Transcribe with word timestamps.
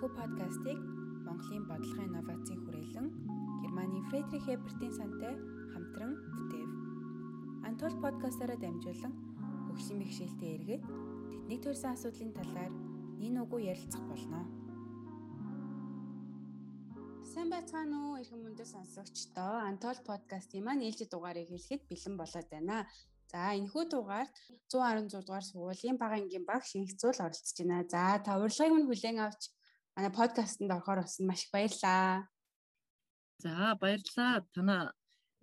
Энэхүү 0.00 0.16
подкастыг 0.16 0.78
Монголын 1.28 1.64
бодлогын 1.68 2.08
инновацийн 2.08 2.60
хүрээлэн 2.64 3.08
Германы 3.60 4.00
Фредрих 4.08 4.48
Эбертийн 4.48 4.96
сантай 4.96 5.36
хамтран 5.76 6.16
бүтээв. 6.32 6.70
Антол 7.68 7.94
подкастаараа 8.00 8.56
дамжуулан 8.56 9.12
хөгжлийн 9.68 10.00
бэхжилтэд 10.00 10.52
эргээд 10.56 10.82
тэдний 11.28 11.60
төрсэн 11.60 11.92
асуудлын 11.92 12.32
талаар 12.32 12.72
нин 13.20 13.44
уггүй 13.44 13.68
ярилцах 13.68 14.00
болно. 14.08 14.40
Сайн 17.20 17.52
байцгаана 17.52 17.96
уу 18.00 18.16
эрхэм 18.24 18.40
мөндөд 18.40 18.72
сонсогчдоо. 18.72 19.68
Антол 19.68 20.00
подкастын 20.08 20.64
маань 20.64 20.88
ээлжид 20.88 21.12
дугаарыг 21.12 21.52
хэлэхэд 21.52 21.84
бэлэн 21.92 22.16
болоод 22.16 22.48
байна. 22.48 22.88
За 23.28 23.52
энэхүү 23.52 23.84
дугаард 23.92 24.32
116 24.72 25.28
дугаар 25.28 25.44
сургуулийн 25.44 26.00
бага 26.00 26.16
ангийн 26.16 26.48
баг 26.48 26.64
шингэцүүл 26.64 27.20
оролцож 27.20 27.56
байна. 27.60 27.84
За 27.84 28.16
та 28.24 28.40
урилгыг 28.40 28.72
минь 28.72 28.88
хүлээн 28.88 29.20
авч 29.28 29.59
манай 29.96 30.12
подкастт 30.12 30.60
орохоор 30.60 31.02
болсон 31.02 31.26
маш 31.26 31.44
их 31.44 31.50
баярлаа. 31.52 32.28
За 33.38 33.74
баярлалаа. 33.80 34.44
Танаа 34.54 34.92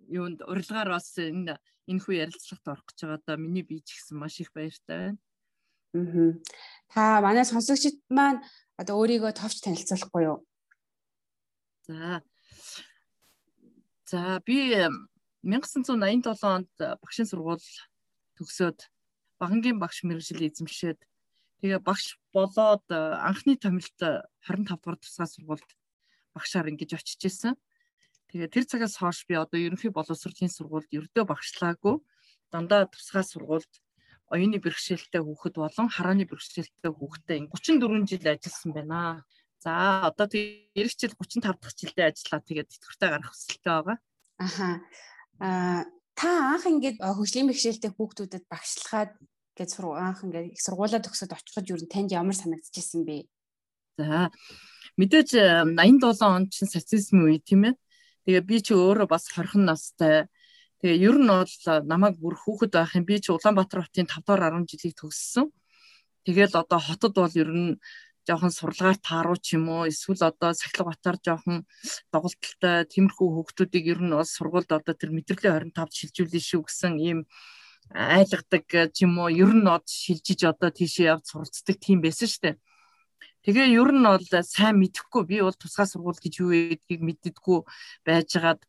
юунд 0.08 0.42
урилгаар 0.46 0.88
бас 0.94 1.12
энэ 1.18 1.58
энэ 1.90 2.02
хүү 2.02 2.14
ярилцлагад 2.24 2.68
орох 2.72 2.86
гэж 2.88 2.98
байгаа 3.02 3.20
да 3.26 3.36
миний 3.36 3.64
бие 3.66 3.82
ч 3.82 3.96
гэсэн 3.96 4.16
маш 4.18 4.40
их 4.40 4.52
баяртай 4.52 4.96
байна. 4.96 5.18
Аа. 5.94 6.32
Та 6.92 7.20
манай 7.20 7.44
сонсогчид 7.44 7.98
маань 8.08 8.44
одоо 8.80 8.94
өөрийгөө 9.00 9.32
товч 9.34 9.64
танилцуулахгүй 9.64 10.22
юу? 10.28 10.38
За. 11.88 12.22
За 14.06 14.40
би 14.46 14.76
1987 15.42 16.44
онд 16.44 16.72
багшийн 17.02 17.28
сургууль 17.28 17.64
төгсөөд 18.36 18.78
багангийн 19.40 19.80
багш 19.80 20.04
мэрэгжил 20.04 20.44
эзэмшээд 20.44 21.00
тэгээ 21.60 21.80
багш 21.82 22.18
болоод 22.32 22.86
анхны 22.90 23.58
томилт 23.58 23.98
25 23.98 24.78
дугаар 24.78 24.98
тусгай 24.98 25.28
сургуульд 25.28 25.70
багшаар 26.34 26.70
ингэж 26.70 26.94
очиж 26.98 27.20
исэн. 27.26 27.54
Тэгээ 28.30 28.52
тэр 28.52 28.64
цагаас 28.68 29.00
хойш 29.00 29.26
би 29.26 29.34
одоо 29.34 29.58
ерөнхий 29.58 29.90
боловсролын 29.90 30.52
сургуульд 30.52 30.92
ердөө 30.92 31.24
багшлаагүй 31.26 31.96
дандаа 32.52 32.86
тусгай 32.86 33.24
сургуульд 33.24 33.72
оюуны 34.28 34.60
бэрхшээлтэй 34.60 35.22
хүүхэд 35.24 35.54
болон 35.56 35.88
харааны 35.88 36.28
бэрхшээлтэй 36.28 36.92
хүүхэдтэй 36.92 37.48
34 37.48 38.04
жил 38.04 38.24
ажилласан 38.28 38.72
байна. 38.76 39.24
За 39.58 40.04
одоо 40.12 40.28
тэг 40.28 40.70
эх 40.76 40.92
жил 40.92 41.16
35 41.16 41.56
дахь 41.56 41.76
жилдээ 41.80 42.06
ажиллаа 42.12 42.40
тэгээд 42.44 42.68
тэтгэвртэй 42.68 43.08
гарах 43.08 43.32
хүсэлтэй 43.32 43.72
байгаа. 43.72 43.98
Аха. 44.36 44.68
Аа 45.40 45.82
та 46.12 46.30
анх 46.54 46.64
ингээд 46.68 47.00
хөгжлийн 47.00 47.48
бэрхшээлтэй 47.48 47.90
хүүхдүүдэд 47.96 48.44
багшлахад 48.52 49.16
гэж 49.58 49.82
анх 49.82 50.22
ингээд 50.22 50.54
их 50.54 50.62
сургуулаа 50.62 51.02
төгсөд 51.02 51.34
очиход 51.34 51.66
юу 51.66 51.78
танд 51.90 52.14
ямар 52.14 52.38
санагдчихсэн 52.38 53.02
бэ? 53.02 53.26
За 53.98 54.30
мэдээж 54.94 55.30
87 55.74 56.22
онд 56.22 56.48
чинь 56.54 56.70
социализм 56.70 57.26
үе 57.26 57.42
тийм 57.42 57.66
ээ. 57.66 57.74
Тэгээ 58.26 58.44
би 58.46 58.56
чи 58.62 58.72
өөрөө 58.78 59.10
бас 59.10 59.26
хорхон 59.34 59.66
настай. 59.66 60.30
Тэгээ 60.78 61.02
ер 61.10 61.16
нь 61.18 61.26
бол 61.26 61.54
намайг 61.82 62.14
бүр 62.22 62.38
хүүхэд 62.38 62.72
байх 62.78 62.94
юм. 62.94 63.02
Би 63.02 63.18
чи 63.18 63.34
Улаанбаатар 63.34 63.82
хотын 63.82 64.06
5 64.06 64.22
дахь 64.22 64.54
10 64.54 64.70
жилийг 64.70 64.94
төгссөн. 64.94 65.50
Тэгэл 66.22 66.54
одоо 66.54 66.78
хотод 66.78 67.14
бол 67.18 67.34
ер 67.34 67.50
нь 67.50 67.80
жоохон 68.28 68.52
сурлагаар 68.52 68.98
тааруу 69.00 69.38
ч 69.40 69.56
юм 69.56 69.72
уу 69.72 69.88
эсвэл 69.88 70.20
одоо 70.30 70.52
сахилга 70.52 70.92
батар 70.92 71.16
жоохон 71.26 71.64
доголдолтой 72.12 72.84
тиймэрхүү 72.92 73.28
хүүхдүүдийг 73.32 73.84
ер 73.96 74.00
нь 74.04 74.12
бас 74.12 74.36
сургуульд 74.36 74.68
одоо 74.68 74.94
тэр 74.94 75.10
мэдрэлийн 75.16 75.72
25-д 75.72 75.96
шилжүүлнэ 75.96 76.40
шүү 76.44 76.62
гэсэн 76.68 76.94
ийм 77.00 77.18
айлгадаг 77.94 78.92
ч 78.92 79.08
юм 79.08 79.18
уу 79.18 79.32
ер 79.32 79.52
нь 79.56 79.68
од 79.68 79.84
шилжиж 79.88 80.44
одоо 80.44 80.70
тийшээ 80.70 81.12
явж 81.12 81.24
суралцдаг 81.32 81.76
тийм 81.80 82.04
байсан 82.04 82.28
шүү 82.28 82.42
дээ. 82.44 82.56
Тэгээ 83.48 83.80
ер 83.80 83.90
нь 83.96 84.04
бол 84.04 84.26
сайн 84.44 84.76
мэдэхгүй 84.76 85.22
би 85.24 85.36
бол 85.40 85.56
тусгай 85.56 85.88
сургууль 85.88 86.20
гэж 86.20 86.34
юу 86.44 86.52
гэдгийг 86.52 87.00
мэддэггүй 87.00 87.58
байжгаад 88.04 88.60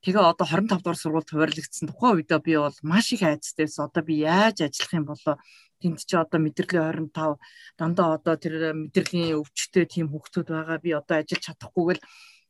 тэгээ 0.00 0.24
одоо 0.32 0.46
25 0.48 0.80
дугаар 0.80 0.96
сургуульд 0.96 1.28
хуваарлагдсан 1.28 1.88
тухайн 1.92 2.16
үедээ 2.24 2.40
би 2.40 2.52
бол 2.56 2.78
маш 2.88 3.12
их 3.12 3.20
айцтайсэн. 3.20 3.84
Одоо 3.84 4.02
би 4.04 4.24
яаж 4.24 4.64
ажиллах 4.64 4.92
юм 4.96 5.06
болоо 5.12 5.36
тэнд 5.80 6.00
чи 6.08 6.16
одоо 6.16 6.40
мэдрэлийн 6.40 7.12
25 7.12 7.36
дандаа 7.76 8.16
одоо 8.16 8.34
тэр 8.40 8.72
мэдрэлийн 8.72 9.36
өвчтөе 9.40 9.84
тийм 9.84 10.08
хүүхдүүд 10.08 10.48
байгаа 10.48 10.78
би 10.80 10.90
одоо 10.96 11.20
ажиллаж 11.20 11.44
чадахгүйгээл 11.44 12.02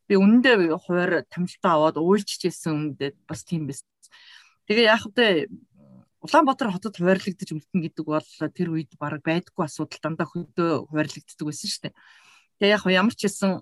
би 0.06 0.14
үнэндээ 0.14 0.78
хуваар 0.78 1.26
тамилтаа 1.26 1.72
аваад 1.74 1.96
уйлчижсэн 1.98 2.70
үнэндээ 2.70 3.10
бас 3.26 3.42
тийм 3.42 3.66
байсан. 3.66 3.88
Тэгээ 4.68 4.86
яг 4.94 5.00
хөтэ 5.02 5.48
Улаанбаатар 6.24 6.72
хотод 6.72 6.96
хуваарлагдаж 6.96 7.52
үлдэн 7.52 7.80
гэдэг 7.84 8.04
бол 8.08 8.24
тэр 8.56 8.68
үед 8.72 8.96
баг 8.96 9.20
байдаггүй 9.20 9.68
асуудал 9.68 10.00
дандаа 10.00 10.24
хөдөө 10.24 10.88
хуваарлагддаг 10.88 11.44
байсан 11.44 11.68
шүү 11.68 11.82
дээ. 11.84 11.94
Тэгээ 12.64 12.72
яг 12.72 12.84
ямар 12.88 13.12
ч 13.12 13.28
хэлсэн 13.28 13.60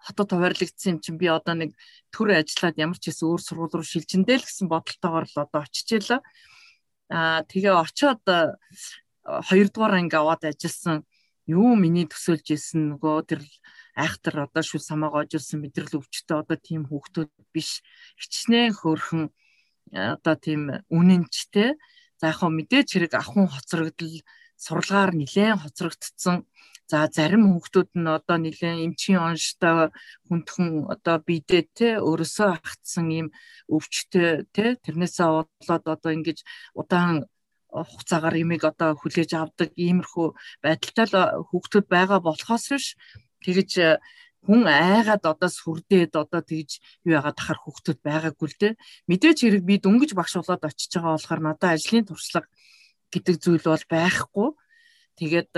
хотод 0.00 0.28
хуваарлагдсан 0.32 0.96
юм 0.96 0.98
чинь 1.04 1.20
би 1.20 1.28
одоо 1.28 1.52
нэг 1.60 1.76
төр 2.08 2.32
ажиллаад 2.40 2.80
ямар 2.80 2.96
ч 2.96 3.12
хэлсэн 3.12 3.28
өөр 3.28 3.42
сургууль 3.44 3.76
руу 3.76 3.84
шилжиндэл 3.84 4.40
гэсэн 4.40 4.72
бодолтойгоор 4.72 5.26
л 5.28 5.36
одоо 5.44 5.60
очижээ 5.60 6.00
л. 6.00 6.24
Аа 7.12 7.44
тэгээ 7.44 7.76
очоод 7.76 8.24
хоёрдугаар 9.28 10.00
анги 10.00 10.16
аваад 10.16 10.48
ажилласан. 10.48 11.04
Юу 11.44 11.76
миний 11.76 12.08
төсөөлж 12.08 12.56
исэн 12.56 12.96
нөгөө 12.96 13.16
тэр 13.28 13.40
айхтар 13.92 14.48
одоо 14.48 14.64
шүл 14.64 14.80
самаагаа 14.80 15.28
ожилсан 15.28 15.60
мэдрэл 15.60 16.00
өвчтөе 16.00 16.40
одоо 16.40 16.56
тийм 16.56 16.88
хүүхдүүд 16.88 17.30
биш. 17.52 17.84
Хичнээн 18.16 18.72
хөөрхөн 18.80 19.28
одоо 19.92 20.34
тийм 20.38 20.62
үнэнчтэй 20.90 21.74
за 22.20 22.24
яг 22.30 22.36
хөө 22.38 22.50
мэдээч 22.54 22.88
хэрэг 22.92 23.12
ахын 23.16 23.46
хоцрогдол 23.50 24.16
сурлагаар 24.60 25.12
нилээн 25.16 25.58
хоцрогдсон. 25.62 26.44
За 26.90 27.06
зарим 27.16 27.46
хүүхдүүд 27.48 27.90
нь 28.02 28.10
одоо 28.18 28.36
нэлээд 28.42 28.82
эмчийн 28.84 29.22
онштой 29.22 29.94
хүндхэн 30.26 30.90
одоо 30.94 31.16
бидээ 31.22 31.62
те 31.78 31.88
өрөөсөө 32.02 32.48
агтсан 32.58 33.06
ийм 33.18 33.28
өвчтөе 33.70 34.50
те 34.54 34.64
тэрнээсээ 34.84 35.28
болоод 35.30 35.84
одоо 35.94 36.10
ингэж 36.16 36.38
удаан 36.80 37.30
хугацаагаар 37.70 38.36
имийг 38.42 38.62
одоо 38.66 38.90
хүлээж 38.98 39.30
авдаг 39.38 39.70
иймэрхүү 39.78 40.28
байдалтай 40.64 41.06
л 41.06 41.46
хүүхдүүд 41.48 41.86
байгаа 41.94 42.18
болохоос 42.26 42.64
биш. 42.74 42.86
Тэгэж 43.46 43.70
хүн 44.46 44.62
айгаад 44.66 45.24
одоо 45.24 45.50
сүрдээд 45.52 46.12
одоо 46.16 46.40
тэгж 46.40 46.80
юу 47.04 47.16
яагаад 47.18 47.36
тахар 47.36 47.58
хүүхдүүд 47.60 47.98
байгаагүй 48.00 48.48
л 48.48 48.60
дээ 48.60 48.72
мэдээч 49.10 49.38
хэрэг 49.44 49.64
би 49.68 49.74
дөнгөж 49.80 50.16
багш 50.16 50.40
болоод 50.40 50.64
очиж 50.64 50.90
байгаа 50.96 51.14
болохоор 51.16 51.40
надад 51.44 51.76
ажлын 51.76 52.08
туршлага 52.08 52.48
гэдэг 53.12 53.36
зүйл 53.36 53.64
бол 53.68 53.84
байхгүй 53.90 54.48
тэгээд 55.20 55.50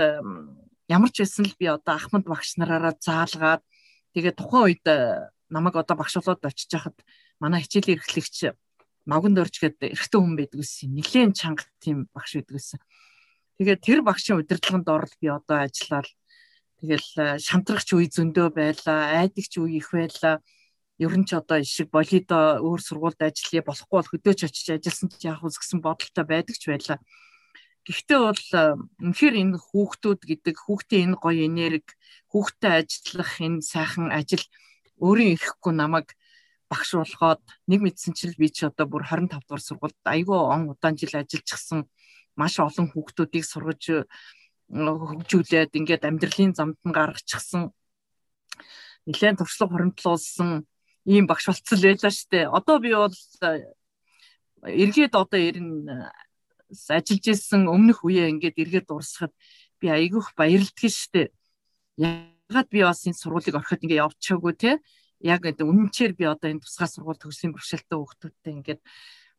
ямар 0.91 1.09
ч 1.15 1.23
байсан 1.23 1.47
л 1.47 1.55
би 1.55 1.65
одоо 1.71 1.93
Ахмад 1.95 2.27
багш 2.27 2.59
нараараа 2.59 2.93
заалгаад 2.99 3.63
тэгээ 4.11 4.35
тухайн 4.35 4.63
үед 4.67 4.85
э, 4.85 5.31
намайг 5.47 5.79
одоо 5.79 5.95
багш 5.95 6.19
болоод 6.19 6.43
очиж 6.43 6.67
хахад 6.75 6.97
манай 7.39 7.63
хичээлийн 7.63 8.03
эрхлэгч 8.03 8.51
Маганд 9.03 9.35
орж 9.35 9.59
гээд 9.59 9.83
эрэгтэй 9.83 10.19
хүн 10.19 10.35
байдаг 10.39 10.63
гэсэн. 10.63 10.95
Нилээн 10.95 11.35
чанга 11.35 11.67
тийм 11.83 12.07
багш 12.15 12.39
байдаг 12.39 12.55
гэсэн. 12.55 12.79
Тэгээд 13.59 13.81
тэр 13.83 13.99
багшийн 13.99 14.39
удирдлаганд 14.39 14.87
орол 14.87 15.15
би 15.19 15.27
одоо 15.27 15.67
ажиллаад 15.67 16.07
тэгэл 16.83 17.09
э, 17.15 17.39
шамтрагч 17.39 17.95
үе 17.95 18.11
зөндөө 18.11 18.51
байлаа, 18.51 19.23
айдагч 19.23 19.55
үе 19.55 19.79
их 19.79 19.95
байлаа. 19.95 20.43
Ер 20.99 21.15
нь 21.15 21.23
ч 21.23 21.31
одоо 21.39 21.63
ишиг 21.63 21.87
болидо 21.87 22.59
өөр 22.59 22.81
сургуульд 22.83 23.23
ажиллая 23.23 23.63
болохгүй 23.63 23.95
бол 23.95 24.11
хөдөөч 24.11 24.39
очиж 24.43 24.67
ажилласан 24.75 25.09
ч 25.15 25.23
яах 25.31 25.39
вэ 25.39 25.55
гэсэн 25.55 25.79
бодолтой 25.79 26.25
байдаг 26.27 26.55
ч 26.59 26.67
байлаа. 26.67 26.99
Гэхдээ 27.87 28.19
бол 28.19 28.43
үнэхээр 28.99 29.35
энэ 29.39 29.57
хүүхдүүд 29.63 30.21
гэдэг 30.27 30.55
хүүхдийн 30.59 31.15
энэ 31.15 31.21
гоё 31.23 31.41
энерги, 31.47 31.95
хүүхдтэй 32.35 32.83
ажиллах 32.83 33.31
энэ 33.39 33.63
сайхан 33.63 34.11
ажил 34.11 34.43
өөрийн 34.99 35.39
ирэхгүй 35.39 35.73
намайг 35.75 36.11
багш 36.67 36.99
болгоод 36.99 37.43
нэг 37.67 37.79
мэдсэн 37.79 38.13
чил 38.13 38.35
би 38.35 38.51
ч 38.51 38.67
одоо 38.67 38.87
бүр 38.91 39.03
25 39.07 39.39
дугаар 39.43 39.63
сургуульд 39.63 39.99
айгүй 40.03 40.35
он 40.35 40.71
удаан 40.71 40.95
жил 40.99 41.15
ажиллажсэн 41.15 41.87
маш 42.35 42.57
олон 42.59 42.87
хүүхдүүдийг 42.91 43.45
сургаж 43.45 44.07
хөгжүүлээд 44.71 45.71
ингээд 45.75 46.07
амьдралын 46.07 46.53
замд 46.55 46.79
нь 46.85 46.95
гаргачихсан 46.95 47.73
нэлээд 49.05 49.39
туршлага 49.39 49.73
хоримтлуулсан 49.75 50.63
ийм 51.05 51.27
багш 51.27 51.51
болцсон 51.51 51.79
байлаа 51.83 52.11
штэ. 52.11 52.47
Одоо 52.47 52.79
би 52.79 52.95
бол 52.95 53.15
эргээд 54.63 55.13
одоо 55.15 55.39
ерэн 55.39 55.69
ажиллаж 56.87 57.25
исэн 57.27 57.67
өмнөх 57.67 58.07
үеэ 58.07 58.31
ингээд 58.31 58.61
эргээд 58.63 58.87
дуусгахад 58.87 59.33
би 59.79 59.87
айгүйх 59.91 60.31
баярлдаг 60.39 60.91
штеп. 60.91 61.35
Ягаад 61.99 62.69
би 62.71 62.79
бас 62.87 63.03
энэ 63.03 63.19
сургуулийг 63.19 63.55
ороход 63.59 63.83
ингээд 63.83 64.03
явчихаагүй 64.07 64.53
те. 64.55 64.71
Яг 65.19 65.43
үнэнчээр 65.43 66.15
би 66.15 66.23
одоо 66.23 66.49
энэ 66.51 66.63
тусгай 66.63 66.87
сургууль 66.87 67.19
төгслийн 67.19 67.51
бэрхшээлтэй 67.51 67.97
хүүхдүүдтэй 67.99 68.53
ингээд 68.55 68.81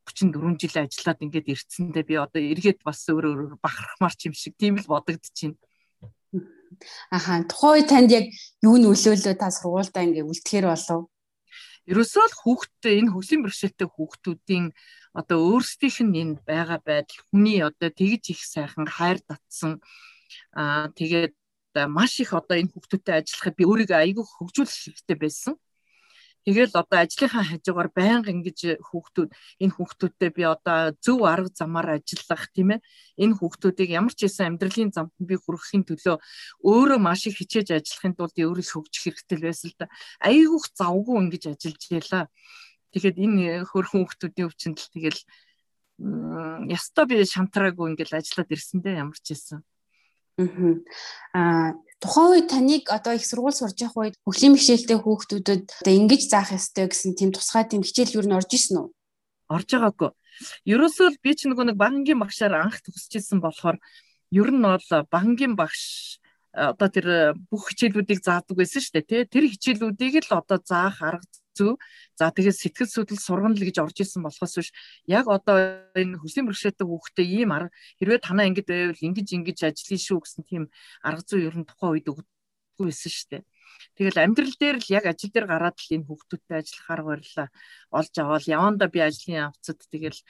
34 0.04 0.60
жил 0.60 0.76
ажиллаад 0.84 1.20
ингээд 1.24 1.52
ирцэндээ 1.52 2.04
би 2.04 2.14
одоо 2.20 2.40
эргээд 2.40 2.80
бас 2.84 3.04
өөр 3.08 3.24
өөр 3.32 3.40
бахархмаар 3.64 4.14
ч 4.14 4.28
юм 4.28 4.34
шиг 4.36 4.54
тийм 4.60 4.76
л 4.76 4.86
бодогдчихэв. 4.86 5.56
Аха 7.10 7.42
тухайн 7.48 7.86
танд 7.88 8.10
яг 8.12 8.26
юу 8.62 8.76
нь 8.76 8.88
өлөөлөө 8.88 9.34
та 9.38 9.48
сургуультай 9.48 10.04
ингээд 10.06 10.28
үлдэхэр 10.28 10.66
болов? 10.68 11.08
Ерөөсөө 11.90 12.24
л 12.28 12.38
хүүхдтэй 12.40 12.94
энэ 13.00 13.12
хөгжлийн 13.12 13.44
бэрхшээлтэй 13.44 13.88
хүүхдүүдийн 13.92 14.66
одоо 15.14 15.38
өөрсдийнх 15.52 16.00
нь 16.04 16.18
энэ 16.22 16.34
байгаа 16.48 16.80
байдал 16.80 17.20
хүний 17.28 17.60
одоо 17.60 17.90
тэгж 17.92 18.24
их 18.34 18.40
сайхан 18.42 18.88
хайр 18.88 19.18
татсан 19.20 19.72
аа 20.56 20.88
тэгээд 20.98 21.34
маш 21.92 22.18
их 22.24 22.32
одоо 22.32 22.56
энэ 22.58 22.72
хүүхдүүдтэй 22.72 23.14
ажиллахад 23.20 23.54
би 23.58 23.64
өөрийгөө 23.68 23.98
айгүй 24.00 24.24
хөгжүүлэх 24.24 24.74
хэрэгтэй 24.74 25.18
байсан. 25.20 25.54
Тэгэл 26.44 26.76
одоо 26.76 26.98
ажлынхаа 27.00 27.44
хажуугаар 27.48 27.90
байнга 27.96 28.28
ингэж 28.28 28.76
хүүхдүүд 28.84 29.30
энэ 29.64 29.74
хүүхдүүдтэй 29.80 30.30
би 30.36 30.44
одоо 30.44 30.92
зөв 31.00 31.24
арга 31.24 31.48
замаар 31.48 31.96
ажиллах 31.96 32.52
тийм 32.52 32.76
ээ. 32.76 32.84
Энэ 33.16 33.36
хүүхдүүдийг 33.40 33.90
ямар 33.96 34.12
ч 34.12 34.28
хэсэн 34.28 34.52
амьдралын 34.52 34.92
замд 34.92 35.16
би 35.16 35.40
хүрэхин 35.40 35.88
төлөө 35.88 36.20
өөрөө 36.68 36.98
маш 37.00 37.24
их 37.32 37.40
хичээж 37.40 37.72
ажиллахын 37.80 38.12
тулд 38.12 38.36
өөрөө 38.36 38.60
хөгжих 38.60 39.16
хэрэгтэй 39.24 39.38
байсан 39.40 39.72
л 39.72 39.78
да. 39.80 39.88
Айгүйх 40.20 40.66
завгүй 40.76 41.16
ингэж 41.24 41.44
ажиллаж 41.48 41.84
ялаа. 41.96 42.24
Тэгэхэд 42.92 43.16
энэ 43.24 43.64
хөрхөн 43.64 44.04
хүүхдүүдийн 44.04 44.48
өвчнөд 44.52 44.80
тэгэл 44.92 45.20
ястаа 46.68 47.04
би 47.08 47.24
шантраагүй 47.24 47.88
ингээл 47.88 48.20
ажиллаад 48.20 48.52
ирсэн 48.52 48.84
дээ 48.84 49.00
ямар 49.00 49.16
ч 49.16 49.32
хэсэн. 49.32 49.64
Аа 51.32 51.72
тухайн 52.04 52.30
үед 52.36 52.48
таныг 52.52 52.84
одоо 52.92 53.16
их 53.16 53.24
сургууль 53.24 53.56
сурж 53.56 53.80
явах 53.80 54.12
үед 54.12 54.14
хөглийн 54.28 54.52
бишэлтэй 54.52 54.98
хүүхдүүдэд 55.00 55.64
одоо 55.80 55.94
ингэж 55.96 56.22
заах 56.28 56.52
ёстой 56.52 56.92
гэсэн 56.92 57.16
тийм 57.16 57.32
тусгай 57.32 57.64
тийм 57.64 57.80
хичээл 57.80 58.20
юу 58.20 58.24
н 58.28 58.36
орж 58.36 58.50
исэн 58.52 58.84
үү? 58.84 58.88
Орж 59.48 59.68
байгаагүй. 59.72 60.10
Ерөөсөө 60.68 61.08
би 61.24 61.32
ч 61.32 61.48
нөгөө 61.48 61.72
нэг 61.72 61.76
банкгийн 61.80 62.20
багшаар 62.20 62.60
анх 62.60 62.84
төгсөжсэн 62.84 63.40
болохоор 63.40 63.80
ер 64.36 64.48
нь 64.52 64.60
бол 64.60 65.08
банкгийн 65.08 65.56
багш 65.56 66.20
одоо 66.54 66.88
тэр 66.88 67.06
бүх 67.50 67.74
хичээлүүдийг 67.74 68.22
заадаг 68.22 68.54
байсан 68.54 68.80
шүү 68.82 68.94
дээ 69.02 69.06
тий. 69.10 69.22
Тэр 69.26 69.44
хичээлүүдийг 69.50 70.30
л 70.30 70.38
одоо 70.38 70.58
заах 70.62 71.02
арга 71.02 71.26
зүй. 71.54 71.74
За 72.14 72.30
тэгээд 72.30 72.54
сэтгэл 72.54 72.90
судлал 72.90 73.18
сургана 73.18 73.54
л 73.58 73.66
гэж 73.66 73.78
орж 73.82 73.98
исэн 74.02 74.22
болохоос 74.22 74.54
биш 74.58 74.70
яг 75.06 75.26
одоо 75.26 75.86
энэ 75.94 76.18
хөслийн 76.22 76.46
бэрхшээлтэй 76.46 76.86
хүүхдээ 76.86 77.26
ийм 77.26 77.50
арга 77.54 77.74
хэрвээ 77.98 78.20
танаа 78.22 78.46
ингэж 78.50 78.66
байвал 78.66 79.06
ингэж 79.06 79.28
ингэж 79.34 79.58
ажиллая 79.70 80.00
шүү 80.02 80.18
гэсэн 80.22 80.42
тийм 80.46 80.62
арга 81.02 81.22
зүй 81.26 81.46
ер 81.46 81.54
нь 81.58 81.66
тухайн 81.66 81.94
үед 81.98 82.10
өгдөггүй 82.10 82.86
байсан 82.90 83.10
шүү 83.10 83.28
дээ. 83.34 83.42
Тэгэл 83.98 84.22
амьдрал 84.22 84.54
дээр 84.58 84.76
л 84.78 84.88
яг 84.94 85.04
ажил 85.10 85.30
дээр 85.34 85.46
гараад 85.50 85.76
л 85.78 85.94
энэ 85.94 86.06
хүүхдүүдтэй 86.06 86.56
ажиллах 86.58 86.88
арга 86.90 87.10
барилаа 87.10 87.48
олж 87.98 88.14
аваад 88.18 88.46
яванда 88.46 88.86
би 88.90 88.98
ажлын 89.02 89.50
авцад 89.50 89.78
тэгэл 89.90 90.20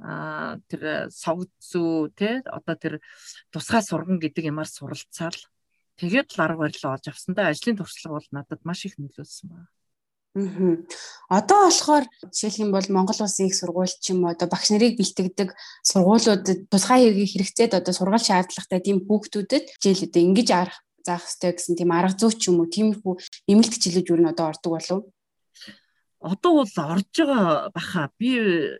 а 0.00 0.56
тэр 0.64 1.12
согд 1.12 1.52
зүү 1.60 2.16
те 2.16 2.40
одоо 2.48 2.74
тэр 2.74 2.94
тусгай 3.52 3.84
сурган 3.84 4.16
гэдэг 4.16 4.48
юмар 4.48 4.64
суралцаал 4.64 5.36
тэгээд 6.00 6.28
л 6.34 6.40
арга 6.40 6.64
барилаа 6.64 6.96
олж 6.96 7.06
авсандаа 7.12 7.52
ажлын 7.52 7.76
туршлага 7.76 8.16
бол 8.16 8.28
надад 8.32 8.60
маш 8.64 8.88
их 8.88 8.96
нөлөөлсөн 8.96 9.48
байна. 9.52 9.68
Аа. 9.68 10.78
Одоо 11.28 11.66
болохоор 11.66 12.06
жишээлх 12.30 12.62
юм 12.62 12.70
бол 12.70 12.86
Монгол 12.88 13.18
улсын 13.18 13.50
их 13.50 13.58
сургууль 13.58 13.90
ч 13.90 14.14
юм 14.14 14.24
уу 14.24 14.30
одоо 14.30 14.46
багш 14.46 14.70
нарыг 14.70 14.94
бэлтгэдэг 14.94 15.50
сургуулиудад 15.82 16.70
тусгай 16.70 17.02
хэргийг 17.02 17.30
хэрэгцээд 17.34 17.74
одоо 17.74 17.90
сургаал 17.90 18.22
шаардлагатай 18.22 18.78
тийм 18.78 19.02
хүүхдүүдэд 19.10 19.64
хичээл 19.74 20.06
одоо 20.06 20.22
ингэж 20.22 20.48
арах 20.54 20.78
заах 21.02 21.26
хэрэгтэй 21.26 21.50
гэсэн 21.50 21.74
тийм 21.82 21.90
арга 21.90 22.14
зүй 22.14 22.32
ч 22.38 22.46
юм 22.46 22.62
уу 22.62 22.70
тиймэрхүү 22.70 23.14
нэмэлт 23.50 23.74
хичээлүүд 23.74 24.10
юу 24.14 24.18
н 24.22 24.30
одоо 24.30 24.46
ордог 24.54 24.70
болов 24.70 25.00
одоо 26.22 26.52
бол 26.62 26.74
орж 26.94 27.14
байгаа 27.18 27.74
баха 27.74 28.10
би 28.14 28.30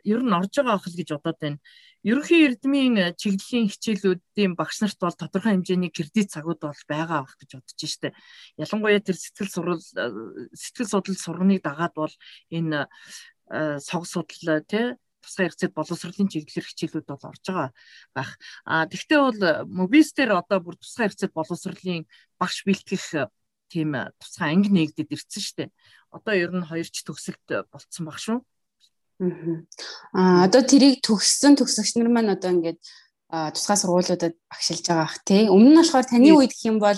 ер 0.07 0.23
нь 0.23 0.37
орж 0.39 0.55
байгаа 0.55 0.79
ах 0.79 0.87
л 0.87 0.99
гэж 0.99 1.09
бодоод 1.19 1.39
байна 1.43 1.59
ерөнхий 2.03 2.49
эрдмийн 2.49 2.97
э, 2.97 3.07
чиглэлийн 3.13 3.69
хичээлүүдийн 3.69 4.57
багш 4.57 4.81
нарт 4.81 4.99
бол 5.01 5.13
тодорхой 5.13 5.53
хэмжээний 5.53 5.93
кредит 5.93 6.33
цагууд 6.33 6.61
бол 6.65 6.83
байгаа 6.89 7.29
байх 7.29 7.37
гэж 7.37 7.51
бодож 7.61 7.81
штэ. 7.85 8.17
Ялангуяа 8.57 9.05
тэр 9.05 9.17
сэтгэл 9.21 9.53
сурвал 9.53 9.81
э, 9.81 10.05
сэтгэл 10.57 10.89
судлал 10.89 11.21
сургамыг 11.21 11.61
дагаад 11.61 11.93
бол 11.93 12.15
энэ 12.49 12.89
э, 13.53 13.79
сог 13.85 14.09
судлал 14.09 14.65
тий 14.65 14.97
тусгай 15.21 15.53
хэрэгцээд 15.53 15.77
боловсролын 15.77 16.33
чиглэлээр 16.33 16.69
хичээлүүд 16.73 17.07
бол 17.13 17.29
орж 17.29 17.45
байгаа 17.45 17.71
байх. 18.17 18.31
А 18.65 18.89
тэгвэл 18.89 19.21
бол 19.21 19.41
мобистер 19.69 20.33
одоо 20.33 20.65
бүр 20.65 20.81
тусгай 20.81 21.13
хэрэгцээд 21.13 21.37
боловсролын 21.37 22.09
багш 22.41 22.65
бэлтгэх 22.65 23.29
тийм 23.69 23.93
тусгай 24.17 24.49
анги 24.57 24.73
нэгдэд 24.73 25.13
ирсэн 25.13 25.45
штэ. 25.45 25.65
Одоо 26.09 26.33
ер 26.33 26.51
нь 26.57 26.65
хоёр 26.65 26.89
ч 26.89 27.05
төгсөлт 27.05 27.69
болцсон 27.69 28.09
баг 28.09 28.17
шүү. 28.17 28.41
Аа 29.21 30.49
одоо 30.49 30.63
тэрийг 30.65 31.05
төгссөн 31.05 31.61
төгсөгч 31.61 32.01
нар 32.01 32.09
маань 32.09 32.33
одоо 32.33 32.51
ингээд 32.57 32.81
тусгай 33.29 33.77
сургуулиудад 33.77 34.35
багшилж 34.49 34.85
байгаа 34.89 35.07
ах 35.07 35.17
тий. 35.29 35.45
Өмнө 35.53 35.71
нь 35.71 35.79
болохоор 35.81 36.07
таны 36.09 36.33
үед 36.33 36.57
гэх 36.57 36.65
юм 36.73 36.81
бол 36.81 36.97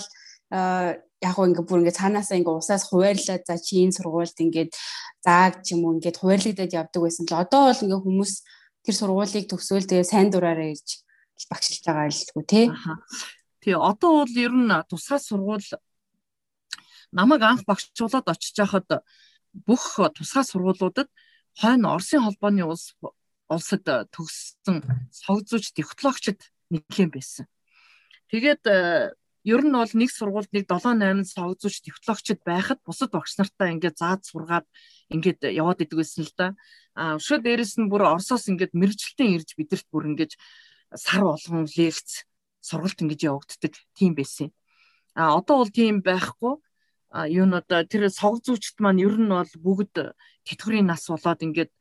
яг 0.49 1.33
гоо 1.35 1.45
ингээд 1.51 1.67
бүр 1.67 1.79
ингээд 1.83 1.99
цаанаасаа 1.99 2.39
ингээд 2.39 2.59
усаас 2.63 2.83
хуваарлаад 2.87 3.43
за 3.43 3.55
чи 3.59 3.83
энэ 3.83 3.95
сургуульд 3.99 4.39
ингээд 4.39 4.71
зааг 5.19 5.53
ч 5.67 5.75
юм 5.75 5.83
уу 5.83 5.99
ингээд 5.99 6.19
хуваарлагдаад 6.19 6.71
явдаг 6.71 7.01
байсан 7.03 7.27
л 7.27 7.41
одоо 7.43 7.61
бол 7.67 7.83
ингээд 7.83 8.05
хүмүүс 8.07 8.33
тэр 8.87 8.95
сургуулийг 8.95 9.45
төгсөөл 9.51 9.87
тэгээ 9.87 10.07
сайн 10.07 10.27
дураараа 10.31 10.71
ирж 10.71 10.89
багшилж 11.51 11.83
байгаа 11.83 12.07
л 12.07 12.31
гүү 12.35 12.45
тий. 12.47 12.65
Тий 13.61 13.75
одоо 13.75 14.23
бол 14.23 14.35
ер 14.35 14.53
нь 14.55 14.71
тусгай 14.87 15.19
сургууль 15.19 15.69
намайг 17.11 17.41
анх 17.43 17.63
багшуулаад 17.67 18.31
очиж 18.31 18.57
хахад 18.57 19.03
бүх 19.53 19.99
тусгай 20.17 20.43
сургуулиудад 20.43 21.11
хойно 21.59 21.93
Оросын 21.95 22.23
холбооны 22.23 22.65
улс 22.65 22.95
улсад 23.49 23.85
э, 23.87 24.05
төгссөн 24.09 24.81
согзууч 25.11 25.73
технологичд 25.77 26.41
нэгэн 26.73 27.09
байсан. 27.13 27.45
Тэгээд 28.31 28.63
э, 28.65 29.13
ер 29.43 29.61
нь 29.61 29.75
бол 29.75 29.93
нэг 29.93 30.09
сургуульд 30.09 30.51
нэг 30.55 30.65
7 30.65 30.97
8 30.97 31.27
согзууч 31.27 31.83
технологичд 31.83 32.41
байхад 32.47 32.79
бусад 32.81 33.11
багш 33.11 33.37
нартаа 33.37 33.69
ингээд 33.75 33.99
заад 33.99 34.21
сургаад 34.25 34.67
ингээд 35.11 35.53
яваад 35.53 35.83
идэг 35.83 35.99
байсан 35.99 36.23
л 36.25 36.33
да. 36.33 36.47
А 36.95 37.19
өшөө 37.19 37.43
дээрэс 37.43 37.77
нь 37.77 37.89
бүр 37.91 38.07
Оросоос 38.15 38.49
ингээд 38.49 38.73
мэрэгчлэн 38.73 39.35
ирж 39.37 39.53
бидэрт 39.59 39.87
бүр 39.91 40.15
ингээд 40.15 40.33
сар 40.95 41.21
болгон 41.27 41.67
лекц 41.67 42.25
сургалт 42.63 43.03
ингэж 43.03 43.21
явагддаг 43.27 43.73
тийм 43.93 44.15
байсан. 44.15 44.49
А 45.13 45.35
одоо 45.37 45.61
бол 45.61 45.71
тийм 45.73 46.01
байхгүй 46.01 46.57
юунууд 47.13 47.69
тэр 47.69 48.09
сог 48.09 48.41
зүүчт 48.41 48.81
маань 48.81 49.03
ер 49.03 49.19
нь 49.19 49.29
бол 49.29 49.53
бүгд 49.59 50.15
тэтгэврийн 50.47 50.87
нас 50.87 51.07
болоод 51.07 51.41
ингээд 51.43 51.71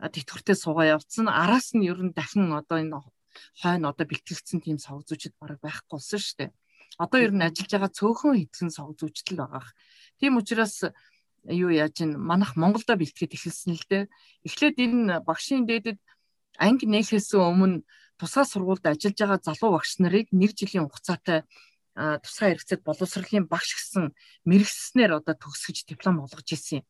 тэтгэвртэй 0.00 0.56
суугаа 0.56 0.96
явцсан. 0.96 1.28
Араас 1.28 1.72
нь 1.76 1.86
ер 1.88 2.00
нь 2.00 2.12
дахин 2.16 2.52
одоо 2.52 2.78
энэ 2.80 3.00
хойно 3.60 3.92
одоо 3.92 4.06
бэлтгэгдсэн 4.08 4.60
тийм 4.60 4.78
сог 4.78 5.04
зүүчд 5.08 5.34
бараг 5.40 5.60
байхгүй 5.60 5.96
болсон 5.96 6.20
шүү 6.20 6.36
дээ. 6.40 6.50
Одоо 7.00 7.18
ер 7.20 7.32
нь 7.32 7.44
ажиллаж 7.44 7.70
байгаа 7.72 7.92
цөөхөн 7.92 8.36
хэдхэн 8.40 8.70
сог 8.72 8.96
зүүчтэл 8.96 9.40
байгаах. 9.40 9.68
Тийм 10.20 10.40
учраас 10.40 10.84
юу 11.44 11.70
яаж 11.70 11.96
ин 12.04 12.16
манах 12.16 12.56
Монголдо 12.56 12.96
бэлтгээд 12.96 13.36
эхэлсэн 13.36 13.76
л 13.76 13.84
дээ. 13.88 14.04
Эхлээд 14.48 14.76
энэ 14.80 15.20
багшийн 15.28 15.64
дээдэд 15.68 16.00
анги 16.58 16.86
нээхээс 16.88 17.36
өмнө 17.36 17.84
тусгай 18.18 18.46
сургуульд 18.48 18.84
ажиллаж 18.88 19.16
байгаа 19.20 19.40
залуу 19.44 19.70
багш 19.76 20.00
нарыг 20.00 20.32
нэг 20.32 20.56
жилийн 20.56 20.88
хугацаатай 20.88 21.44
тусгай 21.96 22.48
хэрэгцээд 22.52 22.82
боловсролын 22.84 23.44
багш 23.48 23.76
гэсэн 23.76 24.04
мэрэгснээр 24.48 25.20
одоо 25.20 25.34
төгсгөж 25.36 25.84
диплом 25.84 26.24
олгож 26.24 26.48
ирсэн 26.48 26.80
юм. 26.80 26.84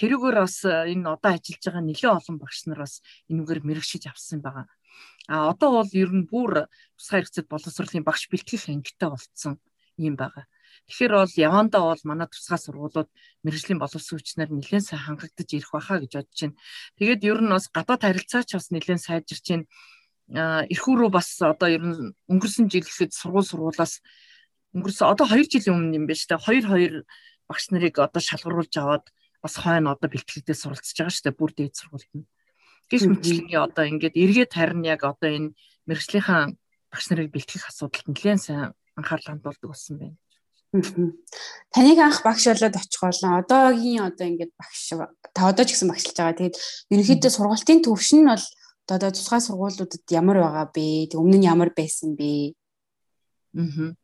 Тэрүүгээр 0.00 0.36
бас 0.40 0.56
энэ 0.64 1.04
одоо 1.04 1.30
ажиллаж 1.36 1.62
байгаа 1.64 1.84
нэлээд 1.84 2.16
олон 2.16 2.36
багш 2.40 2.60
нар 2.64 2.80
бас 2.84 2.94
энүүгээр 3.28 3.60
мэрэгшиж 3.68 4.08
авсан 4.08 4.40
байгаа. 4.40 4.66
А 5.28 5.52
одоо 5.52 5.84
бол 5.84 5.92
ер 5.92 6.10
нь 6.12 6.28
бүр 6.28 6.66
тусгай 6.96 7.20
хэрэгцээд 7.20 7.48
боловсролын 7.52 8.04
багш 8.04 8.28
бэлтгэх 8.32 8.72
ангитай 8.72 9.08
болцсон 9.12 9.60
юм 10.00 10.16
байгаа. 10.16 10.48
Тэгэхээр 10.88 11.12
бол 11.12 11.34
явандаа 11.36 11.82
бол 11.84 12.02
манай 12.08 12.26
тусгай 12.26 12.58
сургуулиуд 12.58 13.10
мэрэгжлийн 13.44 13.80
боловсруулагчнаар 13.80 14.50
нэлээд 14.50 14.84
сайн 14.88 15.02
хангагдаж 15.04 15.48
ирэх 15.52 15.70
байхаа 15.72 15.98
гэж 16.00 16.12
бодож 16.16 16.40
байна. 16.40 16.58
Тэгээд 16.98 17.22
ер 17.28 17.38
нь 17.44 17.52
бас 17.52 17.66
гадаад 17.68 18.02
харилцаач 18.02 18.48
бас 18.56 18.66
нэлээд 18.72 19.00
сайжирч 19.04 19.46
байна. 19.52 19.66
Ирхүү 20.72 20.94
рүү 20.96 21.10
бас 21.12 21.28
одоо 21.44 21.68
ер 21.68 21.84
нь 21.84 22.16
өнгөрсөн 22.32 22.66
жил 22.72 22.82
гэхэд 22.88 23.12
сургууль 23.12 23.46
сургуулаас 23.46 24.00
өнгөрсөн 24.72 25.06
одоо 25.12 25.26
2 25.28 25.52
жилийн 25.52 25.76
өмнө 25.76 25.96
юм 26.00 26.06
байна 26.08 26.18
шүү 26.18 26.30
дээ. 26.32 26.40
2 26.64 27.04
2 27.04 27.04
багш 27.48 27.64
нарыг 27.70 27.94
одоо 28.00 28.22
шалгаруулж 28.24 28.74
аваад 28.80 29.04
бас 29.42 29.54
хойно 29.58 29.92
одоо 29.92 30.08
бэлтгэлдээ 30.08 30.56
суралцж 30.56 30.94
байгаа 30.94 31.12
шүү 31.12 31.24
дээ. 31.26 31.38
Бүр 31.38 31.50
дээд 31.52 31.74
сургуульд 31.76 32.12
нь. 32.14 32.26
Гэх 32.88 33.02
мэтлэгийн 33.10 33.62
одоо 33.66 33.84
ингээд 33.90 34.16
эргээд 34.16 34.52
харин 34.54 34.82
яг 34.86 35.02
одоо 35.02 35.28
энэ 35.28 35.54
мэрэгжлийнхаа 35.90 36.54
багш 36.92 37.06
нарыг 37.10 37.34
бэлтгэх 37.34 37.66
асуудалд 37.68 38.06
нэлээд 38.06 38.40
сайн 38.40 38.72
анхаарал 38.94 39.28
хандуулдаг 39.34 39.68
болсон 39.68 39.96
байна. 39.98 40.18
Таныг 40.72 41.98
анх 42.00 42.22
багш 42.24 42.48
болоод 42.48 42.76
очих 42.80 43.02
болон 43.02 43.32
одоогийн 43.42 44.08
одоо 44.08 44.26
ингээд 44.30 44.52
багш 44.56 44.94
та 45.34 45.48
одоо 45.50 45.64
ч 45.64 45.76
гэсэн 45.76 45.88
багшлж 45.90 46.16
байгаа. 46.16 46.38
Тэгээд 46.38 46.56
ерөнхийдөө 46.92 47.32
сургалтын 47.32 47.84
төвшин 47.84 48.24
нь 48.24 48.30
бол 48.32 48.44
одоо 48.88 49.10
тусгай 49.12 49.40
сургуулиудад 49.40 50.04
ямар 50.12 50.38
байгаа 50.44 50.66
бэ? 50.72 51.12
Тэг 51.12 51.18
өмнө 51.20 51.38
нь 51.40 51.48
ямар 51.48 51.70
байсан 51.76 52.16
бэ? 52.16 52.56
Аа. 53.56 53.96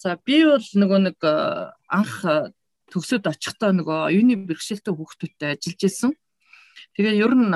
За 0.00 0.16
би 0.16 0.44
бол 0.44 0.64
нөгөө 0.64 1.00
нэг 1.12 1.18
э, 1.22 1.32
анх 1.88 2.24
төгсөд 2.92 3.24
очихдоо 3.24 3.72
нөгөө 3.72 3.98
оюуны 4.12 4.36
бэрхшээлтэй 4.44 4.92
хүүхдүүдтэй 4.92 5.48
ажиллаж 5.56 5.82
исэн. 5.88 6.12
Тэгээ 6.92 7.24
ер 7.24 7.32
нь 7.32 7.48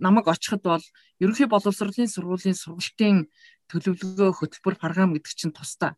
намайг 0.00 0.26
очиход 0.32 0.64
бол 0.64 0.84
ерөнхий 1.20 1.46
боловсролын 1.46 2.08
сургуулийн 2.08 2.56
сургалтын 2.56 3.28
төлөвлөгөө 3.68 4.30
хөтөлбөр 4.32 4.76
програм 4.80 5.12
гэдэг 5.12 5.34
чинь 5.36 5.52
тусдаа 5.52 5.92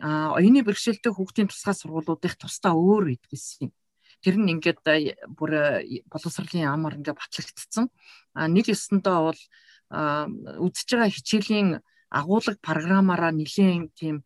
а 0.00 0.36
оюуны 0.36 0.60
бэрхшээлтэй 0.60 1.12
хүүхдийн 1.12 1.48
тусгай 1.48 1.72
сургуулиудын 1.72 2.36
тусдаа 2.36 2.76
өөр 2.76 3.16
идэгсэн 3.16 3.72
юм. 3.72 3.72
Тэр 4.20 4.36
нь 4.36 4.52
ингээд 4.52 4.84
бүр 5.32 5.80
боловсролын 6.12 6.68
амар 6.68 7.00
ингээд 7.00 7.16
батлагдсан. 7.16 7.88
А 8.36 8.48
нэг 8.48 8.68
ёсондоо 8.68 9.32
бол 9.32 9.40
үзэж 9.88 10.88
байгаа 10.92 11.08
хичээлийн 11.08 11.80
агуулга 12.12 12.60
програмаараа 12.60 13.32
нэлийн 13.32 13.88
тийм 13.96 14.20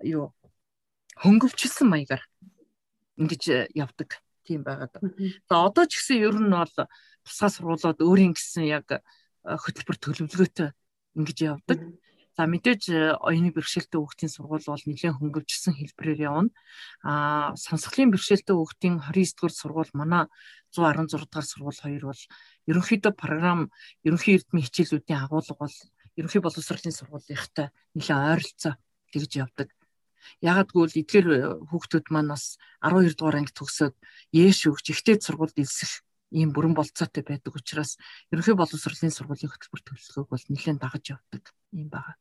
юу 0.00 0.32
хөнгөвчлсөн 1.20 1.92
маягаар 1.92 2.24
ингэж 3.18 3.72
явдаг 3.74 4.20
тийм 4.46 4.62
байгаад. 4.66 4.98
За 5.48 5.54
одоо 5.66 5.84
ч 5.86 5.98
гэсэн 5.98 6.22
ер 6.22 6.36
нь 6.38 6.50
бол 6.50 6.74
тусгай 7.26 7.50
сургуулиуд 7.50 8.00
өөрийн 8.02 8.34
гэсэн 8.34 8.66
яг 8.66 8.86
хөтөлбөр 9.42 9.96
төлөвлөгөөтэй 9.98 10.70
ингэж 11.18 11.38
явдаг. 11.42 11.78
За 12.32 12.48
мэдээж 12.48 12.88
оюуны 13.20 13.52
бэрхшээлтэй 13.52 14.00
хүүхдийн 14.00 14.32
сургууль 14.32 14.64
бол 14.64 14.84
нэлээд 14.88 15.20
хөнгөвжсөн 15.20 15.76
хэлбэрээр 15.76 16.20
явна. 16.32 16.50
Аа 17.04 17.52
сонсголын 17.60 18.08
бэрхшээлтэй 18.08 18.56
хүүхдийн 18.56 19.04
29 19.04 19.36
дугаар 19.36 19.52
сургууль 19.52 19.92
манай 19.92 20.24
116 20.72 21.28
дугаар 21.28 21.44
сургууль 21.44 21.80
хоёр 21.84 22.04
бол 22.08 22.22
ерөнхийдөө 22.72 23.12
програм 23.12 23.68
ерөнхий 24.00 24.40
эрдмийн 24.40 24.64
хичээлүүдийн 24.64 25.20
агуулга 25.28 25.54
бол 25.60 25.76
ерөнхий 26.16 26.40
боловсролын 26.40 26.96
сургуулийнхтай 26.96 27.68
нэлээд 27.92 28.24
ойролцоо 28.32 28.74
тэгж 29.12 29.32
явдаг. 29.36 29.68
Ягаад 30.40 30.70
гэвэл 30.72 31.00
эдгээр 31.02 31.26
хүүхдүүд 31.70 32.06
маань 32.10 32.32
бас 32.32 32.58
12 32.82 33.16
дугаар 33.18 33.38
анги 33.40 33.52
төгсөөд 33.54 33.94
ээш 34.32 34.70
өгч 34.70 34.86
ихтэй 34.92 35.16
сургуульд 35.18 35.58
элсэх 35.58 36.02
ийм 36.32 36.50
бүрэн 36.56 36.74
болцоотой 36.74 37.22
байдаг 37.22 37.52
учраас 37.54 38.00
ерөнхий 38.32 38.56
боловсролын 38.56 39.12
сургуулийн 39.12 39.52
хөтөлбөр 39.52 39.82
төлөвлөгөөг 39.84 40.28
бол 40.32 40.44
нэлээд 40.48 40.80
дагаж 40.80 41.04
явдаг 41.12 41.42
юм 41.76 41.88
байна. 41.92 42.16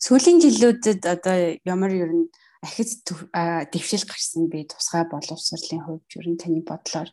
Сүүлийн 0.00 0.40
жилүүдэд 0.40 1.04
одоо 1.04 1.60
ямар 1.68 1.92
ер 1.92 2.10
нь 2.10 2.32
ахиц 2.64 3.04
дэвшил 3.04 4.04
гарсан 4.08 4.48
би 4.48 4.64
тусгай 4.64 5.04
боловсролын 5.04 5.84
хувьд 5.84 6.08
ер 6.16 6.26
нь 6.32 6.40
таны 6.40 6.64
бодлоор 6.64 7.12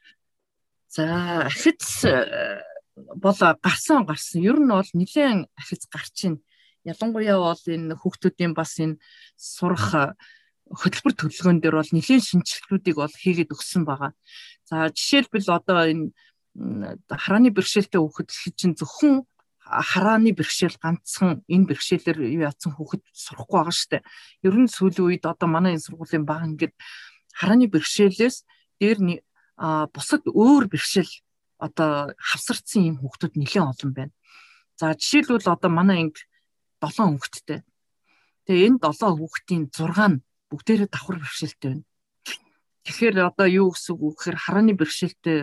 За 0.89 1.45
ахиц 1.45 2.05
э, 2.05 2.61
бол 2.95 3.35
гарсан 3.61 4.05
гарсан. 4.05 4.41
Ер 4.41 4.57
нь 4.59 4.71
бол 4.71 4.89
нэлээд 4.93 5.51
ахиц 5.59 5.83
гарч 5.91 6.25
ийн. 6.25 6.35
Ялангуяа 6.87 7.37
бол 7.43 7.63
энэ 7.67 7.99
хүүхдүүдийн 7.99 8.53
бас 8.55 8.79
энэ 8.79 8.99
сурах 9.35 10.15
хөтөлбөр 10.71 11.13
төлөвлөгөөн 11.15 11.59
дээр 11.59 11.75
бол 11.79 11.91
нэлээд 11.91 12.23
шинжилгээнүүдийг 12.27 12.95
бол 12.95 13.11
хийгээд 13.11 13.51
өгсөн 13.55 13.83
байгаа. 13.87 14.11
За 14.67 14.87
жишээлбэл 14.91 15.47
одоо 15.51 15.79
энэ 15.83 16.05
харааны 17.11 17.51
бэрхшээлтэй 17.51 17.99
хүүхэд 17.99 18.29
чинь 18.55 18.75
зөвхөн 18.79 19.23
харааны 19.67 20.31
бэрхшээл 20.31 20.79
ганцхан 20.79 21.43
энэ 21.47 21.67
бэрхшээлээр 21.69 22.19
юу 22.23 22.43
яатсан 22.47 22.71
хүүхэд 22.75 23.03
сурахгүй 23.11 23.57
байгаа 23.59 23.75
штэ. 23.75 23.99
Ер 24.47 24.55
нь 24.55 24.71
сүүлийн 24.71 25.07
үед 25.07 25.23
одоо 25.27 25.47
манай 25.47 25.75
энэ 25.75 25.85
сургуулийн 25.85 26.23
баг 26.23 26.47
ингээд 26.47 26.75
харааны 27.35 27.67
бэрхшээлээс 27.67 28.37
дээр 28.79 28.99
бусад 29.91 30.23
өөр 30.23 30.71
бэрхшээл 30.71 31.13
одоо 31.59 32.15
хавсарцсан 32.15 32.81
юм 32.89 32.97
хүүхдүүд 33.03 33.33
нэлээд 33.35 33.67
олон 33.71 33.91
байна. 33.93 34.13
За 34.79 34.93
жишээлбэл 34.93 35.51
одоо 35.51 35.71
манай 35.73 36.07
анги 36.07 36.21
7 36.81 37.17
хүүхэдтэй. 37.17 37.59
Тэгээ 38.45 38.67
энэ 38.67 38.79
7 38.81 39.17
хүүхдийн 39.17 39.63
6 39.73 40.07
нь 40.11 40.21
бүгдээрээ 40.49 40.89
давхар 40.91 41.17
бэрхшээлтэй 41.19 41.69
байна. 41.71 41.85
Тэгэхээр 42.87 43.15
одоо 43.19 43.47
юу 43.51 43.75
гэсэн 43.75 43.99
үг 43.99 44.01
вэ 44.01 44.15
гэхээр 44.15 44.37
харааны 44.39 44.73
бэрхшээлтэй 44.79 45.39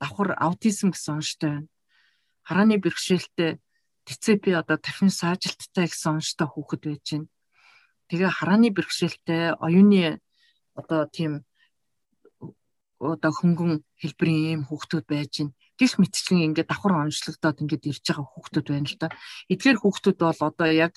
давхар 0.00 0.30
аутизм 0.40 0.88
гэсэн 0.96 1.20
онцтой 1.20 1.50
байна. 1.52 1.68
Харааны 2.48 2.76
бэрхшээлтэй 2.80 3.50
ТЦП 4.08 4.44
одоо 4.56 4.80
тархин 4.80 5.12
саажилттай 5.12 5.86
гэсэн 5.92 6.24
онцтой 6.24 6.48
хүүхэд 6.48 6.82
байж 6.88 7.04
байна. 7.12 7.28
Тэгээ 8.08 8.30
харааны 8.32 8.68
бэрхшээлтэй 8.72 9.60
оюуны 9.60 10.22
одоо 10.72 11.04
тийм 11.12 11.44
одоо 12.96 13.32
хөнгөн 13.34 13.84
хэлбэрийн 14.00 14.44
ийм 14.56 14.62
хүүхдүүд 14.64 15.04
байж 15.04 15.32
байна. 15.44 15.52
Гэх 15.76 16.00
мэтчлэн 16.00 16.52
ингээд 16.52 16.68
давхар 16.72 17.04
онцлогдоод 17.04 17.60
ингээд 17.62 17.88
ирж 17.92 18.04
байгаа 18.08 18.26
хүүхдүүд 18.26 18.66
байна 18.72 18.88
л 18.88 18.96
да. 18.96 19.08
Эдгээр 19.52 19.78
хүүхдүүд 19.80 20.18
бол 20.20 20.40
одоо 20.40 20.68
яг 20.72 20.94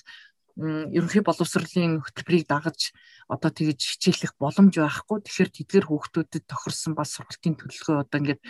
ерөнхий 0.60 1.22
боловсролын 1.24 2.04
хөтөлбөрийг 2.04 2.44
дагаж 2.48 2.92
одоо 3.28 3.50
тэгж 3.52 3.80
хичээлэх 3.96 4.34
боломж 4.36 4.74
байхгүй. 4.76 5.18
Тэгэхээр 5.24 5.50
тэдгэр 5.56 5.84
хүүхдүүдэд 5.88 6.44
тохирсон 6.48 6.92
бас 6.98 7.16
сургалтын 7.16 7.54
төлөвлөгөө 7.56 7.96
одоо 8.02 8.18
ингээд 8.20 8.42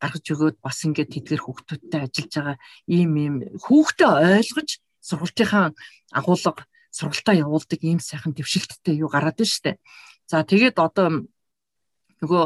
гаргаж 0.00 0.24
өгөөд 0.32 0.56
бас 0.64 0.78
ингээд 0.86 1.10
тэдгэр 1.12 1.42
хүүхдүүдтэй 1.44 2.00
ажиллаж 2.00 2.32
байгаа 2.32 2.56
ийм 2.88 3.12
ийм 3.20 3.34
хүүхдээ 3.60 4.10
ойлгож 4.40 4.70
сургалтынхаа 5.04 5.66
агуулга 6.16 6.64
сургалтаа 6.94 7.34
явуулдаг 7.36 7.80
ийм 7.84 8.00
сайхан 8.00 8.32
дэвшилттэй 8.32 8.96
юу 9.02 9.10
гараад 9.12 9.36
байна 9.36 9.52
штэ. 9.52 9.76
За 10.30 10.40
тэгээд 10.46 10.80
одоо 10.80 11.28
нөгөө 12.24 12.42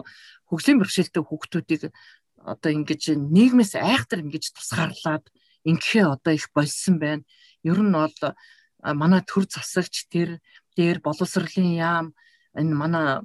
хөгжлийн 0.51 0.79
бэрхшээлтэй 0.83 1.23
хүүхдүүдийг 1.23 1.83
одоо 2.45 2.71
ингэж 2.73 3.17
нийгмээс 3.17 3.75
айхтар 3.81 4.21
ингэж 4.21 4.53
тусгаарлаад 4.53 5.25
ингэхээ 5.65 6.05
одоо 6.05 6.33
их 6.37 6.53
болсон 6.53 7.01
байна. 7.01 7.25
Ер 7.65 7.81
нь 7.81 7.93
бол 7.93 8.17
манай 8.85 9.23
төр 9.25 9.49
засагч 9.49 10.13
тэр 10.13 10.39
дээр 10.77 11.01
боловсролын 11.01 11.73
яам 11.73 12.07
энэ 12.53 12.75
манай 12.77 13.25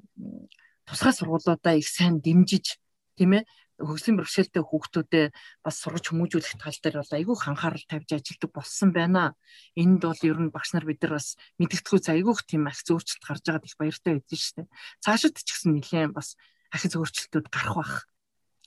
тусгай 0.87 1.13
сургуулиудаа 1.13 1.75
их 1.75 1.87
сайн 1.87 2.23
дэмжиж 2.23 2.79
тийм 3.19 3.35
ээ 3.37 3.43
хөгжлийн 3.79 4.19
бэрхшээлтэй 4.19 4.63
хүүхдүүдэд 4.63 5.31
бас 5.63 5.75
сургаж 5.79 6.11
хүмүүжүүлэх 6.11 6.59
тал 6.59 6.79
дээр 6.83 6.99
бол 6.99 7.15
айгүй 7.15 7.35
анхаарал 7.47 7.85
тавьж 7.87 8.09
ажилладаг 8.11 8.51
болсон 8.51 8.89
байна. 8.91 9.35
Энд 9.79 10.03
бол 10.03 10.19
ер 10.23 10.39
нь 10.39 10.51
багш 10.51 10.75
нар 10.75 10.83
бид 10.83 10.99
нар 11.03 11.15
бас 11.19 11.39
мэдгэдэггүй 11.59 11.99
айгүйх 12.11 12.43
тийм 12.43 12.67
ахиц 12.67 12.87
өөрчлөлт 12.91 13.23
гарч 13.23 13.43
байгаад 13.47 13.67
их 13.67 13.79
баяртай 13.79 14.11
байдсан 14.19 14.39
шүү 14.39 14.55
дээ. 14.59 14.67
Цаашид 14.99 15.35
ч 15.39 15.47
гэсэн 15.47 15.71
нэлээд 15.79 16.11
бас 16.11 16.35
ахиц 16.75 16.93
өөрчлөлтүүд 16.99 17.47
гарах 17.47 17.75
бах 17.79 17.93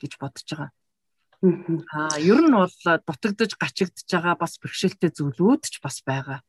гэж 0.03 0.13
бодож 0.19 0.47
байгаа. 0.51 0.71
Аа 1.43 2.19
ер 2.23 2.39
нь 2.39 2.55
бол 2.55 2.75
дутагдж 3.07 3.59
гачигдж 3.59 4.07
байгаа 4.11 4.35
бас 4.39 4.59
бэрхшээлтэй 4.63 5.11
зүйлүүд 5.11 5.63
ч 5.67 5.75
бас 5.83 6.03
байгаа. 6.07 6.43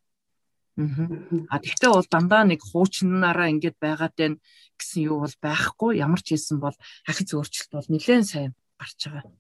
А 1.54 1.58
тэгтээ 1.62 1.90
бол 1.90 2.06
дандаа 2.10 2.44
нэг 2.50 2.62
хуучнараа 2.62 3.50
ингэж 3.54 3.78
байгаад 3.78 4.14
байна 4.18 4.38
гэсэн 4.78 5.02
юу 5.10 5.26
бол 5.26 5.36
байхгүй. 5.42 6.02
Ямар 6.02 6.22
ч 6.22 6.34
хэлсэн 6.34 6.58
бол 6.58 6.78
ахиц 7.10 7.30
өөрчлөлт 7.34 7.72
бол 7.74 7.90
нэлээд 7.90 8.26
сайн 8.26 8.54
гарч 8.78 9.00
байгаа. 9.10 9.34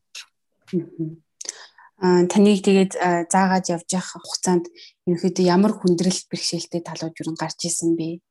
Аа 2.02 2.26
таныг 2.30 2.62
тэгээд 2.66 2.94
заагаад 3.34 3.66
явж 3.70 3.90
явах 3.94 4.14
хугацаанд 4.22 4.66
ерөнхийдөө 5.06 5.46
ямар 5.46 5.74
хүндрэл 5.78 6.22
бэрхшээлтэй 6.30 6.82
талууд 6.82 7.14
юу 7.18 7.34
гарч 7.38 7.66
исэн 7.70 7.94
бэ? 7.98 8.22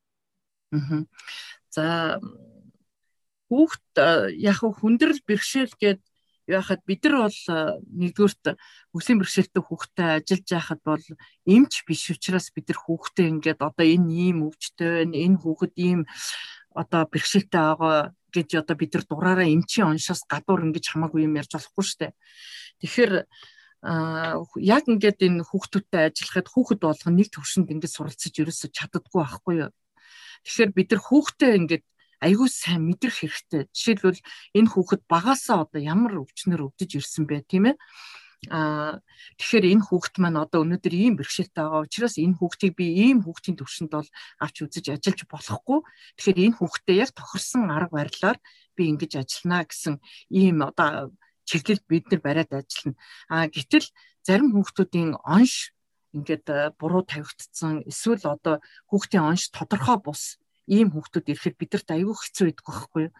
Аа. 0.74 1.06
За 1.70 2.18
хүүхд 3.52 3.92
яг 4.40 4.64
хүндрэл 4.64 5.21
бэрхшээл 5.28 5.76
гээд 5.76 6.00
яхад 6.49 6.80
бид 6.88 7.04
нар 7.04 7.28
бол 7.28 7.40
нэгдүгürt 8.00 8.56
өслийн 8.97 9.21
бэрхшээлтэй 9.21 9.62
хүүхдтэй 9.62 10.09
ажиллаж 10.25 10.49
байхад 10.49 10.80
бол 10.88 11.04
эмч 11.44 11.85
биш 11.85 12.09
учраас 12.11 12.49
бид 12.56 12.73
нар 12.73 12.80
хүүхдээ 12.80 13.28
ингээд 13.28 13.61
одоо 13.61 13.85
энэ 13.85 14.09
ийм 14.11 14.38
өвчтэй 14.49 15.04
байна 15.04 15.16
энэ 15.21 15.38
хүүхэд 15.44 15.75
ийм 15.76 16.00
одоо 16.73 17.02
бэрхшээлтэй 17.12 17.61
байгаа 17.61 18.16
гэж 18.32 18.49
одоо 18.64 18.76
бид 18.80 18.90
нар 18.97 19.04
дураараа 19.04 19.47
эмчийн 19.47 19.92
оншоос 19.92 20.25
гадуур 20.25 20.64
ингэж 20.66 20.85
хамаагүй 20.88 21.28
юм 21.28 21.37
ярьж 21.37 21.52
болохгүй 21.52 21.85
дээ. 22.00 22.12
Тэгэхээр 22.80 23.12
а 23.82 24.38
яг 24.56 24.85
ингээд 24.88 25.18
энэ 25.26 25.44
хүүхдүүдтэй 25.44 26.02
ажиллахад 26.09 26.49
хүүхэд 26.49 26.80
болгоно 26.80 27.18
нэг 27.18 27.28
төвшөнд 27.35 27.68
ингээд 27.71 27.92
суралцж 27.92 28.35
ерөөсө 28.40 28.71
чаддаггүй 28.73 29.21
байхгүй 29.21 29.54
юу. 29.66 29.71
Тэгэхээр 30.47 30.71
бид 30.71 30.88
нар 30.90 31.02
хүүхдээ 31.02 31.52
ингээд 31.61 31.85
айгүй 32.23 32.49
сайн 32.49 32.87
мэдрэх 32.87 33.17
хэрэгтэй. 33.19 33.62
Жишээлбэл 33.75 34.21
энэ 34.59 34.71
хүүхэд 34.71 35.02
багасаа 35.11 35.67
одоо 35.67 35.81
ямар 35.83 36.23
өвчнөр 36.23 36.71
өвдөж 36.71 36.91
ирсэн 37.02 37.26
бэ 37.26 37.43
тийм 37.50 37.75
ээ? 37.75 37.76
Аа 38.50 38.99
тэгэхээр 39.38 39.71
энэ 39.71 39.87
хүүхэд 39.87 40.17
маань 40.19 40.43
одоо 40.43 40.67
өнөөдөр 40.67 40.95
ийм 40.99 41.14
бэрхшээлтэй 41.14 41.62
байгаа 41.62 41.87
учраас 41.87 42.19
энэ 42.19 42.38
хүүхдийг 42.38 42.75
би 42.75 42.87
ийм 43.07 43.23
хүүхдийн 43.23 43.59
төвшөнд 43.59 43.93
бол 43.95 44.11
авч 44.43 44.57
үзэж 44.67 44.87
ажиллаж 44.99 45.21
болохгүй. 45.31 45.79
Тэгэхээр 46.19 46.43
энэ 46.50 46.57
хүүхдэд 46.59 46.99
яг 46.99 47.11
тохирсон 47.14 47.71
арга 47.71 47.95
барилаар 47.95 48.38
би 48.75 48.83
ингэж 48.91 49.12
ажиллана 49.23 49.62
гэсэн 49.62 49.95
ийм 50.35 50.59
одоо 50.67 51.14
чиглэл 51.47 51.87
бид 51.87 52.11
нар 52.11 52.21
бариад 52.26 52.50
ажиллана. 52.50 52.99
Аа 53.31 53.47
гэтэл 53.47 53.87
зарим 54.26 54.50
хүүхдүүдийн 54.50 55.23
онш 55.23 55.71
ингээд 56.19 56.76
буруу 56.83 57.02
тавигдсан 57.07 57.87
эсвэл 57.87 58.26
одоо 58.26 58.59
хүүхдийн 58.91 59.23
онш 59.23 59.55
тодорхой 59.55 59.99
бус 60.02 60.41
ийм 60.71 60.95
хүүхдүүд 60.95 61.26
ирэхэд 61.33 61.57
бидэрт 61.59 61.88
аюул 61.90 62.19
хэцүү 62.19 62.45
байдаг 62.47 62.66
байхгүй 62.66 63.02
юу. 63.09 63.12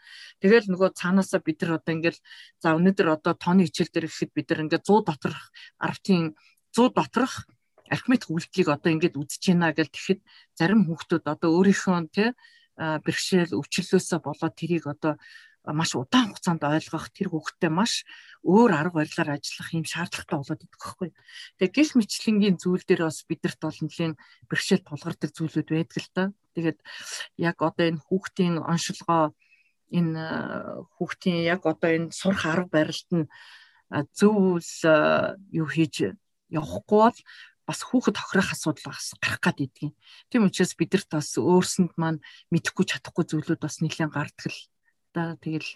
Тэгэл 0.43 0.67
нөгөө 0.71 0.91
цаанаасаа 0.95 1.41
бид 1.43 1.59
нар 1.63 1.73
одоо 1.83 1.93
ингээл 1.97 2.21
за 2.63 2.69
өнөөдөр 2.79 3.09
одоо 3.17 3.33
тооны 3.35 3.67
хичээл 3.67 3.93
дээр 3.93 4.07
ирэхэд 4.07 4.31
бид 4.35 4.47
нар 4.51 4.63
ингээд 4.67 4.85
100 4.87 5.09
доторх 5.11 5.43
10-ын 5.83 6.35
100 6.71 6.95
доторх 6.95 7.35
архимед 7.93 8.25
үйлдэлийг 8.31 8.69
одоо 8.73 8.91
ингээд 8.95 9.19
үзэж 9.21 9.43
байна 9.53 9.75
гэл 9.77 9.93
тэгэхэд 9.93 10.21
зарим 10.57 10.81
хүүхдүүд 10.89 11.25
одоо 11.29 11.51
өөрийнхөө 11.53 11.99
тий 12.15 12.31
бэрхшээл 12.79 13.53
өвчлөлөөсөө 13.61 14.19
болоод 14.25 14.55
тэрийг 14.57 14.89
одоо 14.89 15.21
маш 15.71 15.95
удаан 15.95 16.35
хугацаанд 16.35 16.63
ойлгох 16.67 17.07
тэр 17.15 17.31
хүүхдтэй 17.31 17.71
маш 17.71 18.03
өөр 18.43 18.71
арга 18.75 19.07
барилаар 19.07 19.39
ажиллах 19.39 19.71
юм 19.71 19.87
шаардлагатай 19.87 20.39
болоод 20.43 20.65
идэх 20.67 20.81
байхгүй. 20.83 21.09
Тэгээ 21.63 21.75
гих 21.79 21.91
мэтлэнгийн 21.95 22.57
зүйл 22.59 22.83
дээр 22.83 23.07
бас 23.07 23.23
бидэрт 23.23 23.61
бол 23.63 23.79
нэлийн 23.79 24.15
бэрхшээл 24.51 24.83
тулгардаг 24.83 25.31
зүйлүүд 25.31 25.69
байдаг 25.71 25.99
л 26.03 26.11
та. 26.11 26.23
Тэгээд 26.59 26.79
яг 27.39 27.57
одоо 27.63 27.85
энэ 27.87 28.03
хүүхдийн 28.03 28.59
оншилгоо 28.59 29.31
энэ 29.95 30.25
хүүхдийн 30.99 31.39
яг 31.47 31.63
одоо 31.63 31.91
энэ 31.95 32.11
сурах 32.11 32.43
арга 32.51 32.71
барилд 32.83 33.11
нь 33.15 33.27
зөв 34.19 34.59
юу 35.55 35.69
хийж 35.71 36.17
явахгүй 36.51 36.99
бол 37.07 37.19
бас 37.63 37.81
хүүхэд 37.87 38.19
хохирох 38.19 38.51
асуудал 38.51 38.91
бас 38.91 39.15
гарах 39.23 39.39
гад 39.39 39.63
идэгин. 39.63 39.95
Тийм 40.27 40.51
учраас 40.51 40.75
бидэрт 40.75 41.09
бас 41.15 41.39
өөрсөнд 41.39 41.95
маань 41.95 42.19
мэдэхгүй 42.51 42.85
чадахгүй 42.91 43.25
зүйлүүд 43.31 43.61
бас 43.63 43.79
нэлээд 43.79 44.11
гардаг 44.11 44.51
л 44.51 44.59
да 45.15 45.37
тэгэл 45.39 45.69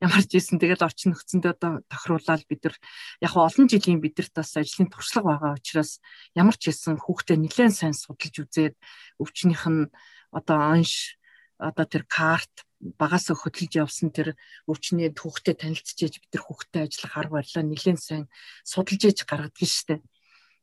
ямар 0.00 0.22
ч 0.24 0.38
ийсэн 0.38 0.58
тэгэл 0.62 0.86
орчин 0.86 1.12
нөхцөндөө 1.12 1.54
тохируулаад 1.90 2.42
бид 2.48 2.60
нар 2.64 2.76
яг 3.20 3.32
олон 3.34 3.66
жилийн 3.68 4.00
бидэрт 4.00 4.32
бас 4.32 4.56
ажлын 4.56 4.88
туршлага 4.88 5.36
байгаа 5.36 5.58
учраас 5.58 6.00
ямар 6.38 6.56
ч 6.56 6.70
ийсэн 6.70 6.96
хүүхдээ 7.02 7.36
нэлээд 7.40 7.74
сайн 7.74 7.94
судалж 7.96 8.34
үзээд 8.46 8.74
өвчнөх 9.20 9.64
нь 9.68 9.90
одоо 10.32 10.58
анш 10.74 11.18
одоо 11.58 11.86
тэр 11.88 12.04
карт 12.06 12.52
багаас 13.00 13.32
хөдөлж 13.32 13.72
явсан 13.80 14.12
тэр 14.12 14.36
өвчний 14.68 15.08
түүхтэй 15.08 15.56
танилцчихэж 15.56 16.14
бид 16.20 16.32
нар 16.36 16.44
хүүхдэд 16.44 16.84
ажиллах 16.84 17.14
арга 17.16 17.36
барилаа 17.40 17.64
нэлээд 17.64 18.00
сайн 18.00 18.24
судалж 18.68 19.02
ээж 19.08 19.18
гаргадаг 19.24 19.64
штеп. 19.64 20.04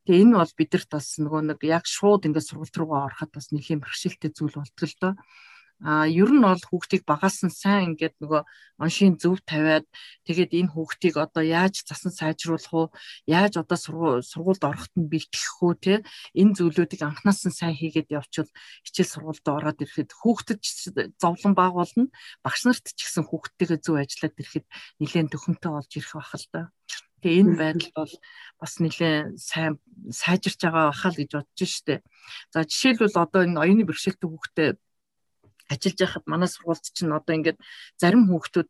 Тэгээ 0.06 0.22
энэ 0.22 0.38
бол 0.38 0.54
бидэрт 0.54 0.90
бас 0.94 1.18
нөгөө 1.18 1.42
нэг 1.50 1.60
яг 1.66 1.90
шууд 1.90 2.30
ингээд 2.30 2.46
сургалт 2.46 2.78
руугаа 2.78 3.02
ороход 3.10 3.32
бас 3.34 3.50
нэлээд 3.50 3.82
бэрхшээлтэй 3.82 4.30
зүйл 4.30 4.54
болтгол 4.62 4.96
доо 5.02 5.14
а 5.84 6.08
ер 6.08 6.32
нь 6.32 6.40
бол 6.40 6.64
хүүхдийг 6.64 7.04
багаас 7.04 7.44
нь 7.44 7.52
сайн 7.52 7.84
ингээд 7.92 8.16
нөгөө 8.24 8.42
оншийн 8.80 9.20
зөв 9.20 9.44
тавиад 9.44 9.84
тэгээд 10.24 10.52
энэ 10.60 10.72
хүүхдийг 10.72 11.16
одоо 11.20 11.44
яаж 11.44 11.84
засан 11.84 12.16
сайжруулах 12.16 12.72
уу 12.72 12.88
яаж 13.28 13.60
одоо 13.60 13.76
сургуульд 13.76 14.64
ороход 14.64 14.94
нь 14.96 15.12
бэлтгэх 15.12 15.60
үү 15.60 15.74
те 15.84 15.94
энэ 16.40 16.56
зүйлүүдийг 16.56 17.02
анханаас 17.04 17.44
нь 17.44 17.58
сайн 17.60 17.76
хийгээд 17.76 18.16
явчвал 18.16 18.52
хичээл 18.88 19.12
сургуульд 19.12 19.48
ороод 19.52 19.84
ирэхэд 19.84 20.12
хүүхдэд 20.16 20.60
зовлон 21.20 21.54
баг 21.60 21.76
болно 21.76 22.08
багш 22.46 22.62
нарт 22.64 22.86
ч 22.96 23.00
гэсэн 23.04 23.28
хүүхдтэйгээ 23.28 23.80
зөв 23.84 23.96
ажиллаад 24.00 24.40
ирэхэд 24.40 24.66
нэлээд 25.04 25.32
төхөнтэй 25.36 25.72
болж 25.76 25.92
ирэх 26.00 26.14
байх 26.16 26.34
л 26.40 26.48
да. 26.56 26.62
Тэгээ 27.24 27.40
энэ 27.40 27.56
байдал 27.56 27.92
бол 27.96 28.14
бас 28.60 28.74
нэлээд 28.84 29.40
сайн 29.40 29.80
сайжирч 30.12 30.60
байгаа 30.60 30.92
бахал 30.92 31.16
гэж 31.16 31.32
бодож 31.32 31.72
штэ. 31.72 32.04
За 32.52 32.68
жишээлбэл 32.68 33.16
одоо 33.16 33.48
энэ 33.48 33.60
оюуны 33.64 33.88
бэрхшээлтэй 33.88 34.28
хүүхдээ 34.28 34.70
ажиллаж 35.72 35.98
байхад 36.00 36.26
манай 36.28 36.50
сургуульд 36.50 36.86
чинь 36.96 37.14
одоо 37.14 37.34
ингээд 37.36 37.60
зарим 38.02 38.28
хүүхдүүд 38.28 38.70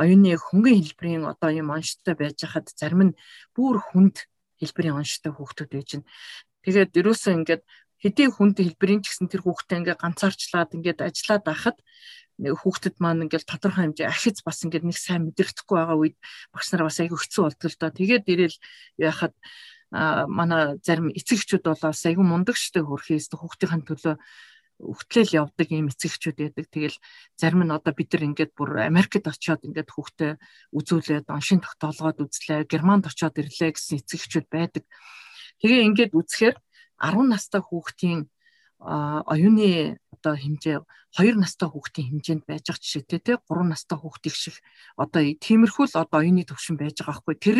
оюуны 0.00 0.38
хөнгөн 0.38 0.76
хэлбэрийн 0.80 1.24
одоо 1.26 1.50
юм 1.50 1.74
онцтой 1.74 2.14
байж 2.14 2.38
хахад 2.40 2.70
зарим 2.72 3.10
нь 3.10 3.18
бүр 3.56 3.82
хүнд 3.82 4.30
хэлбэрийн 4.62 4.98
онцтой 5.02 5.32
хүүхдүүд 5.34 5.70
байж 5.74 5.88
байна. 5.98 6.08
Тэгээд 6.64 6.92
ерөөсөө 7.00 7.32
ингээд 7.42 7.62
хэдийн 8.00 8.32
хүнд 8.32 8.56
хэлбэрийн 8.60 9.02
ч 9.02 9.12
гэсэн 9.12 9.28
тэр 9.28 9.42
хүүхдээ 9.44 9.78
ингээд 9.80 10.00
ганцаарчлаад 10.00 10.70
ингээд 10.76 11.04
ажиллаад 11.04 11.44
байхад 11.44 11.78
хүүхдэд 12.40 12.96
маань 12.96 13.28
ингээл 13.28 13.44
тодорхой 13.44 13.92
хэмжээ 13.92 14.08
ахиц 14.08 14.40
бас 14.40 14.64
ингээд 14.64 14.88
нэг 14.88 14.96
сайн 14.96 15.28
мэдрэхгүй 15.28 15.76
байгаа 15.76 15.98
үед 16.00 16.16
багш 16.54 16.68
нар 16.72 16.88
бас 16.88 16.96
айгүй 16.96 17.18
хэцүү 17.20 17.42
болдог 17.44 17.68
л 17.68 17.80
доо. 17.80 17.90
Тэгээд 17.92 18.24
ирээл 18.32 18.58
яхад 18.96 19.34
а 19.92 20.24
манай 20.30 20.78
зарим 20.80 21.12
эцэгчүүд 21.12 21.66
бол 21.66 21.82
бас 21.82 22.00
айгүй 22.06 22.24
мундаг 22.24 22.56
штэ 22.56 22.80
хөрхөөс 22.80 23.28
хүүхдийн 23.36 23.84
төлөө 23.84 24.16
өгтлөл 24.80 25.30
явдаг 25.44 25.68
ийм 25.68 25.92
эцэгчүүд 25.92 26.36
байдаг. 26.40 26.66
Тэгэл 26.72 26.98
зарим 27.36 27.62
нь 27.68 27.74
одоо 27.74 27.92
бид 27.92 28.10
нар 28.16 28.24
ингээд 28.26 28.52
бүр 28.56 28.80
Америкт 28.80 29.28
очиод 29.28 29.60
ингээд 29.68 29.92
хүүхдээ 29.92 30.32
үзүүлээд 30.72 31.26
оншин 31.28 31.60
тогтоолгоод 31.60 32.24
үзлээ. 32.24 32.64
Германд 32.64 33.04
очиод 33.06 33.36
ирлээ 33.36 33.76
гэсэн 33.76 34.00
эцэгчүүд 34.00 34.46
байдаг. 34.48 34.84
Тэгээ 35.60 35.86
ингээд 35.88 36.12
үзэхээр 36.16 36.56
10 37.00 37.28
настай 37.28 37.60
хүүхдийн 37.60 38.28
оюуны 38.80 40.00
одоо 40.20 40.36
хэмжээ 40.36 40.84
2 41.16 41.40
настай 41.40 41.66
хүүхдийн 41.66 42.20
хэмжээнд 42.20 42.44
байж 42.44 42.68
байгаа 42.68 42.84
жишээтэй 42.84 43.20
те 43.24 43.32
3 43.40 43.72
настай 43.72 43.98
хүүхдийг 43.98 44.36
шиг 44.36 44.56
одоо 44.94 45.24
тиймэрхүү 45.26 45.84
л 45.90 45.96
одоо 45.96 46.20
оюуны 46.20 46.44
төвшин 46.44 46.76
байж 46.76 47.00
байгаа 47.00 47.24
байхгүй 47.24 47.36
тэр 47.40 47.58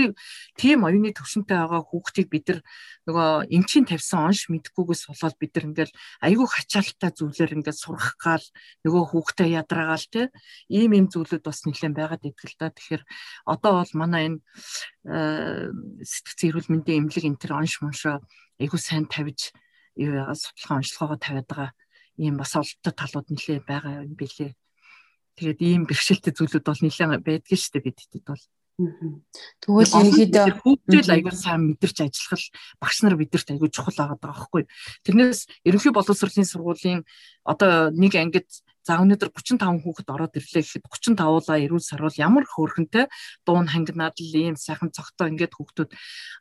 тийм 0.60 0.84
оюуны 0.84 1.10
төвшинтэй 1.16 1.56
байгаа 1.56 1.82
хүүхдийг 1.82 2.28
бид 2.30 2.46
нар 2.46 2.60
нөгөө 3.08 3.28
эмчийн 3.50 3.88
тавьсан 3.88 4.30
онш 4.30 4.46
мэдгүйгээс 4.52 5.02
болоод 5.08 5.36
бид 5.40 5.52
нар 5.56 5.66
ингээл 5.72 5.94
айгүй 6.22 6.46
хачаалттай 6.46 7.10
зүйлээр 7.16 7.54
ингээд 7.58 7.78
сурах 7.80 8.14
гал 8.20 8.46
нөгөө 8.84 9.02
хүүхдээ 9.10 9.48
ядраагаал 9.64 10.06
те 10.12 10.22
ийм 10.68 10.94
ийм 10.94 11.06
зүйлүүд 11.10 11.42
бас 11.42 11.66
нэлээд 11.66 11.96
байгаад 11.96 12.28
идэл 12.28 12.54
та 12.54 12.70
тэгэхээр 12.70 13.02
одоо 13.50 13.72
бол 13.82 13.92
манай 13.98 14.22
энэ 14.30 14.38
сэтгцэн 16.06 16.48
эрүүл 16.52 16.70
мэндийн 16.70 17.08
эмнэлэг 17.08 17.24
энэ 17.24 17.40
төр 17.40 17.52
онш 17.58 17.82
моншоо 17.82 18.22
айгүй 18.60 18.78
сайн 18.78 19.10
тавьж 19.10 19.50
юу 19.98 20.14
яагаад 20.14 20.38
судалгаа 20.38 20.78
онцлогоогоо 20.78 21.18
тавиад 21.18 21.48
байгаа 21.50 21.70
ийм 22.20 22.36
бас 22.36 22.52
олдтой 22.60 22.92
талууд 22.92 23.28
нэлээ 23.32 23.60
байгаа 23.64 24.04
юм 24.04 24.14
билээ. 24.20 24.52
Тэгээд 25.40 25.60
ийм 25.64 25.82
бэрхшээлтэй 25.88 26.32
зүйлүүд 26.36 26.64
бол 26.68 26.82
нэлээ 26.84 27.08
байдгийн 27.24 27.60
шүү 27.60 27.72
дээ 27.80 27.86
бидэд 27.88 28.24
бол. 28.28 28.44
Тэгвэл 29.60 29.92
ерөнхийдөө 29.92 30.46
хүүхдэл 30.64 31.12
аягүй 31.12 31.34
сайн 31.36 31.60
мэдэрч 31.76 31.98
ажиллах 32.00 32.44
багш 32.80 32.96
нар 33.04 33.16
бидэрт 33.20 33.52
аягүй 33.52 33.68
чухал 33.68 33.92
байгаа 33.92 34.18
байхгүй. 34.20 34.62
Тэрнээс 35.04 35.40
ерөнхий 35.68 35.92
боловсролын 35.92 36.48
сургуулийн 36.48 37.04
одоо 37.44 37.92
нэг 37.92 38.16
ангид 38.16 38.48
за 38.80 38.96
өнөөдөр 39.04 39.28
35 39.36 39.84
хүүхэд 39.84 40.08
ороод 40.08 40.38
ирлээ 40.40 40.64
гэхэд 40.64 40.88
35-уулаа 40.88 41.58
эрүүл 41.60 41.84
саруул 41.84 42.16
ямар 42.16 42.48
хөөрхөнтэй 42.48 43.12
дуун 43.44 43.68
хангинаад 43.68 44.16
л 44.16 44.32
ийм 44.32 44.56
сайхан 44.56 44.88
цогтой 44.88 45.28
ингээд 45.36 45.56
хүүхдүүд 45.60 45.90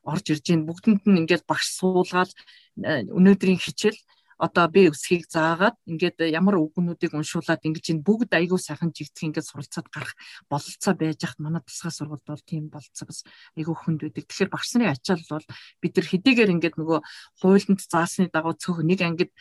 орж 0.07 0.25
ирж 0.31 0.45
байна. 0.47 0.67
Бүгдэнд 0.71 1.03
нь 1.03 1.19
ингээд 1.27 1.43
багш 1.43 1.67
суулгаад 1.75 2.31
э, 2.31 3.03
өнөөдрийн 3.11 3.59
хичээл 3.59 3.99
одоо 4.39 4.65
би 4.71 4.87
өсхийг 4.87 5.27
заагаад 5.27 5.75
ингээд 5.83 6.31
ямар 6.31 6.55
үгнүүдийг 6.55 7.11
уншуулад 7.11 7.59
ингэж 7.59 7.91
энэ 7.91 8.05
бүгд 8.07 8.31
айгүй 8.31 8.55
сайхан 8.55 8.95
жигдэх 8.95 9.27
ингээд 9.27 9.49
суралцаад 9.51 9.91
гарах 9.91 10.15
бололцоо 10.47 10.93
байж 10.95 11.19
хат 11.19 11.43
манай 11.43 11.59
тусгай 11.59 11.91
сургуульд 11.91 12.23
бол 12.23 12.43
тийм 12.47 12.71
бололцоо 12.71 13.03
бас 13.03 13.27
айгүй 13.59 13.75
хүнд 13.75 13.99
байдаг. 14.07 14.23
Тэгэхээр 14.31 14.49
багш 14.55 14.69
нарын 14.79 14.95
ачаал 14.95 15.23
бол 15.27 15.45
бид 15.83 15.93
нар 15.99 16.07
хэдийгээр 16.07 16.53
ингээд 16.55 16.75
нөгөө 16.79 16.99
хуулинд 17.43 17.81
заасны 17.83 18.31
дагуу 18.31 18.55
цөөх 18.55 18.79
нэг 18.87 18.99
ангид 19.03 19.31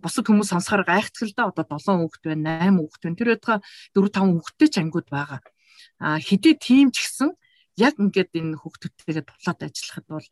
бусад 0.00 0.24
хүмүүс 0.24 0.48
сонсохоор 0.48 0.88
гайхдаг 0.88 1.28
л 1.28 1.36
да 1.36 1.52
одоо 1.52 1.68
7 1.76 2.00
хүүхэд 2.00 2.24
байна 2.24 2.72
8 2.72 2.80
хүүхэд 2.80 3.02
байна. 3.04 3.18
Тэр 3.20 3.28
байтугай 3.36 3.60
4 3.92 4.08
5 4.16 4.32
хүүхэдтэй 4.32 4.68
ч 4.72 4.76
ангууд 4.80 5.08
байгаа. 5.12 5.40
А 6.00 6.16
хэдий 6.16 6.56
тийм 6.56 6.88
ч 6.88 7.04
гэсэн 7.04 7.36
яг 7.76 8.00
ингээд 8.00 8.32
энэ 8.32 8.56
хүүхдүүдтэйгээ 8.64 9.28
тулаад 9.28 9.60
ажиллахад 9.60 10.06
бол 10.08 10.28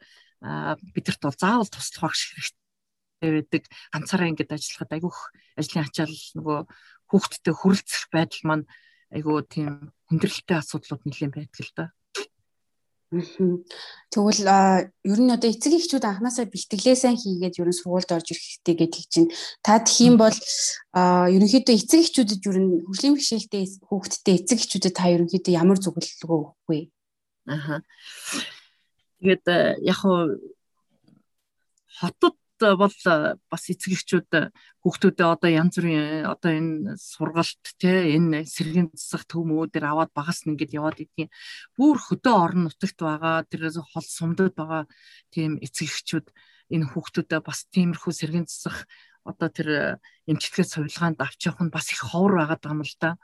бидэрт 0.96 1.20
бол 1.20 1.36
заавал 1.36 1.68
туслах 1.68 2.08
багш 2.08 2.32
хэрэгтэй 2.32 2.59
байдаг 3.20 3.64
ганцаараа 3.92 4.28
ингэж 4.32 4.50
ажиллахад 4.56 4.90
айгүйх 4.96 5.18
ажлын 5.60 5.84
ачаал 5.84 6.16
нөгөө 6.36 6.58
хүүхдтэй 7.10 7.54
хүрэлцэх 7.54 8.02
байдал 8.14 8.42
маань 8.48 8.66
айгүй 9.12 9.36
тийм 9.50 9.92
хүндрэлтэй 10.08 10.56
асуудлууд 10.58 11.02
нэлээд 11.04 11.34
байдаг 11.36 11.64
л 11.66 11.74
да. 11.76 11.86
Тэгвэл 13.10 14.46
ер 14.46 15.18
нь 15.18 15.34
одоо 15.34 15.50
эцэг 15.50 15.74
эхчүүд 15.74 16.06
анханасаа 16.06 16.46
бэлтгэлээ 16.46 16.94
сайн 16.94 17.18
хийгээд 17.18 17.58
ер 17.58 17.66
нь 17.66 17.74
сургуульд 17.74 18.14
орж 18.14 18.30
ирэх 18.30 18.46
хэрэгтэй 18.62 18.76
гэдэг 18.78 19.04
чинь 19.10 19.34
та 19.66 19.82
тхиим 19.82 20.14
бол 20.14 20.30
ерөнхийдөө 20.94 21.74
эцэг 21.74 22.06
эхчүүдэд 22.06 22.46
ер 22.46 22.58
нь 22.62 22.86
хөгжлийн 22.86 23.14
бэрхшээлтэй 23.18 23.62
хүүхдтэй 23.90 24.34
эцэг 24.38 24.58
эхчүүдэд 24.62 24.94
та 24.94 25.10
ерөнхийдөө 25.10 25.58
ямар 25.58 25.78
зөвлөгөө 25.82 26.38
өгөх 26.38 26.70
вэ? 26.70 26.78
Аха. 27.50 27.82
Тэгээд 29.18 29.44
яг 29.90 29.98
хуу 29.98 30.38
хотод 31.98 32.38
бол 32.76 32.96
бас 33.50 33.62
эцэг 33.72 33.92
эхчүүд 33.96 34.30
хүүхдүүдээ 34.84 35.28
одоо 35.28 35.50
янз 35.50 35.74
бүрийн 35.76 36.28
одоо 36.28 36.50
энэ 36.52 36.96
сургалт 36.96 37.64
те 37.80 38.16
энэ 38.16 38.44
сэргийн 38.44 38.88
засах 38.92 39.24
төмүүдээр 39.28 39.84
аваад 39.88 40.12
багаас 40.12 40.44
нь 40.44 40.52
ингэж 40.52 40.70
яваад 40.76 40.98
идгийн 41.00 41.30
бүр 41.76 41.96
хөдөө 41.98 42.34
орон 42.36 42.62
нутагт 42.68 42.98
байгаа 43.00 43.44
тэрээс 43.48 43.76
хол 43.80 44.06
сумдад 44.06 44.54
байгаа 44.56 44.84
тийм 45.32 45.60
эцэг 45.64 45.88
эхчүүд 45.88 46.26
энэ 46.74 46.86
хүүхдүүдээ 46.92 47.40
бас 47.42 47.66
тиймэрхүү 47.74 48.12
сэргийн 48.14 48.46
засах 48.46 48.86
одоо 49.24 49.48
тэр 49.52 49.68
эмчилгээ 50.30 50.66
сувилгаанд 50.66 51.18
авч 51.20 51.50
явах 51.50 51.62
нь 51.66 51.74
бас 51.74 51.92
их 51.92 52.00
ховор 52.00 52.40
байгаа 52.40 52.72
юм 52.72 52.82
л 52.86 52.96
да. 53.00 53.16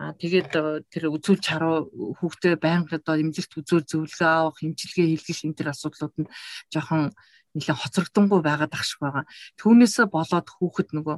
А 0.00 0.16
тэгээд 0.16 0.52
тэр 0.88 1.12
үзүүл 1.12 1.44
чаруу 1.44 1.92
хүүхдээ 2.18 2.56
байнга 2.56 2.96
одоо 2.96 3.20
эмзэгт 3.20 3.52
үзүүл 3.60 3.84
зөвлөгөө 3.84 4.30
авах, 4.32 4.58
эмчилгээ 4.64 5.06
хийлгэх 5.12 5.44
энэ 5.44 5.56
төр 5.60 5.68
асуудлууд 5.76 6.14
нь 6.24 6.30
жоохон 6.72 7.12
нэлээд 7.54 7.82
хоцрогдонгүй 7.82 8.40
байгаад 8.46 8.74
ах 8.74 8.84
шиг 8.86 9.00
байгаа. 9.02 9.24
Түүнээсээ 9.58 10.06
болоод 10.06 10.48
хүүхэд 10.50 10.88
нөгөө 10.94 11.16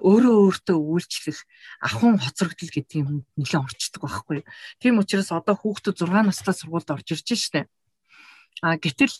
өөрөө 0.00 0.36
өөртөө 0.48 0.78
үйлчлэх 0.80 1.38
ахын 1.84 2.16
хоцрогдол 2.16 2.72
гэдэг 2.72 2.96
юм 3.04 3.28
нэлээд 3.36 3.64
орчдөг 3.68 4.00
байхгүй. 4.00 4.40
Тийм 4.80 5.00
учраас 5.02 5.28
одоо 5.28 5.54
хүүхдүүд 5.56 5.96
6 6.00 6.08
настай 6.24 6.54
сургуульд 6.56 6.88
орж 6.88 7.08
ирж 7.12 7.28
штэ. 7.36 7.68
А 8.64 8.80
гэтэл 8.80 9.12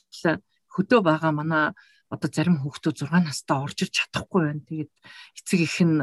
хөдөө 0.73 1.01
байгаа 1.05 1.33
манай 1.37 1.77
одоо 2.09 2.29
зарим 2.33 2.61
хүүхдүүд 2.65 3.09
6 3.09 3.29
настай 3.29 3.57
орж 3.57 3.79
ирж 3.85 3.95
чадахгүй 3.97 4.41
байна. 4.49 4.65
Тэгээд 4.69 4.93
эцэг 5.37 5.61
их 5.61 5.77
нь 5.85 6.01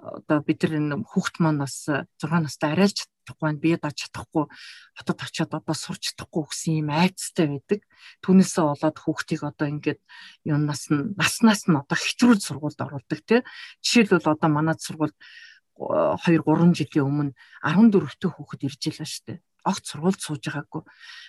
одоо 0.00 0.38
бид 0.42 0.62
нар 0.66 1.04
хүүхд 1.06 1.34
маань 1.38 1.62
бас 1.62 1.86
6 1.86 2.06
настай 2.26 2.72
арай 2.74 2.90
л 2.90 2.98
чадахгүй 3.20 3.44
байна. 3.46 3.60
Бие 3.60 3.76
дааж 3.76 3.96
чадахгүй 4.08 4.44
хотод 4.96 5.20
очиод 5.20 5.52
одоо 5.54 5.76
сурч 5.76 6.16
чадахгүй 6.16 6.42
гэсэн 6.48 6.72
юм 6.80 6.90
айцтай 6.90 7.46
байдаг. 7.52 7.80
Түүнээсээ 8.24 8.64
болоод 8.64 8.98
хүүхдийг 8.98 9.42
одоо 9.44 9.66
ингээд 9.68 10.00
юунаас 10.48 10.88
нь 10.88 11.14
наснаас 11.14 11.68
нь 11.68 11.76
одоо 11.76 11.98
хэтрүүл 12.00 12.40
сургуульд 12.40 12.80
оруулдаг 12.80 13.20
тий. 13.28 13.40
Жишээлбэл 13.84 14.32
одоо 14.32 14.48
манай 14.48 14.76
сургуульд 14.80 15.16
2 15.80 16.44
3 16.44 16.76
жилийн 16.76 17.06
өмнө 17.08 17.32
14 17.64 18.20
тө 18.20 18.28
хүүхэд 18.32 18.66
ирж 18.68 18.82
илаа 18.90 19.08
штэ. 19.08 19.40
Огт 19.64 19.84
сургуульд 19.88 20.20
сууж 20.20 20.44
байгаагүй. 20.44 20.82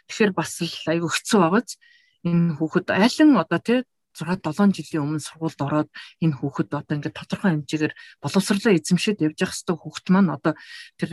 Тэгэхээр 0.07 0.31
бас 0.35 0.59
л 0.59 0.91
айгүй 0.91 1.09
хэцүү 1.11 1.39
байгааз 1.39 1.79
энэ 2.27 2.59
хүүхэд 2.59 2.87
айлан 2.91 3.39
одоо 3.39 3.59
тий 3.63 3.79
6 4.13 4.43
7 4.43 4.75
жилийн 4.75 5.03
өмнө 5.07 5.23
сургуульд 5.23 5.59
ороод 5.63 5.89
энэ 6.19 6.35
хүүхэд 6.35 6.69
одоо 6.75 6.95
ингээд 6.99 7.15
тодорхой 7.15 7.51
хэмжээгээр 7.55 7.93
боловсрлоо 8.19 8.71
эзэмшээд 8.75 9.23
явж 9.23 9.37
явах 9.39 9.55
хэвээр 9.55 9.79
хүүхэд 9.79 10.07
маань 10.11 10.31
одоо 10.35 10.53
тэр 10.99 11.11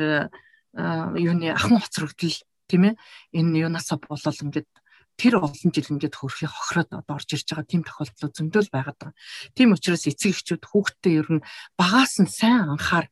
юуны 0.77 1.55
ахын 1.55 1.81
хоцрогдол 1.81 2.37
тийм 2.69 2.83
ээ 2.93 2.95
энэ 3.39 3.65
юунасаа 3.65 3.99
болол 4.03 4.43
ингээд 4.45 4.69
тэр 5.19 5.43
олон 5.43 5.71
жил 5.75 5.91
ингээд 5.99 6.15
хөрхий 6.15 6.47
хохироод 6.47 6.95
одоо 6.95 7.15
орж 7.19 7.29
ирж 7.35 7.49
байгаа 7.51 7.67
тийм 7.67 7.83
тохиолдол 7.83 8.31
зөндөл 8.31 8.71
байгаад 8.71 8.99
байгаа. 9.03 9.19
Тийм 9.57 9.75
учраас 9.75 10.07
эцэг 10.07 10.31
эхчүүд 10.31 10.63
хүүхдтэй 10.63 11.15
ер 11.19 11.29
нь 11.29 11.45
багаас 11.75 12.23
нь 12.23 12.31
сайн 12.31 12.71
анхаар 12.71 13.11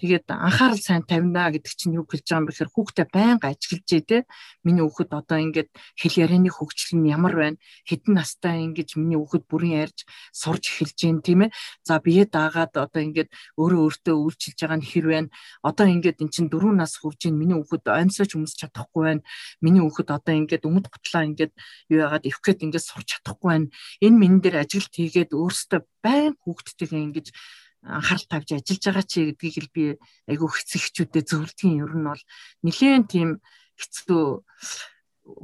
Тэгээд 0.00 0.32
анхаарал 0.32 0.80
сайн 0.80 1.04
тавина 1.04 1.52
гэдэг 1.52 1.76
чинь 1.76 2.00
юу 2.00 2.08
хэлж 2.08 2.24
байгаа 2.24 2.40
юм 2.40 2.48
бэхээр 2.48 2.72
хүүхдээ 2.72 3.06
байнга 3.12 3.52
ажиглаж 3.52 3.84
те. 4.08 4.24
Миний 4.64 4.80
хүүхэд 4.80 5.12
одоо 5.12 5.36
ингээд 5.44 5.68
хэл 6.00 6.24
ярианы 6.24 6.48
хөгжил 6.48 7.04
нь 7.04 7.12
ямар 7.12 7.36
байна? 7.36 7.60
Хэдэн 7.84 8.16
настай 8.16 8.64
ингэж 8.64 8.96
миний 8.96 9.20
хүүхэд 9.20 9.44
бүрэн 9.44 9.76
ярьж 9.84 10.08
сурж 10.32 10.72
эхэлж 10.72 10.96
гин 10.96 11.20
тийм 11.20 11.44
ээ. 11.44 11.54
За 11.84 12.00
бие 12.00 12.24
даагаад 12.24 12.80
одоо 12.80 13.00
ингээд 13.04 13.28
өөрөө 13.60 13.80
өөртөө 13.84 14.16
үйлчилж 14.24 14.58
байгаа 14.64 14.80
нь 14.80 14.88
хэр 14.88 15.06
байна? 15.12 15.28
Одоо 15.60 15.86
ингээд 15.92 16.24
эн 16.24 16.32
чинь 16.32 16.48
4 16.48 16.72
нас 16.72 16.96
хүрж 16.96 17.20
гин 17.28 17.36
миний 17.36 17.60
хүүхэд 17.60 17.84
ойнсооч 17.92 18.40
өмсч 18.40 18.56
чадахгүй 18.56 19.02
байна. 19.04 19.22
Миний 19.60 19.84
хүүхэд 19.84 20.16
одоо 20.16 20.32
ингээд 20.32 20.64
өмд 20.64 20.88
готлаа 20.88 21.28
ингээд 21.28 21.52
юу 21.92 22.08
яагаад 22.08 22.24
эвхгээд 22.24 22.64
ингээд 22.64 22.88
сурч 22.88 23.20
чадахгүй 23.20 23.48
байна. 23.52 23.68
Энэ 24.00 24.16
минь 24.16 24.40
дээр 24.40 24.64
ажилт 24.64 24.96
хийгээд 24.96 25.36
өөртөө 25.36 25.80
байн 26.00 26.32
хүүхдтэйгээ 26.40 27.04
ингэж 27.04 27.28
анхаарал 27.82 28.26
тавьж 28.28 28.48
ажиллаж 28.60 28.84
байгаа 28.84 29.06
чи 29.08 29.20
гэдгийг 29.32 29.56
л 29.64 29.74
би 29.74 29.84
айгүй 30.28 30.48
хэцэгчүүдэд 30.52 31.26
зөвлөдгийн 31.30 31.80
ер 31.80 31.92
нь 31.96 32.08
бол 32.08 32.22
нэлээд 32.64 33.04
тийм 33.08 33.28
хэцүү 33.80 34.24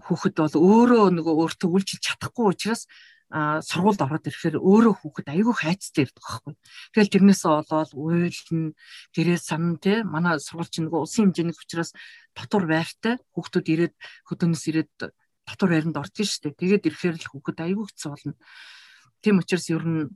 хүүхэд 0.05 0.37
бол 0.37 0.57
өөрөө 0.57 1.05
нөгөө 1.17 1.35
өөртөө 1.41 1.69
үйлчилж 1.73 2.03
чадахгүй 2.05 2.47
учраас 2.53 2.85
а 3.27 3.59
сургуульд 3.59 4.05
ороод 4.07 4.29
ирэхээр 4.31 4.63
өөрөө 4.63 4.95
хүүхэд 5.03 5.35
айгүй 5.35 5.55
хайцтай 5.59 6.07
ирдэг 6.07 6.23
байхгүй. 6.23 6.55
Тэгэл 6.95 7.13
тэрнээсээ 7.15 7.53
олоод 7.59 7.91
уйлна, 7.99 8.71
гэрээ 9.11 9.39
сан 9.43 9.83
тий 9.83 10.07
манай 10.07 10.39
сургууль 10.39 10.71
чинь 10.71 10.87
нөгөө 10.87 11.03
улсын 11.03 11.35
хэмжээний 11.35 11.57
учраас 11.59 11.91
дотор 12.39 12.71
байртай 12.71 13.19
хүүхдүүд 13.35 13.67
ирээд 13.67 13.95
хөдөөнөөс 14.31 14.65
ирээд 14.71 14.93
дотор 15.43 15.71
байранд 15.75 15.99
орж 15.99 16.15
штэ. 16.23 16.55
Тэгээд 16.55 16.87
ирэхээр 16.87 17.17
л 17.19 17.31
хүүхэд 17.35 17.59
айгүй 17.67 17.85
хэцүү 17.91 18.11
болно. 18.15 18.35
Тийм 19.27 19.43
учраас 19.43 19.67
ер 19.75 19.83
нь 19.83 20.07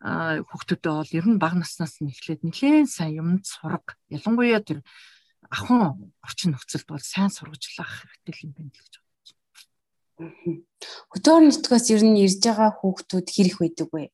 хүүхдүүдэд 0.00 0.88
бол 0.88 1.12
ер 1.12 1.26
нь 1.28 1.36
бага 1.36 1.60
наснаас 1.60 2.00
нь 2.00 2.08
эхлээд 2.08 2.40
нэлээд 2.40 2.88
сайн 2.88 3.20
юмд 3.20 3.44
сурга. 3.44 4.00
Ялангуяа 4.08 4.64
тэр 4.64 4.80
ахын 5.52 6.08
орчин 6.24 6.56
нөхцөлд 6.56 6.88
бол 6.88 7.04
сайн 7.04 7.28
сургажлах 7.28 8.08
хэрэгтэй 8.08 8.48
юм 8.48 8.52
байна 8.56 8.72
гэж 8.72 8.94
бодож 8.96 9.28
байна. 10.16 10.64
Хөтөр 11.12 11.40
нутгаас 11.44 11.86
ер 11.92 12.02
нь 12.06 12.16
ирж 12.24 12.40
байгаа 12.40 12.70
хүүхдүүд 12.80 13.28
хэрэг 13.28 13.56
байдаг 13.60 13.88
вэ? 13.92 14.08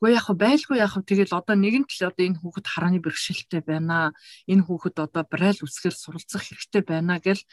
Гэхдээ 0.00 0.16
яг 0.18 0.28
байлгүй 0.32 0.76
яг 0.80 0.94
тэгэл 1.04 1.36
одоо 1.36 1.54
нэгэн 1.54 1.84
тал 1.86 2.10
одоо 2.10 2.24
энэ 2.24 2.40
хүүхэд 2.40 2.66
харааны 2.66 2.98
бэрхшээлтэй 3.04 3.62
байна. 3.62 4.16
Энэ 4.48 4.64
хүүхэд 4.64 4.96
одоо 4.96 5.22
брайл 5.28 5.60
үсгээр 5.60 5.94
суралцах 5.94 6.42
хэрэгтэй 6.42 6.82
байна 6.82 7.20
гэл 7.20 7.44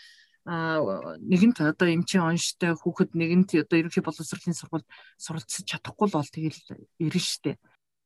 нэгэнт 0.47 1.59
одоо 1.59 1.87
эмчийн 1.91 2.23
онштой 2.23 2.71
хүүхэд 2.79 3.11
нэгэнт 3.19 3.59
одоо 3.59 3.77
ерөнхий 3.83 4.03
боловсролын 4.03 4.55
сургуульд 4.55 4.87
суралцж 5.19 5.67
чадахгүй 5.67 6.07
л 6.07 6.15
бол 6.15 6.31
тэгэл 6.31 6.59
ирнэ 7.03 7.19
штэ. 7.19 7.59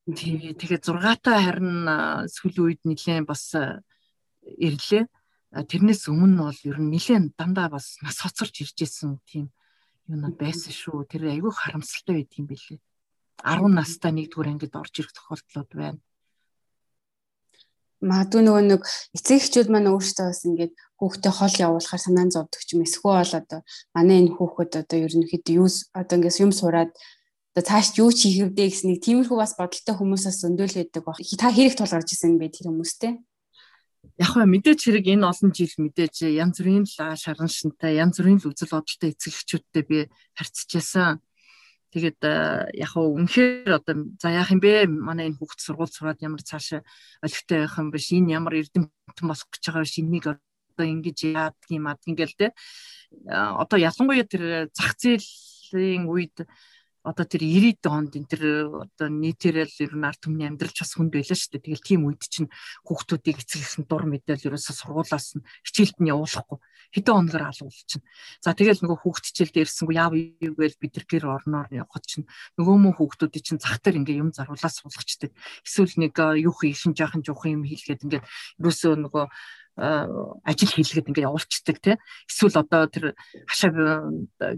Тэгээ 0.09 0.57
тэгээ 0.57 0.81
6 0.81 1.21
таа 1.21 1.37
харин 1.37 1.85
сүүлийн 2.25 2.65
үед 2.65 2.81
нэлээд 2.81 3.29
бас 3.29 3.53
ирлээ. 3.53 5.05
Тэрнээс 5.53 6.09
өмнө 6.09 6.49
бол 6.49 6.61
ер 6.65 6.77
нь 6.81 6.89
нэлээд 6.89 7.37
дандаа 7.37 7.69
бас 7.69 8.01
нас 8.01 8.17
хоцорч 8.25 8.65
ирж 8.65 8.77
исэн 8.81 9.21
тийм 9.29 9.53
юунаа 10.09 10.33
байсан 10.33 10.73
шүү. 10.73 11.05
Тэр 11.05 11.29
айгүй 11.29 11.53
харамсалтай 11.53 12.25
байт 12.25 12.33
юм 12.41 12.49
бэлээ. 12.49 12.81
10 13.45 13.69
настай 13.69 14.11
нэгдүгээр 14.17 14.49
ангид 14.49 14.73
орж 14.73 14.93
ирэх 14.97 15.13
тохиолдлууд 15.13 15.71
байна 15.77 16.01
магадгүй 18.01 18.41
нөгөө 18.41 18.63
нэг 18.65 18.81
эцэг 19.13 19.37
эхчүүд 19.37 19.67
маань 19.69 19.93
өөрсдөө 19.93 20.25
бас 20.25 20.41
ингээд 20.49 20.73
хүүхдээ 20.97 21.33
хол 21.37 21.55
явуулахаар 21.65 22.01
санаан 22.01 22.29
зовдөг 22.33 22.61
юм 22.73 22.81
эсвэл 22.85 23.33
одоо 23.37 23.61
манай 23.93 24.25
энэ 24.25 24.33
хүүхэд 24.37 24.71
одоо 24.81 24.97
ерөнхийдөө 25.05 25.55
юу 25.61 25.69
одоо 25.93 26.15
ингээс 26.17 26.37
юм 26.41 26.51
сураад 26.53 26.91
одоо 27.53 27.63
цааш 27.67 27.87
юу 28.01 28.09
ч 28.09 28.31
хийх 28.31 28.49
вдэ 28.49 28.69
гэсэн 28.69 28.87
нэг 28.95 28.99
тиймэрхүү 29.05 29.37
бас 29.37 29.53
бодолтой 29.59 29.95
хүмүүсээс 29.97 30.37
зөндөөл 30.41 30.77
байдаг 30.77 31.03
баг. 31.03 31.17
Та 31.19 31.51
хэрэг 31.51 31.75
тулгарч 31.75 32.09
исэн 32.15 32.39
бэ 32.39 32.47
тэр 32.47 32.71
хүмүүстэй? 32.71 33.11
Яг 34.17 34.29
хөө 34.31 34.45
мэдээч 34.47 34.79
хэрэг 34.87 35.05
энэ 35.13 35.27
олон 35.27 35.51
жил 35.51 35.75
мэдээж 35.77 36.15
янз 36.31 36.57
бүрийн 36.63 36.85
л 36.87 36.95
шаран 37.19 37.49
шинтэй 37.51 37.99
янз 37.99 38.17
бүрийн 38.17 38.39
л 38.39 38.49
үзэл 38.49 38.71
бодолтой 38.71 39.09
эцэг 39.11 39.33
эхчүүдтэй 39.35 39.83
би 39.83 39.97
харьцчихсан. 40.37 41.19
Тэгээд 41.91 42.23
э, 42.23 42.71
яг 42.79 42.95
уу 42.95 43.19
үнэхээр 43.19 43.75
одоо 43.75 44.15
за 44.15 44.31
яах 44.31 44.55
юм 44.55 44.63
бэ? 44.63 44.87
Манай 44.87 45.27
энэ 45.27 45.39
хүүхд 45.43 45.59
сургууль 45.59 45.91
сураад 45.91 46.23
ямар 46.23 46.39
цаашаа 46.39 46.87
олигтой 47.19 47.67
байх 47.67 47.75
юм 47.75 47.91
биш. 47.91 48.15
Энэ 48.15 48.31
ямар 48.31 48.63
эрдэмтэн 48.63 49.27
босох 49.27 49.51
гэж 49.51 49.63
байгаа 49.67 49.83
биш. 49.83 49.99
Энийг 49.99 50.25
одоо 50.31 50.87
ингэж 50.87 51.19
яадаг 51.35 51.67
юм 51.67 51.91
ад 51.91 51.99
ингээл 52.07 52.39
те. 52.39 52.47
Э, 53.27 53.59
одоо 53.59 53.75
ялангуяа 53.75 54.23
тэр 54.23 54.71
зах 54.71 54.95
зээлийн 54.95 56.07
үед 56.07 56.47
одоо 57.01 57.25
тэр 57.25 57.41
90-ад 57.41 57.85
онд 57.89 58.13
энэ 58.13 58.29
тэр 58.29 58.43
одоо 58.69 59.07
нийтээрэл 59.09 59.75
ер 59.89 59.93
нь 59.97 60.05
ард 60.05 60.21
түмний 60.21 60.45
амьдралч 60.45 60.85
бас 60.85 60.93
хүнд 60.93 61.13
байлаа 61.13 61.37
шүү 61.37 61.57
дээ. 61.57 61.65
Тэгэл 61.65 61.87
тийм 61.89 62.01
үед 62.05 62.21
чинь 62.29 62.53
хүүхдүүдийг 62.85 63.41
эцэг 63.41 63.61
ихэн 63.61 63.85
дур 63.89 64.05
мэдээл 64.05 64.53
ерөөсө 64.53 64.73
сургуулаас 64.77 65.41
нь 65.41 65.45
хичээлд 65.65 65.97
нь 65.97 66.11
явуулахгүй 66.13 66.59
хэдэн 66.91 67.15
хоногор 67.15 67.43
алуулчихна. 67.47 68.03
За 68.43 68.51
тэгэл 68.51 68.83
нөгөө 68.83 68.99
хүүхд 69.01 69.23
хичээлд 69.31 69.55
ирсэнгүй 69.63 69.95
яав 69.95 70.13
юу 70.13 70.53
гээл 70.59 70.77
бид 70.77 70.93
тэр 70.93 71.05
гэр 71.07 71.25
орноор 71.31 71.71
явхад 71.71 72.03
чинь 72.03 72.27
нөгөө 72.59 72.75
мөн 72.77 72.93
хүүхдүүдийн 72.99 73.45
чинь 73.47 73.63
зах 73.63 73.79
дээр 73.79 74.03
ингээ 74.03 74.19
юм 74.19 74.35
заруулаад 74.35 74.75
суулгачдаг. 74.75 75.31
Эсвэл 75.63 75.95
нэг 75.95 76.19
юу 76.19 76.51
хийхэн 76.51 76.91
жаахан 76.91 77.23
жуухан 77.23 77.55
юм 77.57 77.63
хийлгээд 77.63 78.05
ингээ 78.05 78.21
ерөөсөө 78.59 78.93
нөгөө 79.07 79.25
ажил 79.79 80.71
хийлгээд 80.75 81.09
ингээ 81.15 81.27
явуулцдаг 81.31 81.77
тий. 81.79 81.95
Эсвэл 82.27 82.59
одоо 82.59 82.91
тэр 82.91 83.15
хашаа 83.47 83.71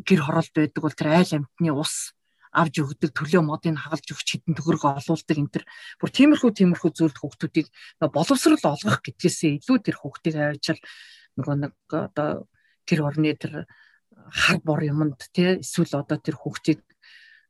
гэр 0.01 0.21
хороолт 0.25 0.53
байдаг 0.58 0.82
бол 0.82 0.97
тэр 0.97 1.13
айл 1.13 1.38
амтны 1.38 1.69
ус 1.69 2.17
авж 2.54 2.76
өгдөг 2.86 3.12
төлөө 3.18 3.42
модыг 3.42 3.76
хагалж 3.82 4.08
өгч 4.13 4.28
хитэн 4.38 4.54
төгрөг 4.54 4.84
олуулдаг 4.86 5.38
энэ 5.38 5.54
төр 5.54 5.66
бүр 5.98 6.10
тиймэрхүү 6.13 6.52
тиймэрхүү 6.54 6.92
зүйлд 6.94 7.18
хүүхдүүдийг 7.18 7.68
боловсрол 8.13 8.62
олгох 8.62 9.02
гэдгээсээ 9.02 9.52
илүү 9.58 9.78
тэр 9.82 9.98
хүүхдийг 9.98 10.36
авчил 10.38 10.82
нөгөө 11.42 11.56
нэг 11.66 11.74
одоо 11.89 12.46
тэр 12.86 13.00
орны 13.10 13.34
тэр 13.34 13.66
хар 14.30 14.60
бор 14.62 14.82
юмд 14.86 15.18
тий 15.34 15.58
эсвэл 15.60 15.98
одоо 15.98 16.18
тэр 16.22 16.38
хүүхдийг 16.38 16.82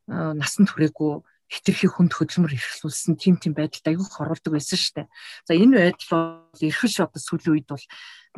насан 0.07 0.67
туршаагүй 0.67 1.23
хитрхи 1.53 1.87
хүнд 1.87 2.13
хөдөлмөр 2.17 2.55
эрхлүүлсэн 2.57 3.19
тим 3.19 3.37
тим 3.37 3.53
байдалд 3.53 3.85
аягүйх 3.85 4.17
оруулдаг 4.25 4.53
байсан 4.57 5.05
дээ. 5.05 5.07
За 5.45 5.53
энэ 5.53 5.93
байдал 5.93 6.09
бол 6.49 6.65
эрхэш 6.65 6.95
одоо 7.03 7.21
сүүлийн 7.21 7.53
үед 7.53 7.67
бол 7.69 7.85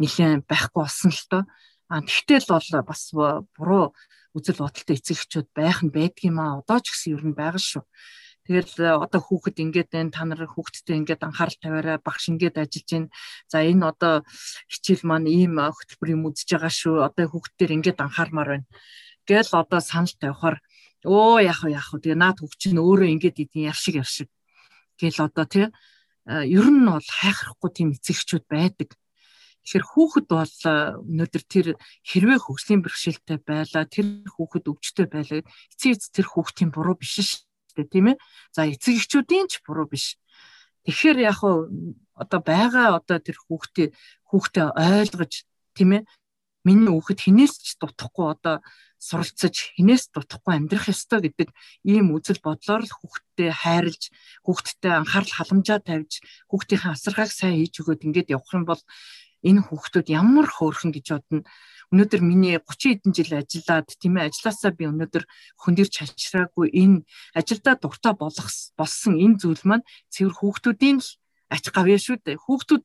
нэлээд 0.01 0.43
байхгүй 0.49 0.81
болсон 0.83 1.11
л 1.15 1.25
доо. 1.31 1.43
А 1.87 2.01
тэгтэл 2.03 2.49
бол 2.51 2.67
бас 2.83 3.01
буруу 3.13 3.95
үзэл 4.35 4.59
бодолтой 4.59 4.99
эцэгчүүд 4.99 5.47
байх 5.55 5.79
нь 5.81 5.95
байдгийм 5.95 6.37
аа. 6.43 6.59
Одоо 6.59 6.79
ч 6.83 6.91
гэсэн 6.91 7.15
ер 7.15 7.23
нь 7.23 7.39
байгаа 7.39 7.63
шүү. 7.63 7.83
Тэгэл 8.45 8.73
э, 8.77 8.93
одоо 8.93 9.21
хүүхэд 9.25 9.57
ингээд 9.57 9.89
байна 9.89 10.13
та 10.13 10.21
нар 10.21 10.45
хүүхэдтэй 10.45 11.01
ингээд 11.01 11.25
анхаарал 11.25 11.57
тавиараа 11.57 11.97
багш 11.97 12.29
ингээд 12.29 12.61
ажиллаж 12.61 12.89
байна. 12.93 13.09
За 13.49 13.57
энэ 13.65 13.83
одоо 13.89 14.13
хичээл 14.69 15.07
маань 15.09 15.25
ийм 15.25 15.57
хөтөлбөр 15.57 16.13
юм 16.13 16.29
үзэж 16.29 16.49
байгаа 16.53 16.69
шүү. 16.69 16.95
Одоо 17.09 17.25
хүүхдтэр 17.25 17.73
ингээд 17.73 18.03
анхаармаар 18.05 18.49
байна. 18.53 18.67
Гэл 19.25 19.49
одоо 19.49 19.81
санал 19.81 20.13
тавихаар 20.21 20.61
өө 21.09 21.41
яах 21.41 21.61
вэ 21.65 21.73
яах 21.73 21.89
вэ 21.89 21.97
тэгээ 22.05 22.21
наад 22.21 22.37
хүүхд 22.37 22.59
чинь 22.61 22.77
өөрөө 22.77 23.09
ингээд 23.17 23.41
идэн 23.49 23.73
яршиг 23.73 23.95
яршиг. 23.97 24.29
Гэл 25.01 25.25
одоо 25.25 25.45
тий 25.49 25.65
э, 25.65 26.45
ер 26.45 26.69
нь 26.69 26.85
бол 26.85 27.01
хайхрахгүй 27.01 27.69
тийм 27.73 27.89
эцэгчүүд 27.97 28.45
байдаг. 28.45 28.93
Тэгэхээр 29.65 29.85
хүүхэд 29.89 30.25
бол 30.29 30.55
өнөөдөр 31.09 31.43
тэр 31.49 31.67
хэрвээ 32.05 32.39
хөгжлийн 32.45 32.85
бэрхшээлтэй 32.85 33.37
байлаа 33.41 33.83
тэр 33.89 34.21
хүүхэд 34.29 34.69
өвчтөй 34.69 35.07
байлаа 35.09 35.41
эцэг 35.41 35.91
эц 35.97 36.03
тэр 36.13 36.29
хүүхдийн 36.29 36.69
буруу 36.69 36.93
биш 36.93 37.17
шүү 37.17 37.81
дээ 37.81 37.89
тийм 37.89 38.05
ээ. 38.13 38.21
За 38.53 38.69
эцэг 38.69 38.93
эхчүүдийн 38.93 39.49
ч 39.49 39.65
буруу 39.65 39.89
биш. 39.89 40.21
Тэгэхээр 40.85 41.17
яг 41.25 41.41
одоо 42.13 42.39
байгаа 42.45 43.01
одоо 43.01 43.17
тэр 43.17 43.41
хүүхдээ 43.41 43.89
хүүхдээ 44.29 44.65
ойлгож 44.77 45.33
тийм 45.73 45.91
ээ 45.97 46.01
миний 46.65 46.89
хүүхэд 46.89 47.19
хинээс 47.25 47.53
ч 47.61 47.67
дутахгүй 47.81 48.25
одоо 48.37 48.61
суралцаж 48.97 49.77
хинээс 49.77 50.09
дутахгүй 50.09 50.53
амьдрах 50.57 50.89
ёстой 50.89 51.21
гэдэг 51.21 51.49
ийм 51.85 52.09
үзэл 52.15 52.41
бодлоор 52.41 52.81
л 52.85 52.95
хүүхдтэй 52.95 53.51
хайрлж 53.53 54.03
хүүхдтэй 54.41 54.93
анхаарал 54.97 55.33
халамжаа 55.35 55.79
тавьж 55.85 56.25
хүүхдийн 56.49 56.89
асаргааг 56.89 57.29
сайн 57.29 57.61
хийж 57.61 57.85
өгөөд 57.85 58.05
ингээд 58.07 58.33
явах 58.33 58.51
юм 58.57 58.65
бол 58.65 58.81
энэ 59.47 59.61
хүүхдүүд 59.69 60.07
ямар 60.09 60.47
хөөрхөн 60.49 60.91
гэж 60.93 61.05
бодно. 61.13 61.45
Өнөөдөр 61.93 62.21
миний 62.25 62.57
30 62.57 63.05
хэдэн 63.05 63.13
жил 63.13 63.31
ажиллаад 63.37 63.87
тийм 64.01 64.17
ээ 64.17 64.27
ажилласаа 64.33 64.71
би 64.73 64.89
өнөөдөр 64.89 65.23
хөндөрч 65.61 65.93
хачраагүй 66.01 66.67
энэ 66.73 67.05
ажилдаа 67.37 67.75
дуртай 67.77 68.13
болох 68.17 68.49
болсон 68.73 69.13
энэ 69.21 69.37
зүйл 69.37 69.63
маань 69.69 69.85
цэвэр 70.09 70.33
хүүхдүүдийн 70.33 70.97
л 70.99 71.09
ач 71.49 71.69
гавья 71.69 71.97
шүү 72.01 72.17
дээ. 72.25 72.41
Хүүхдүүд 72.41 72.83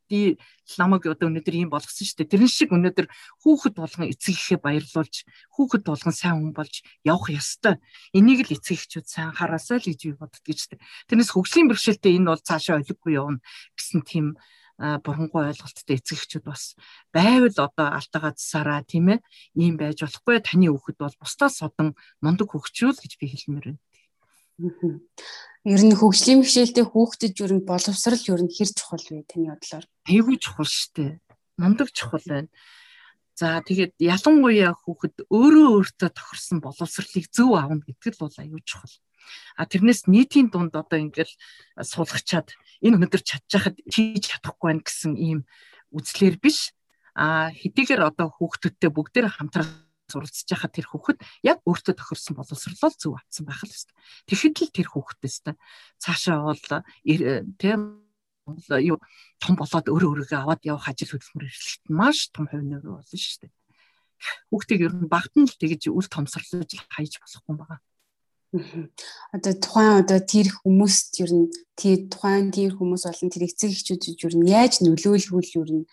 намайг 0.76 1.08
одоо 1.08 1.32
өнөөдөр 1.32 1.56
ийм 1.56 1.70
болгосон 1.72 2.04
шүү 2.04 2.18
дээ. 2.22 2.32
Тэрэн 2.36 2.50
шиг 2.52 2.70
өнөөдөр 2.76 3.06
хүүхэд 3.40 3.74
болгон 3.80 4.12
эцэг 4.12 4.36
ихээ 4.36 4.60
баярлуулж, 4.60 5.24
хүүхэд 5.56 5.82
болгон 5.88 6.14
сайн 6.14 6.36
хүн 6.38 6.52
болж 6.52 6.84
явах 7.00 7.32
ёстой. 7.32 7.80
Энийг 8.12 8.44
л 8.44 8.54
эцэг 8.60 8.76
эхчүүд 8.76 9.06
сайн 9.08 9.32
хараасаа 9.32 9.80
л 9.80 9.88
гэж 9.88 10.00
би 10.04 10.12
боддог 10.12 10.44
гэж 10.44 10.60
дээ. 10.76 10.80
Тэрнээс 11.08 11.32
хөгжлийн 11.32 11.68
бэрхшээлтэй 11.72 12.12
энэ 12.20 12.30
бол 12.36 12.44
цаашаа 12.44 12.84
олиггүй 12.84 13.16
явна 13.16 13.40
гэсэн 13.74 14.00
тийм 14.04 14.26
бурангуй 14.80 15.52
ойлголттой 15.52 16.00
эцэг 16.00 16.16
эхчүүд 16.16 16.44
бас 16.48 16.72
байвал 17.12 17.52
одоо 17.52 17.88
алтагаа 18.00 18.32
засараа 18.32 18.80
тийм 18.80 19.12
ээ 19.12 19.18
ийм 19.60 19.76
байж 19.76 20.00
болохгүй 20.00 20.40
таны 20.40 20.72
хүүхэд 20.72 20.96
бол 20.96 21.16
бусдаас 21.20 21.60
содон 21.60 21.92
мундаг 22.24 22.48
хөгчүүл 22.48 22.96
гэж 22.96 23.12
би 23.20 23.26
хэлмээр 23.28 23.76
байна. 23.76 23.80
Ер 25.68 25.82
нь 25.84 25.92
хөгжлийн 25.92 26.40
бэрхшээлтэй 26.40 26.84
хүүхдэд 26.88 27.36
ер 27.44 27.52
нь 27.60 27.68
боловсрал 27.68 28.24
ер 28.32 28.40
нь 28.40 28.54
хэр 28.56 28.70
чухал 28.72 29.04
вэ 29.12 29.28
таны 29.28 29.52
бодлоор? 29.52 29.84
Айгүй 30.08 30.36
чухал 30.40 30.68
штэ. 30.68 31.20
Мундаг 31.60 31.92
чухал 31.92 32.24
байна. 32.24 32.48
За 33.36 33.60
тэгээд 33.60 34.00
ялангуяа 34.00 34.72
хүүхэд 34.80 35.28
өөрөө 35.28 35.68
өөртөө 35.76 36.10
тохирсон 36.12 36.58
боловсролыг 36.64 37.24
зөв 37.32 37.56
аавна 37.56 37.84
гэдэг 37.84 38.16
л 38.16 38.22
бол 38.24 38.36
аюу 38.36 38.60
чухал. 38.64 38.92
А 39.56 39.66
тэрнээс 39.66 40.06
нийтийн 40.06 40.48
дунд 40.50 40.74
одоо 40.74 40.98
ингээл 40.98 41.32
суулгачаад 41.80 42.54
энэ 42.84 42.96
өнөдөр 42.96 43.22
чадчихад 43.22 43.76
хийж 43.88 44.34
чадахгүй 44.34 44.68
байх 44.72 44.82
гэсэн 44.84 45.14
ийм 45.16 45.44
үзлэр 45.92 46.36
биш. 46.40 46.72
А 47.14 47.50
хэдийгээр 47.50 48.06
одоо 48.06 48.30
хүүхдүүдтэй 48.30 48.90
бүгдээр 48.90 49.28
хамтран 49.28 49.68
суралцж 50.10 50.46
байхад 50.50 50.74
тэр 50.74 50.86
хүүхэд 50.90 51.18
яг 51.46 51.58
өөртөө 51.62 51.94
тохирсон 51.94 52.34
боловсролоо 52.34 52.90
зөв 52.90 53.14
авсан 53.14 53.44
байх 53.46 53.62
л 53.62 53.70
хэвээр. 53.70 53.94
Тэгэхэд 54.26 54.56
л 54.58 54.74
тэр 54.74 54.88
хүүхэдтэй 54.90 55.54
цаашаа 56.02 56.50
бол 56.50 56.64
тийм 57.58 58.10
юу 58.82 58.98
том 59.38 59.54
болоод 59.54 59.86
өөрөө 59.86 60.10
өөрийгөө 60.10 60.40
аваад 60.42 60.66
явах 60.66 60.90
ажил 60.90 61.14
хөдөлмөр 61.14 61.46
эрхлэлт 61.46 61.84
маш 61.86 62.18
том 62.34 62.50
хувь 62.50 62.66
нэмэр 62.66 62.90
болно 62.90 63.18
шүү 63.18 63.46
дээ. 63.46 63.52
Хүүхдийг 64.50 64.80
ер 64.84 64.94
нь 64.96 65.08
багтан 65.08 65.46
л 65.46 65.54
тэгж 65.54 65.88
үл 65.94 66.08
томсорлож 66.10 66.70
хайж 66.90 67.12
болохгүй 67.22 67.54
байгаа. 67.56 67.78
Одоо 68.50 69.54
тухайн 69.54 70.02
одоо 70.02 70.18
тэр 70.18 70.50
хүмүүст 70.50 71.22
ер 71.22 71.30
нь 71.30 71.46
тэр 71.78 72.10
тухайн 72.10 72.50
тэр 72.50 72.74
хүмүүс 72.74 73.06
болон 73.06 73.30
тэр 73.30 73.46
эцэг 73.46 73.70
эхчүүд 73.70 74.26
ер 74.26 74.34
нь 74.34 74.50
яаж 74.50 74.82
нөлөөлвөл 74.82 75.54
ер 75.62 75.70
нь 75.70 75.84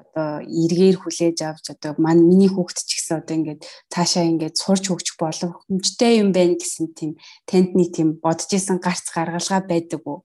одоо 0.00 0.40
эргээр 0.40 0.96
хүлээж 0.96 1.38
авч 1.44 1.76
одоо 1.76 1.92
мань 2.00 2.24
миний 2.24 2.48
хүүхэд 2.48 2.80
ч 2.80 2.90
гэсэн 2.96 3.20
одоо 3.20 3.34
ингээд 3.36 3.60
цаашаа 3.92 4.24
ингээд 4.24 4.56
сурч 4.56 4.88
хөгжих 4.88 5.20
боломжтой 5.20 6.24
юм 6.24 6.32
байна 6.32 6.56
гэсэн 6.56 6.96
тийм 6.96 7.20
танд 7.44 7.76
нэг 7.76 7.92
тийм 7.92 8.16
бодож 8.24 8.48
исэн 8.48 8.80
гарц 8.80 9.12
гаргалгаа 9.12 9.60
байдаг 9.68 10.00
уу? 10.08 10.24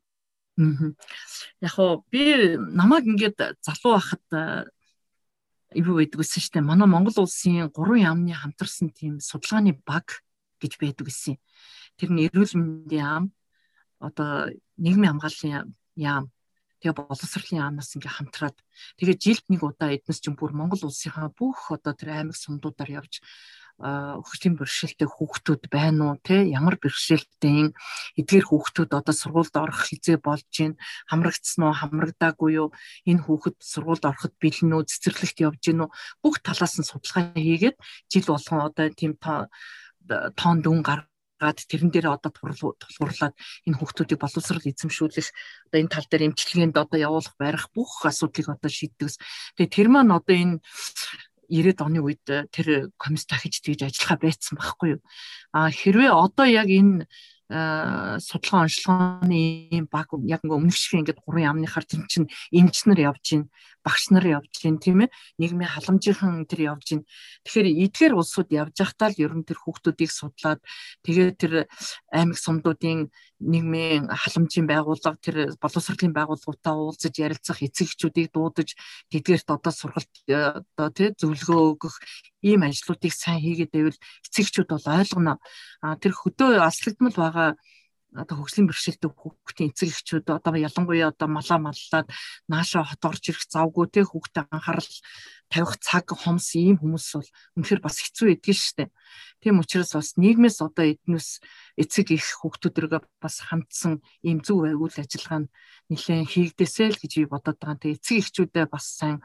Аа. 0.56 0.96
Яг 1.60 1.76
уу 1.76 2.08
би 2.08 2.56
намайг 2.56 3.04
ингээд 3.04 3.60
залуу 3.60 4.00
байхад 4.00 4.24
ивүү 5.76 5.96
байдаг 6.00 6.20
гэсэн 6.24 6.40
чинь 6.40 6.64
манай 6.64 6.88
Монгол 6.88 7.28
улсын 7.28 7.68
гурван 7.76 8.08
яамны 8.08 8.32
хамтарсан 8.32 8.96
тийм 8.96 9.20
судалгааны 9.20 9.76
баг 9.84 10.24
гэж 10.62 10.74
байдаг 10.78 11.06
гэсэн. 11.10 11.36
Тэр 11.98 12.10
нь 12.14 12.24
эрүүл 12.30 12.54
мэндийн 12.56 13.02
яам 13.02 13.26
одоо 14.00 14.54
нийгмийн 14.78 15.18
хамгааллын 15.18 15.74
яам 15.98 16.26
тэгээ 16.82 16.98
боловсролын 16.98 17.62
яамнаас 17.62 17.94
ингээ 17.94 18.14
хамтраад. 18.18 18.58
Тэгээ 18.98 19.18
жилд 19.22 19.46
нэг 19.50 19.62
удаа 19.62 19.94
эднес 19.94 20.18
чинь 20.22 20.38
бүр 20.38 20.54
Монгол 20.58 20.90
улсынхаа 20.90 21.30
бүх 21.30 21.70
одоо 21.70 21.94
тэр 21.94 22.10
аймаг 22.26 22.38
сумдуудаар 22.38 23.06
явж 23.06 23.22
хөгжлийн 23.82 24.56
бэрхшээлтэй 24.62 25.10
хүүхдүүд 25.10 25.64
байна 25.74 26.14
уу 26.14 26.18
те 26.22 26.46
ямар 26.46 26.78
бэрхшээлтэй 26.78 27.74
эдгээр 28.20 28.46
хүүхдүүд 28.46 28.92
одоо 28.94 29.16
сургуульд 29.16 29.56
орох 29.58 29.90
хизээ 29.90 30.22
болж 30.22 30.46
гин 30.54 30.78
хамрагдсан 31.10 31.66
уу 31.66 31.74
хамрагдаагүй 31.74 32.52
юу? 32.62 32.70
Энэ 33.10 33.26
хүүхэд 33.26 33.58
сургуульд 33.58 34.06
ороход 34.06 34.34
бэлэн 34.38 34.78
үү? 34.78 34.86
Цэцэрлэгт 34.86 35.38
явж 35.42 35.62
гин 35.66 35.82
үү? 35.86 35.90
Бүх 36.22 36.36
талаас 36.46 36.78
нь 36.78 36.86
судалгаа 36.86 37.34
хийгээд 37.34 37.78
жил 38.06 38.26
болгон 38.30 38.62
одоо 38.70 38.86
тийм 38.94 39.18
тоон 40.08 40.62
дүн 40.62 40.82
гар 40.82 41.08
гад 41.42 41.58
тэрэн 41.66 41.90
дээр 41.90 42.14
одоо 42.14 42.30
тулгуурлаад 42.30 43.34
энэ 43.66 43.78
хүүхдүүдийг 43.82 44.22
боловсрал 44.22 44.62
эзэмшүүлэх 44.62 45.28
одоо 45.74 45.80
энэ 45.82 45.90
тал 45.90 46.06
дээр 46.06 46.30
эмчилгээнд 46.30 46.78
одоо 46.78 46.98
явуулах 47.02 47.34
барих 47.42 47.74
бүх 47.74 48.06
асуудлыг 48.06 48.54
одоо 48.54 48.70
шийддэгс. 48.70 49.18
Тэгээ 49.58 49.74
тэр 49.74 49.88
маань 49.90 50.14
одоо 50.14 50.36
энэ 50.38 50.56
90-ад 51.50 51.82
оны 51.82 52.00
үед 52.06 52.24
тэр 52.54 52.94
комисс 52.96 53.26
дахиж 53.26 53.60
тэгж 53.66 53.90
ажиллахаа 53.90 54.22
байцсан 54.22 54.56
байхгүй 54.56 54.88
юу. 54.96 55.02
А 55.52 55.74
хэрвээ 55.74 56.14
одоо 56.14 56.46
яг 56.46 56.70
энэ 56.70 57.10
судалгаа 57.52 58.64
онцлогооны 58.64 59.68
ийм 59.76 59.86
баг 59.92 60.08
яг 60.24 60.40
ингээ 60.40 60.56
өмнөх 60.56 60.78
шиг 60.78 61.04
ингээд 61.04 61.20
гурван 61.20 61.52
яамныхаар 61.52 61.84
тийм 61.84 62.08
чинь 62.08 62.32
эмч 62.56 62.88
нар 62.88 63.12
явж 63.12 63.20
гин 63.28 63.44
багш 63.86 64.04
нар 64.14 64.26
явж 64.26 64.54
гин 64.62 64.78
тийм 64.78 65.06
ээ 65.06 65.14
нийгмийн 65.42 65.74
халамжийнхан 65.74 66.46
тэр 66.46 66.62
явж 66.74 66.86
гин 66.90 67.02
тэгэхээр 67.46 67.68
эдгээр 67.86 68.14
улсууд 68.18 68.50
явж 68.54 68.76
байхдаа 68.78 69.10
л 69.10 69.22
ер 69.22 69.34
нь 69.36 69.48
тэр 69.48 69.58
хүүхдүүдийг 69.62 70.12
судлаад 70.14 70.62
тэгээд 71.06 71.36
тэр 71.42 71.54
аймаг 72.14 72.38
сумдуудын 72.38 73.10
нийгмийн 73.42 74.06
халамжийн 74.08 74.70
байгууллага 74.70 75.18
тэр 75.18 75.38
боловсролын 75.58 76.14
байгууллагуудаа 76.14 76.74
уулзаж 76.78 77.16
ярилцах 77.18 77.66
эцэгчүүдийг 77.66 78.30
дуудаж 78.30 78.78
тэдгээрт 79.10 79.50
одоо 79.50 79.74
сургалт 79.74 80.14
одоо 80.30 80.90
тий 80.94 81.10
зөвлөгөө 81.18 81.62
өгөх 81.74 81.96
ийм 82.46 82.62
ажлуудыг 82.62 83.14
сайн 83.14 83.42
хийгээд 83.42 83.74
байвал 83.74 84.00
эцэгчүүд 84.30 84.70
бол 84.70 84.88
ойлгоно. 85.02 85.34
Тэр 86.02 86.14
хөдөө 86.14 86.62
аслагдмал 86.62 87.18
байгаа 87.18 87.50
одоо 88.12 88.36
хөгжлийн 88.44 88.68
бэрхшээлтэй 88.68 89.08
хүүхдийн 89.08 89.72
эцэг 89.72 89.90
эхчүүд 89.92 90.28
одоо 90.36 90.56
ялангуяа 90.60 91.16
одоо 91.16 91.30
малаа 91.32 91.60
маллаад 91.64 92.08
нааша 92.52 92.84
хот 92.84 93.04
орж 93.08 93.24
ирэх 93.32 93.48
завгүй 93.48 93.88
те 93.88 94.04
хүүхдэд 94.04 94.52
анхаарал 94.52 94.92
тавих 95.48 95.80
цаг 95.80 96.12
хомс 96.12 96.56
ийм 96.60 96.76
хүмүүс 96.80 97.08
бол 97.16 97.30
үнэхээр 97.56 97.82
бас 97.84 97.98
хэцүү 98.04 98.28
эдгэн 98.36 98.56
штэ. 98.56 98.92
Тийм 99.40 99.60
учраас 99.64 99.92
бас 99.96 100.16
нийгмээс 100.20 100.60
одоо 100.60 100.86
эднээс 100.92 101.40
эцэг 101.80 102.12
их 102.16 102.28
хүүхдүүдэргээ 102.40 103.02
бас 103.24 103.36
хамтсан 103.48 104.04
ийм 104.28 104.40
зөв 104.44 104.64
байгуул 104.64 104.96
ажиллагаа 104.96 105.48
нь 105.48 105.52
нэлээд 105.92 106.32
хийгдээсэй 106.32 106.88
л 106.96 107.00
гэж 107.00 107.12
би 107.20 107.26
бодоод 107.32 107.60
байгаа. 107.60 107.80
Тэгээ 107.80 107.98
эцэг 108.00 108.18
эхчүүдээ 108.24 108.66
бас 108.72 108.86
сайн 108.96 109.20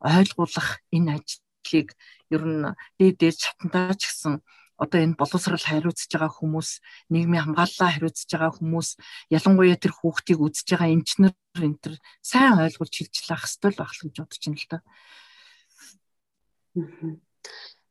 ойлгуулах 0.00 0.80
энэ 0.92 1.20
ажлыг 1.20 1.88
ер 2.32 2.42
нь 2.44 2.64
дээд 3.00 3.16
дээд 3.20 3.36
чатандаа 3.36 3.96
ч 3.96 4.08
гэсэн 4.08 4.34
одоо 4.76 5.00
энэ 5.00 5.16
боловсрал 5.16 5.60
хариуцж 5.60 6.08
байгаа 6.12 6.32
хүмүүс, 6.32 6.70
нийгмийн 7.12 7.44
хамгааллаа 7.48 7.90
хариуцж 7.96 8.28
байгаа 8.28 8.52
хүмүүс, 8.56 8.88
ялангуяа 9.32 9.80
тэр 9.80 9.92
хүүхдийг 9.96 10.38
үзэж 10.44 10.66
байгаа 10.76 10.92
эмчнэр 10.92 11.32
энэ 11.64 11.80
төр 11.80 11.94
сайн 12.20 12.60
ойлгуулж 12.60 12.92
шилжлэх 12.92 13.44
хэвээр 13.44 13.74
байх 13.76 13.92
л 13.96 14.02
гэж 14.04 14.14
бодож 14.20 14.42
байна 14.44 14.60
л 14.60 14.68
да. 14.68 14.78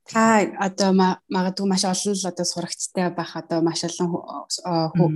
Та 0.06 0.46
одоо 0.62 0.94
магадгүй 0.94 1.66
маш 1.66 1.82
олон 1.90 2.14
л 2.14 2.30
одоо 2.30 2.46
сурагчтай 2.46 3.10
байх 3.10 3.34
одоо 3.34 3.66
маш 3.66 3.82
олон 3.90 4.14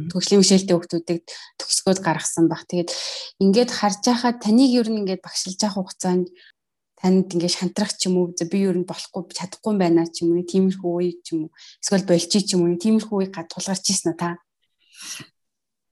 төгслийн 0.10 0.42
бишэлтэй 0.42 0.74
хүмүүсийг 0.74 1.22
төгсгөөд 1.62 2.02
гаргасан 2.02 2.50
баг. 2.50 2.66
Тэгээд 2.66 2.90
ингээд 3.38 3.70
харж 3.70 4.02
байхад 4.10 4.42
таныг 4.42 4.74
ер 4.74 4.90
нь 4.90 5.06
ингээд 5.06 5.22
багшилж 5.22 5.62
явах 5.62 5.86
хугацаанд 5.86 6.34
танд 7.00 7.32
ингээд 7.32 7.56
шантрах 7.56 7.96
ч 7.96 8.12
юм 8.12 8.20
уу 8.20 8.36
би 8.36 8.60
ер 8.68 8.76
нь 8.76 8.84
болохгүй 8.84 9.32
чадахгүй 9.32 9.74
байна 9.80 10.04
ч 10.04 10.28
юм 10.28 10.36
уу 10.36 10.44
тиймэрхүү 10.44 10.92
үе 11.00 11.12
ч 11.24 11.32
юм 11.32 11.48
уу 11.48 11.52
эсвэл 11.80 12.04
болчих 12.04 12.44
ч 12.44 12.60
юм 12.60 12.68
уу 12.68 12.76
тиймэрхүү 12.76 13.18
үе 13.24 13.28
тулгарч 13.32 13.86
ирсэн 13.88 14.20
та. 14.20 14.36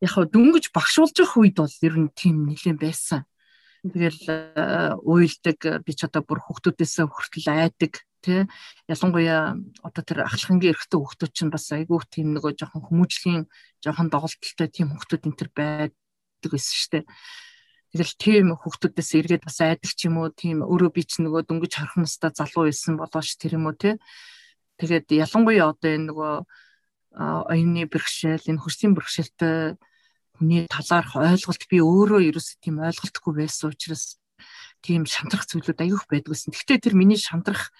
Яг 0.04 0.12
хөө 0.12 0.28
дөнгөж 0.28 0.76
багшуулж 0.76 1.16
явах 1.16 1.40
үед 1.40 1.56
бол 1.56 1.76
ер 1.88 1.96
нь 1.96 2.12
тийм 2.12 2.44
нэлээд 2.52 2.80
байсан. 2.84 3.24
Тэгэл 3.88 4.24
э, 4.28 5.00
уйлдаг 5.00 5.60
би 5.88 5.92
ч 5.96 6.04
одоо 6.04 6.22
бүр 6.28 6.44
хүүхдүүдээс 6.44 7.08
хүртэл 7.08 7.48
айдаг 7.56 8.04
тий 8.20 8.44
ялангуяа 8.92 9.56
одоо 9.88 10.04
тэр 10.04 10.28
ахлахангийн 10.28 10.76
эрэгтэй 10.76 11.00
хүүхдүүд 11.00 11.32
чинь 11.32 11.54
бас 11.54 11.72
айгүй 11.72 12.04
тийм 12.12 12.36
нөгөө 12.36 12.58
жоохон 12.58 12.84
хүмүүжлийн 12.84 13.44
жоохон 13.80 14.12
доголдолтой 14.12 14.68
тийм 14.68 14.92
хүүхдүүд 14.92 15.24
энэ 15.30 15.38
төр 15.40 15.50
байдаг 15.56 16.52
шүү 16.52 16.90
дээ 16.92 17.04
Тэгэл 17.98 18.14
тийм 18.22 18.46
хүүхдүүдээс 18.54 19.10
эргээд 19.18 19.44
бас 19.50 19.58
айдаг 19.58 19.90
ч 19.90 20.06
юм 20.06 20.22
уу 20.22 20.30
тийм 20.30 20.62
өөрөө 20.62 20.94
би 20.94 21.02
ч 21.02 21.18
нөгөө 21.18 21.50
дөнгөж 21.50 21.74
харах 21.74 21.98
настай 21.98 22.30
залуу 22.30 22.70
байсан 22.70 22.94
болооч 22.94 23.34
тэр 23.42 23.58
юм 23.58 23.66
уу 23.66 23.74
те. 23.74 23.98
Тэгээд 24.78 25.18
ялангуяа 25.18 25.74
одоо 25.74 25.90
энэ 25.98 26.14
нөгөө 26.14 26.34
оюуны 27.18 27.90
бэрхшээл 27.90 28.54
энэ 28.54 28.62
хөрсийн 28.62 28.94
бэрхшээлтэй 28.94 29.82
хүний 30.38 30.70
талаарх 30.70 31.18
ойлголт 31.18 31.64
би 31.66 31.82
өөрөө 31.82 32.22
ерөөсөө 32.30 32.58
тийм 32.62 32.86
ойлголтгүй 32.86 33.34
байсан 33.34 33.74
учраас 33.74 34.22
тийм 34.86 35.10
шантрах 35.10 35.50
зүйлүүд 35.50 35.82
аявих 35.82 36.06
байдгүйсэн. 36.06 36.54
Гэхдээ 36.54 36.78
тэр 36.78 36.94
миний 36.94 37.18
шантрах 37.18 37.74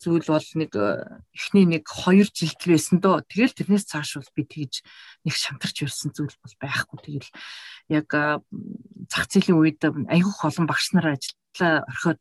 зүйл 0.00 0.24
бол 0.24 0.48
нэг 0.56 0.72
э, 0.72 1.20
эхний 1.36 1.68
нэг 1.68 1.84
2 1.84 2.24
жилд 2.32 2.60
байсан 2.64 2.98
доо. 3.04 3.20
Тэгэл 3.20 3.52
тэрнээс 3.52 3.84
цааш 3.84 4.16
бол 4.16 4.32
би 4.32 4.42
тэгж 4.48 4.80
нэг 5.28 5.34
шантарч 5.36 5.84
ирсэн 5.84 6.16
зүйл 6.16 6.32
бол 6.40 6.54
байхгүй. 6.56 6.98
Тэгэл 7.04 7.30
яг 7.92 8.08
э, 8.16 8.40
зах 9.12 9.28
зээлийн 9.28 9.60
үед 9.60 9.84
айгүйх 9.84 10.40
олон 10.40 10.64
багш 10.64 10.96
нар 10.96 11.20
ажиллаа 11.20 11.84
орхиод 11.84 12.20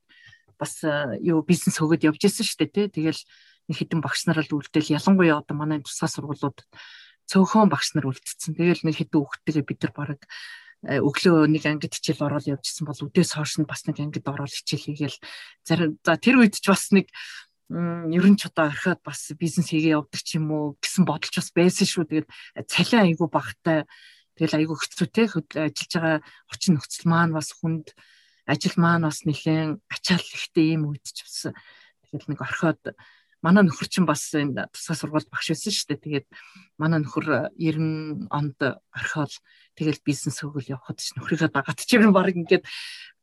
бас 0.59 0.83
э, 0.83 1.23
юу 1.23 1.39
бизнес 1.47 1.79
хөгöd 1.79 2.03
явж 2.03 2.19
исэн 2.19 2.43
шүү 2.43 2.67
дээ 2.67 2.91
тий. 2.91 3.07
Тэгэл 3.07 3.21
нэг 3.71 3.75
хэдэн 3.79 4.03
багш 4.03 4.27
нар 4.27 4.43
л 4.43 4.51
үлдээл 4.59 4.99
ялангуяа 4.99 5.39
одоо 5.39 5.55
манай 5.55 5.79
тусгай 5.79 6.11
сургуулиуд 6.11 6.59
цөөхөн 7.31 7.71
багш 7.71 7.95
нар 7.95 8.11
үлдсэн. 8.11 8.59
Тэгэл 8.59 8.83
нэг 8.83 8.99
хэдэн 8.99 9.23
хүүхдтэйгээ 9.23 9.63
бид 9.63 9.79
нар 9.87 9.93
баг 9.95 10.19
өглөө 10.79 11.51
нэг 11.51 11.63
ангид 11.67 11.91
хичээл 11.91 12.23
ороод 12.23 12.47
явжсэн 12.47 12.87
бол 12.87 12.95
өдөөс 12.95 13.35
хойш 13.35 13.59
нь 13.59 13.67
бас 13.67 13.83
нэг 13.83 13.99
ангид 13.99 14.23
ороод 14.23 14.47
хичээл 14.47 14.95
хийгээл 14.95 15.17
зарим 15.67 15.99
за 15.99 16.15
тэр 16.15 16.39
үед 16.39 16.55
ч 16.55 16.71
бас 16.71 16.95
нэг 16.95 17.11
ерөн 17.69 18.35
ч 18.35 18.49
одоо 18.49 18.73
орхиод 18.73 18.99
бас 19.05 19.29
бизнес 19.37 19.69
хийгээ 19.69 19.93
явдаг 19.93 20.21
ч 20.25 20.41
юм 20.41 20.49
уу 20.49 20.65
гэсэн 20.81 21.05
бодолч 21.05 21.37
бас 21.37 21.53
байсан 21.53 21.85
шүү. 21.85 22.09
Тэгээд 22.09 22.27
цалин 22.65 23.05
айгу 23.05 23.29
багтай 23.29 23.85
тэгэл 24.33 24.57
айгу 24.57 24.73
хэцүүтэй 24.73 25.29
ажиллаж 25.29 25.93
байгаа 25.93 26.17
орчин 26.49 26.73
нөхцөл 26.81 27.05
маань 27.05 27.35
бас 27.37 27.53
хүнд 27.53 27.93
ажил 28.49 28.73
маань 28.81 29.05
бас 29.05 29.21
нэлээд 29.21 29.77
ачаал 29.85 30.25
ихтэй 30.33 30.73
юм 30.73 30.89
үед 30.89 31.05
ч 31.05 31.21
бас 31.21 31.53
тэгэл 32.09 32.29
нэг 32.33 32.41
орхиод 32.41 32.81
манай 33.45 33.63
нөхөр 33.63 33.87
чинь 33.87 34.09
бас 34.09 34.25
энэ 34.33 34.65
тусгай 34.73 34.97
сургууль 34.97 35.29
багш 35.29 35.53
байсан 35.53 35.69
шүү 35.69 35.87
дээ. 35.93 36.25
Тэгээд 36.25 36.27
манай 36.81 37.05
нөхөр 37.05 37.53
90 37.53 38.27
онд 38.33 38.59
орхиол 38.91 39.35
тэгэл 39.77 40.01
бизнес 40.01 40.41
хөгөл 40.41 40.73
явхад 40.73 40.97
ч 40.99 41.13
нөхрийгээ 41.15 41.53
дагаад 41.53 41.79
ч 41.79 42.01
юм 42.01 42.11
баг 42.11 42.33
ингээд 42.33 42.65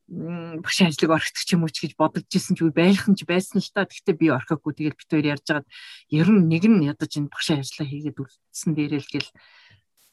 багш 0.08 0.86
ажлыг 0.86 1.10
орхидог 1.10 1.42
ч 1.42 1.50
юм 1.58 1.66
уу 1.66 1.72
ч 1.74 1.82
гэж 1.82 1.98
бодож 1.98 2.30
исэн 2.30 2.54
ч 2.54 2.62
үе 2.62 2.70
байхын 2.70 3.18
ч 3.18 3.26
байсан 3.26 3.58
л 3.58 3.70
та. 3.74 3.90
Гэхдээ 3.90 4.14
би 4.14 4.30
орхихгүй 4.30 4.72
тэгэл 4.78 4.94
бит 4.94 5.10
хоёр 5.10 5.26
ярьж 5.34 5.46
хагаад 5.50 5.66
ер 6.14 6.28
нь 6.30 6.46
нэг 6.46 6.64
нь 6.70 6.86
ядаж 6.86 7.10
энэ 7.18 7.26
багш 7.26 7.48
ажлаа 7.58 7.86
хийгээд 7.90 8.22
үлдсэн 8.22 8.70
дээрээ 8.78 9.02
л 9.02 9.10
гэл 9.10 9.30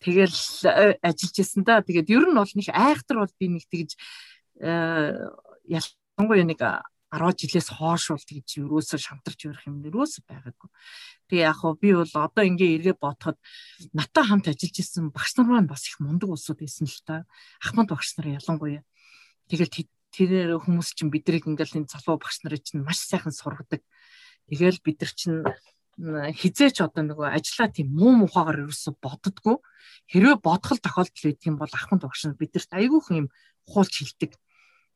тэгэл 0.02 0.38
э, 0.66 0.98
ажиллаж 0.98 1.36
исэн 1.38 1.62
та. 1.62 1.86
Тэгээд 1.86 2.10
ер 2.10 2.26
нь 2.26 2.34
бол 2.34 2.54
нэг 2.58 2.68
айхтар 2.74 3.18
бол 3.22 3.34
би 3.38 3.46
нэг 3.54 3.70
тэгж 3.70 3.92
э, 4.66 5.14
ялангуяа 5.70 6.42
нэг 6.42 6.62
10 7.14 7.38
жилээс 7.38 7.70
хойш 7.78 8.10
бол 8.10 8.26
тэгж 8.26 8.66
юусоо 8.66 8.98
шамтарч 8.98 9.46
өрөх 9.46 9.70
юм 9.70 9.86
юус 9.86 10.18
байгаагүй. 10.26 10.70
Тэгээ 11.30 11.46
яг 11.46 11.62
хоо 11.62 11.78
би 11.78 11.94
бол 11.94 12.10
одоо 12.10 12.42
ингээ 12.42 12.82
эргээ 12.82 12.98
бодоход 12.98 13.38
натаа 13.94 14.26
хамт 14.26 14.50
ажиллаж 14.50 14.74
исэн 14.82 15.14
багш 15.14 15.38
нар 15.38 15.46
маань 15.46 15.70
бас 15.70 15.86
их 15.86 16.02
мундаг 16.02 16.34
улсууд 16.34 16.66
байсан 16.66 16.90
л 16.90 17.02
та. 17.06 17.30
Ахмад 17.62 17.94
багш 17.94 18.18
нар 18.18 18.42
ялангуяа. 18.42 18.82
Тэгэл 19.50 19.72
тэрээр 20.14 20.52
хүмүүс 20.62 20.94
чинь 20.94 21.10
бидрийг 21.10 21.50
ингээл 21.50 21.84
энэ 21.84 21.92
залуу 21.92 22.22
багш 22.22 22.46
нарын 22.46 22.62
чинь 22.62 22.86
маш 22.86 23.02
сайхан 23.02 23.34
сургадаг. 23.34 23.82
Тэгэл 24.50 24.80
бид 24.86 24.98
нар 25.02 25.12
чинь 25.14 25.42
хизээч 25.98 26.82
одоо 26.82 27.04
нөгөө 27.06 27.38
ажиллаа 27.38 27.70
тийм 27.70 27.94
муу 27.94 28.14
мухагаар 28.26 28.66
ерөөсө 28.66 28.98
боддгоо 28.98 29.62
хэрвээ 30.10 30.38
бодгол 30.42 30.82
тохиолдол 30.82 31.28
үйдэг 31.30 31.50
юм 31.54 31.58
бол 31.62 31.70
ахмад 31.70 32.02
багш 32.02 32.26
нар 32.26 32.38
бидэрт 32.38 32.72
айгүйх 32.74 33.14
юм 33.14 33.28
хуулж 33.70 33.94
хилдэг 34.02 34.34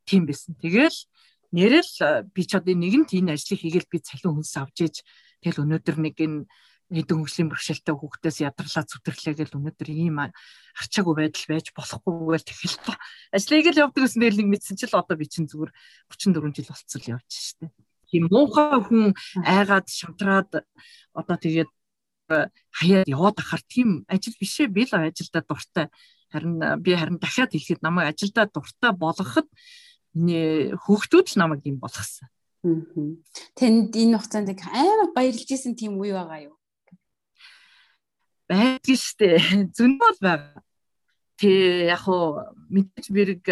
тийм 0.10 0.26
байсан. 0.26 0.58
Тэгэл 0.58 0.98
нэрэл 1.54 1.92
би 2.34 2.42
ч 2.44 2.52
одоо 2.58 2.74
нэгэнт 2.74 3.14
энэ 3.14 3.38
ажлыг 3.38 3.62
хийгээл 3.62 3.92
би 3.94 3.98
цалин 4.02 4.42
хүнс 4.42 4.54
авч 4.58 4.78
ээж 4.90 4.96
тэгэл 5.46 5.64
өнөөдөр 5.70 5.98
нэг 6.02 6.16
энэ 6.18 6.50
хэдэн 6.88 7.19
хөгжлийн 7.19 7.50
бэрхшээлтэй 7.52 7.95
хүүхдээс 8.00 8.38
ядарлаа 8.47 8.84
зүтгэрлээ 8.88 9.36
гэл 9.43 9.58
өнөөдөр 9.60 9.89
ийм 9.91 10.23
арчаагүй 10.23 11.15
байдал 11.19 11.47
байж 11.52 11.67
болохгүй 11.76 12.39
гэж 12.39 12.43
тэгэл 12.47 12.78
та 12.80 12.93
ажлыг 13.36 13.67
л 13.76 13.82
явдаг 13.84 14.02
гэсэн 14.08 14.21
дээр 14.23 14.36
нэг 14.39 14.47
мэдсэн 14.56 14.80
чил 14.80 14.95
одоо 14.95 15.15
би 15.19 15.28
чинь 15.28 15.52
зүгээр 15.52 15.71
34 16.08 16.56
жил 16.56 16.71
болцсон 16.71 17.00
л 17.04 17.12
явж 17.19 17.28
штэ. 17.28 17.67
Тийм 18.08 18.32
муухай 18.32 18.80
хүн 18.88 19.12
айгаад 19.43 19.88
шамтраад 19.91 20.63
одоо 21.12 21.36
тэгээд 21.36 21.71
хаяад 22.28 23.08
яваад 23.08 23.38
ахаар 23.39 23.63
тийм 23.67 24.08
ажил 24.08 24.36
бишээ 24.39 24.71
би 24.71 24.88
л 24.88 24.95
ажилдаа 24.95 25.43
дуртай. 25.43 25.88
Харин 26.32 26.60
би 26.84 26.91
харин 26.95 27.19
дахиад 27.19 27.52
хэлэхэд 27.52 27.84
намайг 27.84 28.15
ажилдаа 28.15 28.47
дуртай 28.47 28.91
болгоход 28.95 29.47
хүүхдүүд 30.15 31.28
л 31.36 31.39
намайг 31.39 31.67
юм 31.67 31.80
болгосон. 31.80 32.32
Тэнд 33.56 33.95
энэ 33.95 34.19
хугацаанд 34.19 34.52
амар 34.71 35.12
баярлж 35.15 35.47
исэн 35.47 35.76
тийм 35.76 35.95
үе 36.00 36.12
байгаа 36.12 36.52
юу? 36.52 36.57
Байдаг 38.48 38.96
штэ. 38.96 39.38
Зүн 39.76 40.00
бол 40.00 40.18
байгаа. 40.24 40.64
Тэ 41.38 41.94
яг 41.94 42.02
хуу 42.08 42.56
мэдээж 42.74 43.08
бэрэг 43.14 43.44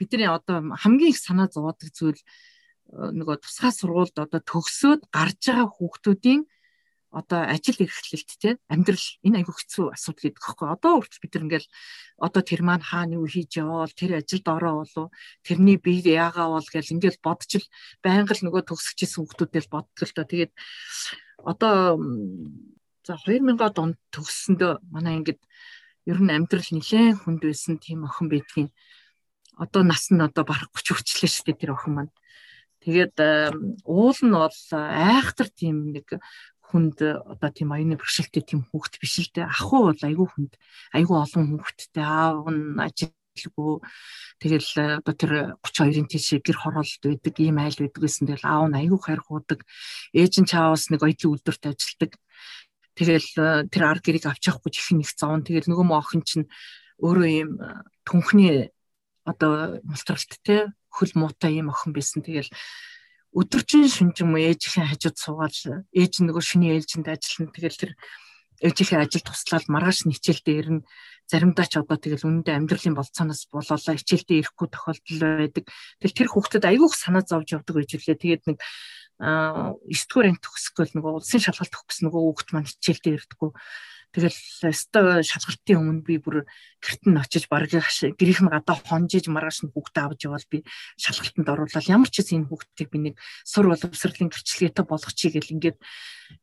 бидний 0.00 0.30
одоо 0.30 0.72
хамгийн 0.72 1.12
их 1.12 1.20
санаа 1.20 1.50
зовоодаг 1.52 1.92
зүйл 1.92 2.16
нөгөө 2.88 3.42
тусгай 3.42 3.72
сургуульд 3.74 4.16
одоо 4.16 4.40
төгсөөд 4.40 5.10
гарч 5.12 5.50
байгаа 5.50 5.68
хүүхдүүдийн 5.68 6.42
одоо 7.16 7.40
ажил 7.48 7.80
эрхлэлт 7.80 8.30
те 8.38 8.50
амьдрал 8.68 9.06
энэ 9.24 9.40
айгүй 9.40 9.54
хэцүү 9.56 9.86
асуудал 9.96 10.24
гэдэг 10.26 10.42
хэвхэв. 10.42 10.74
Одоо 10.76 10.92
үргэлж 11.00 11.20
бид 11.22 11.34
ингээл 11.38 11.68
одоо 12.20 12.42
тэр 12.44 12.60
маань 12.60 12.84
хаана 12.84 13.16
юу 13.16 13.26
хийж 13.26 13.56
яваал 13.56 13.92
тэр 13.96 14.20
ажилд 14.20 14.46
ороо 14.46 14.84
болов 14.84 15.06
тэрний 15.40 15.80
бие 15.80 16.12
яагаа 16.12 16.52
бол 16.52 16.68
гэл 16.68 16.94
ингээл 16.94 17.24
бодчил 17.24 17.64
байнга 18.04 18.36
л 18.36 18.44
нөгөө 18.44 18.62
төгсөж 18.68 18.98
исэн 19.00 19.24
хүмүүсдэл 19.24 19.72
боддог 19.72 20.04
л 20.04 20.12
та. 20.12 20.28
Тэгээд 20.28 20.52
одоо 21.40 21.96
за 23.06 23.14
2000-ад 23.22 23.76
онд 23.78 23.96
төгссөндөө 24.10 24.72
манай 24.90 25.22
ингээд 25.22 25.42
ер 26.10 26.18
нь 26.18 26.34
амьдрал 26.34 26.70
нэлээд 26.74 27.22
хүнд 27.22 27.42
байсан 27.46 27.78
тийм 27.78 28.02
охин 28.02 28.26
байдгийн 28.30 28.70
одоо 29.62 29.82
нас 29.86 30.10
нь 30.10 30.20
одоо 30.20 30.44
бараг 30.44 30.70
30 30.74 30.98
хүрчлээ 30.98 31.30
шүү 31.30 31.44
дээ 31.46 31.60
тэр 31.62 31.72
охин 31.74 31.94
маань. 31.94 32.14
Тэгээд 32.82 33.16
уул 33.86 34.18
нь 34.22 34.34
бол 34.34 34.60
айхтар 34.74 35.48
тийм 35.50 35.96
нэг 35.96 36.18
хүнд 36.66 36.98
одоо 37.02 37.50
тийм 37.50 37.70
аюуны 37.72 37.96
бэрхшээлтэй 37.96 38.42
тийм 38.42 38.60
хүүхэд 38.68 38.94
биш 39.00 39.14
л 39.22 39.30
дээ. 39.34 39.46
Ах 39.46 39.70
уу 39.70 39.90
бол 39.90 40.02
айгүй 40.02 40.26
хүнд 40.26 40.52
айгүй 40.92 41.16
олон 41.16 41.44
хүүхэдтэй 41.56 42.04
аав 42.04 42.46
нь 42.50 42.78
ажилгүй 42.82 43.74
тэгэл 44.42 44.70
одоо 45.00 45.14
тэр 45.14 45.32
32-ын 45.62 46.06
тийш 46.10 46.36
гэр 46.42 46.58
хороолт 46.58 47.02
байдаг 47.02 47.34
ийм 47.38 47.58
айл 47.62 47.78
байдаг 47.80 48.02
гэсэн 48.02 48.26
тэгэл 48.28 48.46
аав 48.46 48.66
нь 48.70 48.78
айгүй 48.82 49.00
хайрхуудаг. 49.02 49.60
Ээж 50.12 50.34
нь 50.42 50.50
чаавас 50.50 50.90
нэг 50.90 51.00
оюутны 51.06 51.32
үйлдвэрт 51.32 51.64
ажилладаг. 51.70 52.12
Тэгэл 52.96 53.68
тэр 53.68 53.82
ар 53.84 54.00
гэрийг 54.00 54.24
авч 54.24 54.48
явахгүй 54.48 54.72
чихэн 54.72 55.04
их 55.04 55.12
зовн. 55.12 55.44
Тэгэл 55.44 55.68
нөгөө 55.68 55.86
охин 55.92 56.24
чинь 56.24 56.48
өөрөө 56.96 57.28
ийм 57.28 57.50
түнхний 58.08 58.72
одоо 59.28 59.84
мултралт 59.84 60.32
те 60.40 60.72
хөл 60.88 61.12
муутай 61.12 61.60
ийм 61.60 61.68
охин 61.68 61.92
байсан. 61.92 62.24
Тэгэл 62.24 62.48
өдөржин 63.36 63.84
шүнжим 63.84 64.32
ээжийн 64.32 64.88
хажууд 64.88 65.16
суугаад 65.20 65.54
ээж 65.92 66.24
нөгөө 66.24 66.40
шүний 66.40 66.72
ээлжинд 66.72 67.12
ажиллана. 67.12 67.52
Тэгэл 67.52 67.76
тэр 67.76 67.92
ээжийнхээ 68.64 69.04
ажил 69.04 69.24
туслаад 69.28 69.68
маргааш 69.68 70.08
нь 70.08 70.16
хичээлдээ 70.16 70.56
ирнэ. 70.56 70.80
Заримдаа 71.28 71.66
ч 71.68 71.76
одоо 71.76 72.00
тэгэл 72.00 72.24
үнэндээ 72.24 72.56
амьдралын 72.56 72.96
болцооноос 72.96 73.52
болоолаа 73.52 73.96
хичээлдээ 74.00 74.40
ирэхгүй 74.40 74.68
тохиолдол 74.72 75.20
байдаг. 75.20 75.64
Тэгэл 76.00 76.16
тэр 76.16 76.28
хүүхдэд 76.32 76.64
айгүйх 76.64 76.94
санаа 76.96 77.24
зовж 77.28 77.48
явдаг 77.52 77.76
гэж 77.76 77.90
үлээ. 78.00 78.16
Тэгээд 78.16 78.42
нэг 78.48 78.58
а 79.18 79.72
9 79.88 80.08
дугаар 80.12 80.28
анги 80.28 80.44
төгсгөл 80.44 80.92
нөгөө 80.92 81.12
улсын 81.16 81.40
шалгалт 81.40 81.72
өгөх 81.72 81.88
гэсэн 81.88 82.04
нөгөө 82.08 82.22
хүүхд 82.22 82.48
маань 82.52 82.68
хичээлдээ 82.68 83.16
ирдэггүй. 83.16 83.50
Тэгэл 84.16 84.40
өстой 84.72 85.20
шалгалтын 85.28 85.76
өмнө 85.76 86.04
би 86.04 86.16
бүр 86.16 86.48
гэрт 86.80 87.04
нь 87.04 87.20
очиж 87.20 87.52
бараг 87.52 87.72
гэрийнх 87.72 88.42
нь 88.44 88.52
гадаа 88.52 88.76
хонжиж 88.80 89.28
маргааш 89.28 89.68
нь 89.68 89.72
хүүхдээ 89.76 90.04
авч 90.08 90.20
явал 90.24 90.46
би 90.48 90.64
шалгалтанд 90.96 91.52
оруулаад 91.52 91.90
ямар 91.92 92.08
ч 92.08 92.24
зүйл 92.24 92.44
энэ 92.44 92.48
хүүхдийг 92.48 92.88
би 92.92 92.98
нэг 93.12 93.14
сур 93.44 93.68
боловсролын 93.68 94.32
гэрчлэгээтэй 94.32 94.84
болгочихъя 94.88 95.36
гэл 95.36 95.54
ингээд 95.60 95.78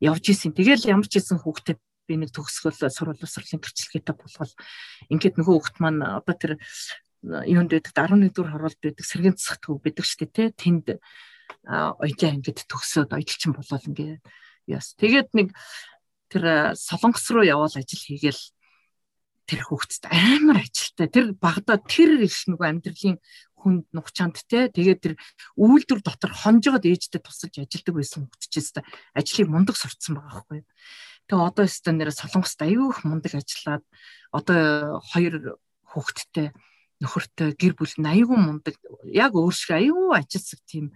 явж 0.06 0.24
исэн. 0.30 0.54
Тэгэл 0.54 0.86
ямар 0.86 1.08
ч 1.10 1.18
зүйл 1.18 1.42
хүүхдээ 1.42 1.76
би 1.78 2.14
нэг 2.20 2.30
төгсгөл 2.30 2.78
сур 2.94 3.10
боловсролын 3.16 3.62
гэрчлэгээтэй 3.64 4.16
болгол 4.22 4.54
ингээд 5.10 5.36
нөгөө 5.42 5.54
хүүхд 5.58 5.76
маань 5.82 6.02
одоо 6.04 6.36
тэр 6.38 6.62
юунд 7.24 7.72
байдаг? 7.72 7.96
11 7.96 8.36
дугаар 8.36 8.54
хороолт 8.54 8.80
байдаг 8.84 9.06
сэргийн 9.08 9.34
засагт 9.40 9.66
хөв 9.66 9.80
байдаг 9.80 10.06
шүү 10.06 10.30
дээ 10.30 10.52
тэнд 10.54 10.88
оёлын 11.68 12.42
ангид 12.42 12.66
төгсөөд 12.68 13.13
оёлчин 13.13 13.54
болол 13.54 13.88
ингээд 13.88 14.22
яс. 14.68 14.94
Тэгээд 14.98 15.30
нэг 15.34 15.48
тэр 16.32 16.74
солонгос 16.74 17.30
руу 17.30 17.46
явал 17.46 17.72
ажил 17.72 18.02
хийгээл 18.02 18.42
тэр 19.46 19.62
хүүхдэд 19.68 20.08
амар 20.08 20.63
ажилтай. 20.63 21.08
Тэр 21.12 21.26
багада 21.36 21.78
тэр 21.78 22.24
их 22.24 22.48
нөгөө 22.48 22.68
амьдралын 22.68 23.18
хүнд 23.60 23.86
нухчаанд 23.92 24.39
те 24.48 24.72
тэгээд 24.72 25.00
тэр 25.04 25.13
үйлдвэр 25.60 26.02
дотор 26.04 26.32
хонжоод 26.32 26.84
ээжтэй 26.84 27.20
тусалж 27.20 27.63
ажилдаг 27.63 27.96
байсан 27.96 28.28
хүүхдчээс 28.28 28.80
ажлыг 29.16 29.48
мундаг 29.52 29.76
сурцсан 29.76 30.20
байгаа 30.20 30.44
байхгүй. 30.48 30.62
Тэгээ 31.28 31.48
одоо 31.48 31.63
өстө 31.63 31.92
нэр 31.96 32.12
солонгост 32.12 32.60
аюух 32.60 33.04
мундаг 33.08 33.39
ажиллаад 33.39 33.84
одоо 34.36 35.00
хоёр 35.12 35.60
хүүхэдтэй 35.88 36.52
нөхөртэй 37.00 37.56
гэр 37.56 37.74
бүл 37.80 37.96
нь 38.00 38.12
аюу 38.12 38.36
мундаг 38.36 38.76
яг 39.08 39.36
өөр 39.36 39.56
шиг 39.56 39.76
аюу 39.80 40.12
ажилсаг 40.16 40.60
тийм 40.68 40.92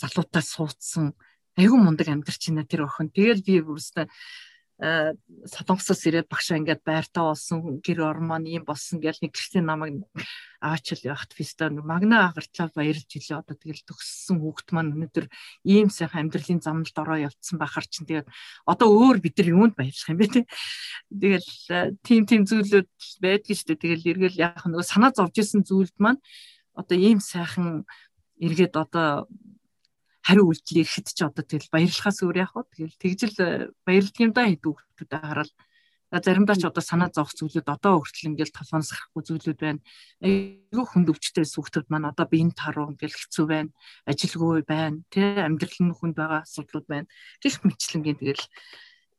залуутай 0.00 0.42
суудсан. 0.42 1.14
Аюу 1.58 1.78
мундаг 1.78 2.08
амьдарч 2.08 2.50
байна 2.50 2.66
тэр 2.66 2.86
охин. 2.86 3.10
Тэгэл 3.14 3.42
би 3.46 3.62
бүрстэ 3.62 4.10
Э, 4.82 5.14
солонгосоос 5.46 6.02
ирээд 6.10 6.26
багшаа 6.26 6.58
ингээд 6.58 6.82
байртаа 6.82 7.30
болсон 7.30 7.78
гэр 7.78 8.10
ормон 8.10 8.42
юм 8.42 8.66
болсон 8.66 8.98
гэл 8.98 9.22
нэг 9.22 9.30
гэртээ 9.30 9.62
намайг 9.62 10.02
аачил 10.58 10.98
явахт 11.06 11.30
фиста 11.30 11.70
магна 11.70 12.34
агартлаа 12.34 12.74
баярлж 12.74 13.06
илээ. 13.06 13.38
Одоо 13.38 13.54
тэгэл 13.54 13.86
төгссөн 13.86 14.42
хүүхд 14.42 14.74
маань 14.74 14.90
өнөөдөр 14.98 15.30
ийм 15.62 15.94
сайхан 15.94 16.26
амьдралын 16.26 16.58
замналд 16.58 16.98
ороо 16.98 17.18
явцсан 17.22 17.54
байхаар 17.62 17.86
чинь 17.86 18.10
тэгээд 18.10 18.26
одоо 18.66 18.88
өөр 18.90 19.22
бид 19.22 19.38
нар 19.38 19.48
юунд 19.54 19.74
баярлах 19.78 20.10
юм 20.10 20.18
бэ 20.18 20.26
те? 20.26 20.42
Тэгэл 21.06 21.50
тим 22.02 22.26
тим 22.26 22.42
зүйлүүд 22.42 22.90
байдаг 23.22 23.54
шүү 23.54 23.78
дээ. 23.78 23.78
Тэгэл 23.78 24.10
эргэл 24.10 24.42
яг 24.42 24.58
нөгөө 24.66 24.90
санаа 24.90 25.14
зовж 25.14 25.38
исэн 25.38 25.62
зүйлд 25.62 25.94
маань 26.02 26.18
одоо 26.74 26.98
ийм 26.98 27.22
сайхан 27.22 27.86
эргээд 28.42 28.74
одоо 28.74 29.30
хариу 30.24 30.48
үйлдэл 30.48 30.80
ирэхэд 30.80 31.08
ч 31.12 31.20
одоо 31.20 31.44
тэгэл 31.44 31.68
баярлахаас 31.68 32.18
өөр 32.24 32.36
яах 32.40 32.56
вэ? 32.56 32.64
Тэгэл 32.72 32.96
тэгжэл 32.96 33.36
э, 33.44 33.48
баярлдаг 33.84 34.20
юм 34.24 34.32
да 34.32 34.48
хэд 34.48 34.64
хүүхдүүдэд 34.64 35.20
хараад 35.20 35.52
заримдаа 36.22 36.56
ч 36.56 36.62
одоо 36.64 36.84
санаа 36.84 37.10
зовх 37.10 37.34
зүйлүүд 37.34 37.68
одоо 37.68 38.00
хүртэл 38.00 38.30
ингээл 38.32 38.54
толгоноос 38.54 38.90
гарахгүй 38.94 39.22
зүйлүүд 39.24 39.58
байна. 39.58 39.80
Айгүй 40.22 40.84
хүнд 40.86 41.10
өвчтэй 41.10 41.44
сүхтүүд 41.44 41.90
маань 41.90 42.08
одоо 42.08 42.26
биеийн 42.30 42.54
таруу 42.54 42.94
ингээл 42.94 43.18
хэцүү 43.18 43.46
байна. 43.50 43.70
Ажилгүй 44.06 44.62
байна. 44.62 45.02
Тэ 45.10 45.42
амьдрал 45.42 45.80
нь 45.82 45.96
хүнд 45.96 46.14
байгаа 46.14 46.46
асуудлууд 46.46 46.86
байна. 46.86 47.10
Гэх 47.42 47.66
мэтлэнгийн 47.66 48.18
тэгэл 48.22 48.44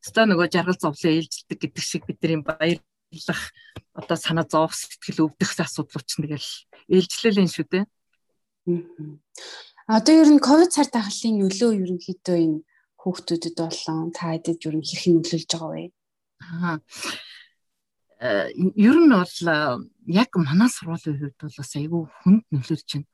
өстой 0.00 0.24
нөгөө 0.24 0.48
жаргал 0.48 0.80
зовлон 0.80 1.12
ээлжилдэг 1.20 1.58
гэдэг 1.60 1.84
шиг 1.84 2.02
бидний 2.08 2.40
баярлах 2.40 3.42
одоо 3.92 4.16
санаа 4.16 4.46
зовх 4.48 4.72
сэтгэл 4.72 5.28
өвдөх 5.28 5.50
асуудлууд 5.52 6.06
ч 6.08 6.12
тэгэл 6.16 6.50
ээлжлэлийн 6.88 7.50
шүү 7.52 7.66
дээ. 7.68 7.84
Одоо 9.86 10.14
ер 10.18 10.30
нь 10.34 10.42
ковид 10.42 10.74
цар 10.74 10.90
тахлын 10.90 11.38
нөлөө 11.46 11.70
ерөнхийдөө 11.78 12.36
энэ 12.42 12.58
хүүхдүүдэд 12.98 13.54
болон 13.54 14.10
та 14.10 14.34
хэдэд 14.34 14.66
ер 14.66 14.74
нь 14.74 14.82
хэрхэн 14.82 15.14
нөлөөлж 15.22 15.46
байгаа 15.46 15.70
вэ? 15.78 15.84
Аа. 16.42 16.78
Э, 18.18 18.50
ер 18.74 18.96
нь 18.98 19.14
бол 19.14 19.38
э, 19.46 19.78
яг 20.10 20.30
манай 20.34 20.66
сургуулийн 20.74 21.18
хувьд 21.22 21.38
бол 21.38 21.58
бас 21.62 21.72
айгүй 21.78 22.02
хүнд 22.02 22.44
нөлөөлж 22.50 22.88
байна. 22.98 23.06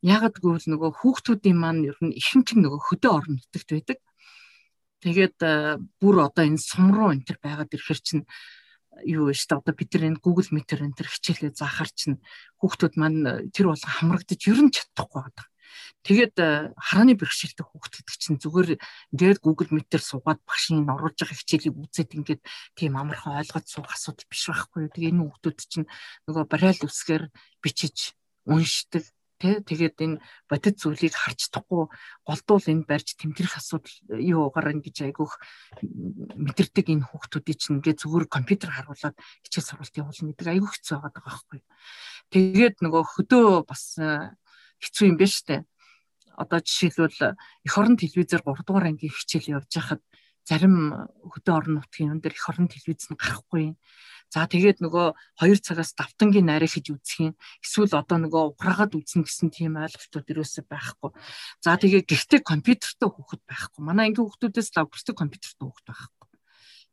Ягд 0.00 0.36
гэвэл 0.40 0.68
нөгөө 0.72 0.90
хүүхдүүдийн 1.04 1.58
маань 1.60 1.84
ер 1.84 1.98
нь 2.00 2.16
ихэнх 2.16 2.48
нөгөө 2.64 2.80
хөдөө 2.80 3.12
орон 3.12 3.36
нутагт 3.36 3.70
байдаг. 3.76 4.00
Тэгээд 5.04 5.36
э, 5.44 5.76
бүр 6.00 6.16
одоо 6.24 6.48
энэ 6.48 6.64
сум 6.64 6.96
руу 6.96 7.12
энэ 7.12 7.28
төр 7.28 7.38
байгаад 7.44 7.76
ирэхэр 7.76 8.00
чинь 8.00 8.24
юу 9.04 9.28
вэ 9.28 9.36
штэ 9.36 9.60
одоо 9.60 9.76
бид 9.76 9.92
нар 9.92 10.16
энэ 10.16 10.24
Google 10.24 10.48
Meet-ээр 10.48 10.88
энэ 10.88 10.96
төр 10.96 11.12
хичээлээ 11.12 11.52
заахаар 11.52 11.92
чинь 11.92 12.16
хүүхдүүд 12.64 12.94
маань 12.96 13.52
тэр 13.52 13.68
болго 13.68 13.84
хамрагдаж 13.84 14.40
ер 14.48 14.64
нь 14.64 14.72
чадахгүй 14.72 15.20
байгаа. 15.28 15.48
Тэгээд 16.06 16.34
э, 16.38 16.70
харааны 16.76 17.14
бэрхшээлтэй 17.18 17.66
хүүхдүүд 17.66 18.08
чинь 18.14 18.38
зүгээр 18.38 18.78
ингээд 19.14 19.42
Google 19.42 19.70
Meet-ээр 19.74 20.04
суугаад 20.04 20.40
багшийн 20.46 20.86
оруулж 20.86 21.18
байгаа 21.18 21.36
хичээлийг 21.36 21.74
үзээд 21.74 22.10
ингээд 22.16 22.42
тийм 22.78 22.94
амархан 22.94 23.42
ойлгож 23.42 23.66
суух 23.66 23.90
асуудал 23.90 24.30
биш 24.30 24.42
байхгүй 24.46 24.80
юу. 24.86 24.94
Тэгээ 24.94 25.12
энэ 25.12 25.22
хүүхдүүд 25.26 25.58
чинь 25.66 25.86
нөгөө 26.30 26.44
барайл 26.46 26.86
үсгээр 26.86 27.24
бичиж 27.58 28.14
уншдаг 28.46 29.04
тэ 29.36 29.60
тэгээд 29.60 29.96
энэ 30.00 30.20
бодит 30.48 30.80
зүйлийг 30.80 31.12
харж 31.12 31.52
чадахгүй 31.52 31.92
голдуул 32.24 32.66
энэ 32.72 32.88
барьж 32.88 33.08
тэмдрэх 33.20 33.60
асуудал 33.60 33.92
юу 34.16 34.48
угаар 34.48 34.72
ингэж 34.80 35.12
айгүйх 35.12 35.32
мэдэрдэг 35.84 36.86
энэ 36.88 37.04
хүүхдүүдийн 37.04 37.58
чинь 37.60 37.76
ингээд 37.84 38.00
зүгээр 38.00 38.26
компьютер 38.32 38.72
харуулад 38.72 39.16
хичээл 39.44 39.68
сургалт 39.68 40.00
явуулна 40.00 40.32
гэдэг 40.32 40.48
айгүй 40.56 40.70
хэцүү 40.72 40.96
байгаа 41.04 41.22
байхгүй. 41.28 41.60
Тэгээд 42.32 42.76
нөгөө 42.80 43.02
хөдөө 43.12 43.48
бас 43.68 43.82
э, 44.00 44.32
хэцүү 44.82 45.04
юм 45.10 45.16
байна 45.20 45.34
штэ 45.34 45.56
одоо 46.36 46.60
жишээлбэл 46.60 47.34
эх 47.64 47.74
орон 47.74 47.96
телевизээр 47.96 48.44
3 48.44 48.68
дугаар 48.68 48.92
ангийн 48.92 49.12
хичээл 49.12 49.56
явж 49.56 49.72
байхад 49.72 50.02
зарим 50.44 51.08
хөдөө 51.32 51.54
орон 51.56 51.74
нутгийн 51.80 52.12
юм 52.16 52.20
дээр 52.20 52.36
эх 52.36 52.46
орон 52.52 52.68
телевиз 52.68 53.08
нь 53.10 53.18
гарахгүй. 53.18 53.74
За 54.30 54.46
тэгээд 54.46 54.78
нөгөө 54.84 55.16
2 55.42 55.64
цагаас 55.64 55.96
давтангийн 55.96 56.46
найраа 56.46 56.68
хийж 56.68 56.92
үзэх 56.92 57.18
юм. 57.32 57.34
Эсвэл 57.64 57.94
одоо 57.94 58.18
нөгөө 58.20 58.42
уграагаад 58.54 58.94
үзнэ 58.94 59.26
гэсэн 59.26 59.48
тийм 59.50 59.80
ойлголтууд 59.80 60.26
ерөөсөй 60.28 60.64
байхгүй. 60.66 61.10
За 61.62 61.78
тэгээд 61.78 62.06
гэртээ 62.10 62.40
компьютертэй 62.42 63.08
хүүхэд 63.10 63.42
байхгүй. 63.46 63.80
Манай 63.82 64.10
ангийн 64.10 64.26
хүүхдүүдээс 64.26 64.70
лав 64.76 64.90
гэртээ 64.90 65.14
компьютертэй 65.14 65.66
хүүхэд 65.66 65.86
байхгүй. 65.88 66.26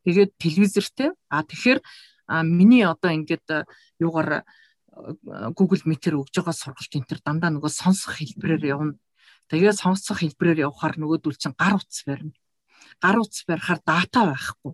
Тэгээд 0.06 0.32
телевизэртэй. 0.38 1.10
А 1.30 1.42
тэгэхээр 1.42 1.80
миний 2.48 2.86
одоо 2.86 3.12
ингээд 3.12 3.66
юугаар 3.98 4.46
Google 5.58 5.82
Meet-ээр 5.90 6.22
өгж 6.22 6.38
байгаа 6.38 6.54
сургалт 6.54 6.94
энэ 6.94 7.10
төр 7.10 7.22
дандаа 7.26 7.50
нөгөө 7.50 7.72
сонсох 7.74 8.22
хэлбэрээр 8.22 8.64
явна. 8.70 8.98
Тэгээд 9.50 9.82
сонсох 9.82 10.22
хэлбэрээр 10.22 10.70
явахаар 10.70 11.02
нөгөөдөл 11.02 11.38
чинь 11.38 11.58
гар 11.58 11.82
утас 11.82 12.06
барина. 12.06 12.38
Гар 13.02 13.18
утас 13.18 13.42
барихаар 13.50 13.82
дата 13.82 14.22
байхгүй. 14.30 14.74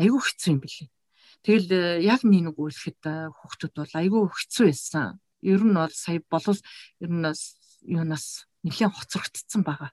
Айгүй 0.00 0.20
хэцүү 0.24 0.50
юм 0.56 0.60
билий. 0.64 0.88
Тэгэл 1.44 1.68
э, 1.68 1.82
яг 2.04 2.24
нэг 2.24 2.56
үйлхэд 2.56 3.00
э, 3.04 3.28
хүүхдүүд 3.28 3.74
бол 3.76 3.94
айгүй 4.00 4.22
хэцүү 4.32 4.64
байсан. 4.72 5.20
Ер 5.44 5.60
нь 5.64 5.76
бол 5.76 5.92
сая 5.92 6.20
болов 6.24 6.58
ер 7.00 7.12
нь 7.12 7.28
юунаас 7.84 8.48
нэлээд 8.64 8.92
хоцрогдсон 8.92 9.64
байгаа. 9.64 9.92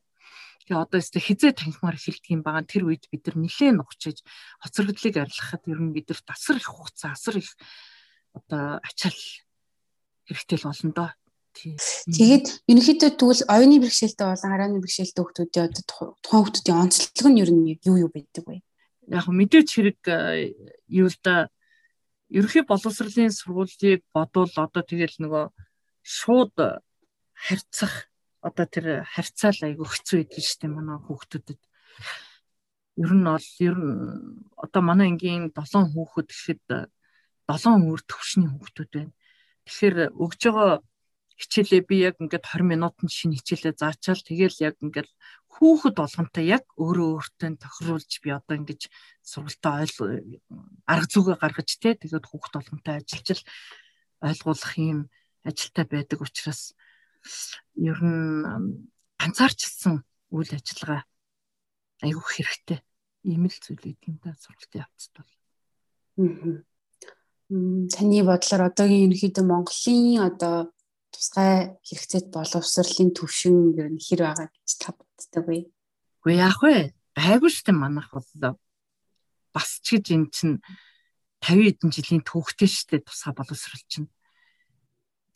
Тэгээ 0.67 0.83
одоо 0.83 0.99
өстө 0.99 1.23
хизээ 1.23 1.55
танхимаар 1.55 1.95
эхэлдэг 1.95 2.31
юм 2.35 2.43
байгаа. 2.43 2.67
Тэр 2.67 2.91
үед 2.91 3.07
бид 3.07 3.23
нар 3.23 3.37
нэлээд 3.39 3.75
нухчиж 3.79 4.23
хоцрогдлыг 4.59 5.15
арилгахад 5.15 5.63
ер 5.71 5.79
нь 5.79 5.95
бид 5.95 6.11
нар 6.11 6.19
асар 6.27 6.59
их 6.59 6.67
хугацаа, 6.67 7.15
асар 7.15 7.39
их 7.39 7.55
одоо 8.37 8.79
ачаал 8.85 9.19
хэрэгтэй 10.29 10.57
л 10.61 10.67
болно 10.69 10.91
доо. 10.93 11.11
Тэгээд 11.57 12.45
ерөнхийдөө 12.69 13.11
тэгвэл 13.17 13.49
оюуны 13.49 13.81
бэрхшээлтэй 13.81 14.25
болон 14.29 14.51
харааны 14.53 14.77
бэрхшээлтэй 14.77 15.21
хүмүүсийн 15.25 15.65
одоо 15.65 15.83
тухайн 16.21 16.43
хүмүүсийн 16.45 16.77
онцлог 16.77 17.27
нь 17.33 17.41
ер 17.41 17.49
нь 17.49 17.81
юу 17.81 17.97
юу 18.05 18.11
байдаг 18.13 18.45
вэ? 18.45 18.61
Яг 19.09 19.25
мэдээч 19.25 19.69
хэрэг 19.73 19.99
э, 20.05 20.53
юу 20.85 21.09
л 21.09 21.17
да 21.25 21.49
ерөнхий 22.29 22.61
боловсролын 22.61 23.33
сургуулийг 23.33 24.05
бодвол 24.13 24.53
одоо 24.53 24.83
тэгэл 24.85 25.17
нөгөө 25.17 25.45
шууд 26.05 26.55
харьцах 27.33 28.11
одоо 28.45 28.65
тэр 28.69 28.85
харьцаал 29.07 29.57
айгүй 29.65 29.87
хэцүү 29.87 30.17
байдаг 30.21 30.43
шүү 30.43 30.59
дээ 30.61 30.71
манай 30.77 30.97
хүүхдүүдэд. 31.01 31.61
Ер 33.01 33.11
нь 33.17 33.25
бол 33.25 33.49
ер 33.65 33.77
нь 33.81 33.95
одоо 34.61 34.81
манай 34.85 35.07
ангийн 35.09 35.49
7 35.55 35.89
хүүхэд 35.89 36.29
гэхэд 36.29 36.65
7 37.47 37.87
өөр 37.87 38.01
төвшний 38.03 38.49
хүүхдүүд 38.51 38.91
байна. 38.93 39.13
Тэгэхээр 39.65 39.97
өгж 40.15 40.41
байгаа 40.47 40.83
хичээлээ 41.37 41.81
би 41.85 41.95
яг 42.01 42.15
ингээд 42.17 42.45
20 42.49 42.65
минутанд 42.65 43.11
шинэ 43.13 43.37
хичээлээ 43.37 43.77
заачаал 43.77 44.21
тэгэл 44.25 44.57
яг 44.67 44.75
ингээд 44.81 45.09
хүүхэд 45.53 45.95
болгонтой 45.97 46.45
яг 46.49 46.65
өөрөө 46.81 47.07
өөртөө 47.13 47.49
тохируулж 47.61 48.11
би 48.25 48.29
одоо 48.33 48.55
ингэж 48.57 48.81
сургалтаа 49.21 49.85
ойл 49.85 49.95
арга 50.89 51.07
зүгээ 51.13 51.37
гаргаж 51.37 51.69
те 51.77 51.93
тэгээд 51.93 52.25
хүүхэд 52.25 52.53
болгонтой 52.57 52.93
ажиллаж 52.97 53.39
ойлгуулах 54.25 54.73
юм 54.81 54.99
ажилтай 55.45 55.85
байдаг 55.85 56.19
учраас 56.25 56.73
ер 57.77 57.99
нь 58.01 58.89
ганцаарчилсан 59.21 60.01
үйл 60.33 60.51
ажиллагаа 60.57 61.05
айгүй 62.01 62.25
хэрэгтэй 62.33 62.79
ийм 63.29 63.45
л 63.45 63.57
зүйл 63.61 63.77
гэдэг 63.77 64.09
юм 64.09 64.17
да 64.25 64.33
сургалтын 64.33 64.81
явцад 64.85 65.13
бол. 65.21 65.33
Аа. 66.17 66.76
Таны 67.47 68.19
бодлоор 68.27 68.67
одоогийн 68.67 69.07
ерөнхийдөө 69.07 69.45
Монголын 69.47 70.19
одоо 70.19 70.67
тусгай 71.15 71.79
хэрэгцээт 71.87 72.27
боловсролын 72.35 73.15
төвшин 73.15 73.71
ер 73.79 73.87
нь 73.87 74.03
хэр 74.03 74.27
байгаа 74.27 74.51
гэж 74.51 74.69
та 74.83 74.91
боддог 74.91 75.45
вэ? 75.47 75.71
Үгүй 76.19 76.35
яах 76.43 76.59
вэ? 76.59 76.91
Байггүй 77.15 77.47
шүү 77.47 77.71
дээ 77.71 77.79
манайх 77.79 78.11
бол 78.11 78.27
бас 79.55 79.79
ч 79.79 79.95
гэж 79.95 80.05
эн 80.11 80.27
чинь 80.27 80.59
50 81.39 81.79
хэдэн 81.79 81.91
жилийн 81.95 82.23
түүхтэй 82.27 82.67
дээ 82.67 83.07
тусгай 83.07 83.31
боловсрол 83.31 83.83
чинь. 83.87 84.11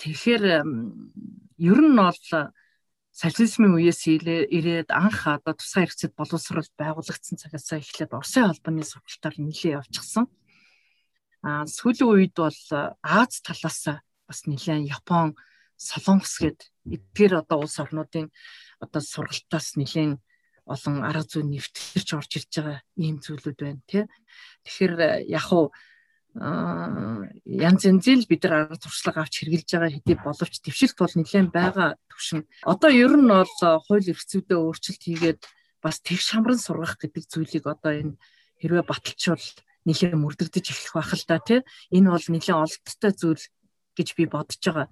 Тэгэхээр 0.03 0.43
ер 1.63 1.79
нь 1.79 1.95
бол 1.95 2.19
социализмын 3.15 3.79
үеэс 3.79 4.03
ирээд 4.11 4.91
анх 4.91 5.31
одоо 5.31 5.55
тусгай 5.55 5.87
хэрэгцээт 5.87 6.19
боловсрол 6.19 6.69
байгуулагдсан 6.75 7.39
цагаас 7.39 7.71
эхлээд 7.71 8.11
Оросын 8.11 8.51
холбооны 8.51 8.83
сургалтаар 8.83 9.35
нэлээд 9.39 9.79
явчихсан. 9.79 10.27
Сүүлийн 11.41 12.09
үед 12.09 12.33
бол 12.37 12.59
Аз 13.01 13.41
талаас 13.41 13.81
бас 14.29 14.39
нэлээд 14.45 14.87
Япон 14.87 15.33
Солонгос 15.75 16.37
гээд 16.37 16.59
эдгээр 16.85 17.41
одоо 17.41 17.65
улс 17.65 17.81
орнуудын 17.81 18.29
одоо 18.77 19.01
сургалтаас 19.01 19.73
нэлээд 19.81 20.21
олон 20.69 21.01
арга 21.01 21.25
зүй 21.25 21.43
нэвтэрч 21.43 22.09
орж 22.13 22.31
ирж 22.37 22.51
байгаа 22.61 22.79
ийм 23.01 23.17
зүйлүүд 23.17 23.57
байна 23.57 23.81
тий. 23.89 24.05
Тэгэхээр 24.63 24.93
э, 25.01 25.09
яг 25.33 25.47
уу 25.49 25.73
янз 26.37 27.81
янзын 27.83 28.23
бид 28.29 28.45
нар 28.45 28.69
арга 28.69 28.77
туршлага 28.77 29.25
авч 29.25 29.41
хэрэгжилж 29.41 29.71
байгаа 29.73 29.91
хэдий 29.91 30.17
боловч 30.21 30.55
дэвшилт 30.61 30.97
бол 31.01 31.15
нэлээд 31.17 31.49
байгаа 31.51 31.89
төвшин. 32.07 32.45
Одоо 32.63 32.91
ер 32.93 33.13
нь 33.17 33.27
бол 33.27 33.55
э, 33.65 33.81
хууль 33.83 34.05
эрх 34.05 34.23
зүйдээ 34.29 34.59
өөрчлөлт 34.61 35.03
хийгээд 35.03 35.41
бас 35.81 35.97
тэгш 35.99 36.37
хамран 36.37 36.61
сургах 36.61 36.95
гэдэг 37.01 37.25
зүйлийг 37.25 37.65
одоо 37.65 37.91
энэ 37.91 38.15
хэрвээ 38.61 38.85
баталчвал 38.85 39.43
нэлээд 39.85 40.15
мөрдөгдөж 40.17 40.65
эхлэх 40.69 40.93
байх 40.93 41.11
л 41.15 41.25
да 41.27 41.37
тий. 41.39 41.59
Энэ 41.91 42.09
бол 42.11 42.25
нэлээд 42.27 42.57
олдтой 42.57 43.11
зүйл 43.15 43.45
гэж 43.97 44.07
би 44.15 44.25
бодож 44.29 44.61
байгаа 44.61 44.87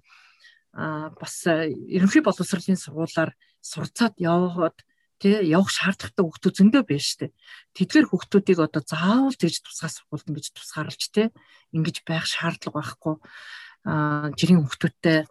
а 0.74 1.10
бас 1.18 1.46
ерөнхий 1.48 2.22
боловсролын 2.22 2.78
сургуулаар 2.78 3.34
сурцаад 3.62 4.14
яваад 4.22 4.78
тий 5.20 5.34
явах 5.50 5.74
шаардлагатай 5.74 6.24
хүмүүс 6.24 6.56
зөндөө 6.56 6.84
байна 6.86 7.04
шүү 7.04 7.20
дээ. 7.26 7.32
Тэдгээр 7.76 8.06
хүмүүсийг 8.08 8.60
одоо 8.62 8.82
заавал 8.86 9.36
тэгж 9.36 9.66
тусгай 9.66 9.90
сургуульд 9.90 10.30
ингэж 10.30 10.46
тусгаарлаж 10.54 11.04
тий 11.10 11.28
ингэж 11.74 12.06
байх 12.06 12.26
шаардлага 12.30 12.80
байхгүй 12.80 13.16
а 13.84 14.30
жирийн 14.38 14.62
хүмүүстэй 14.62 15.26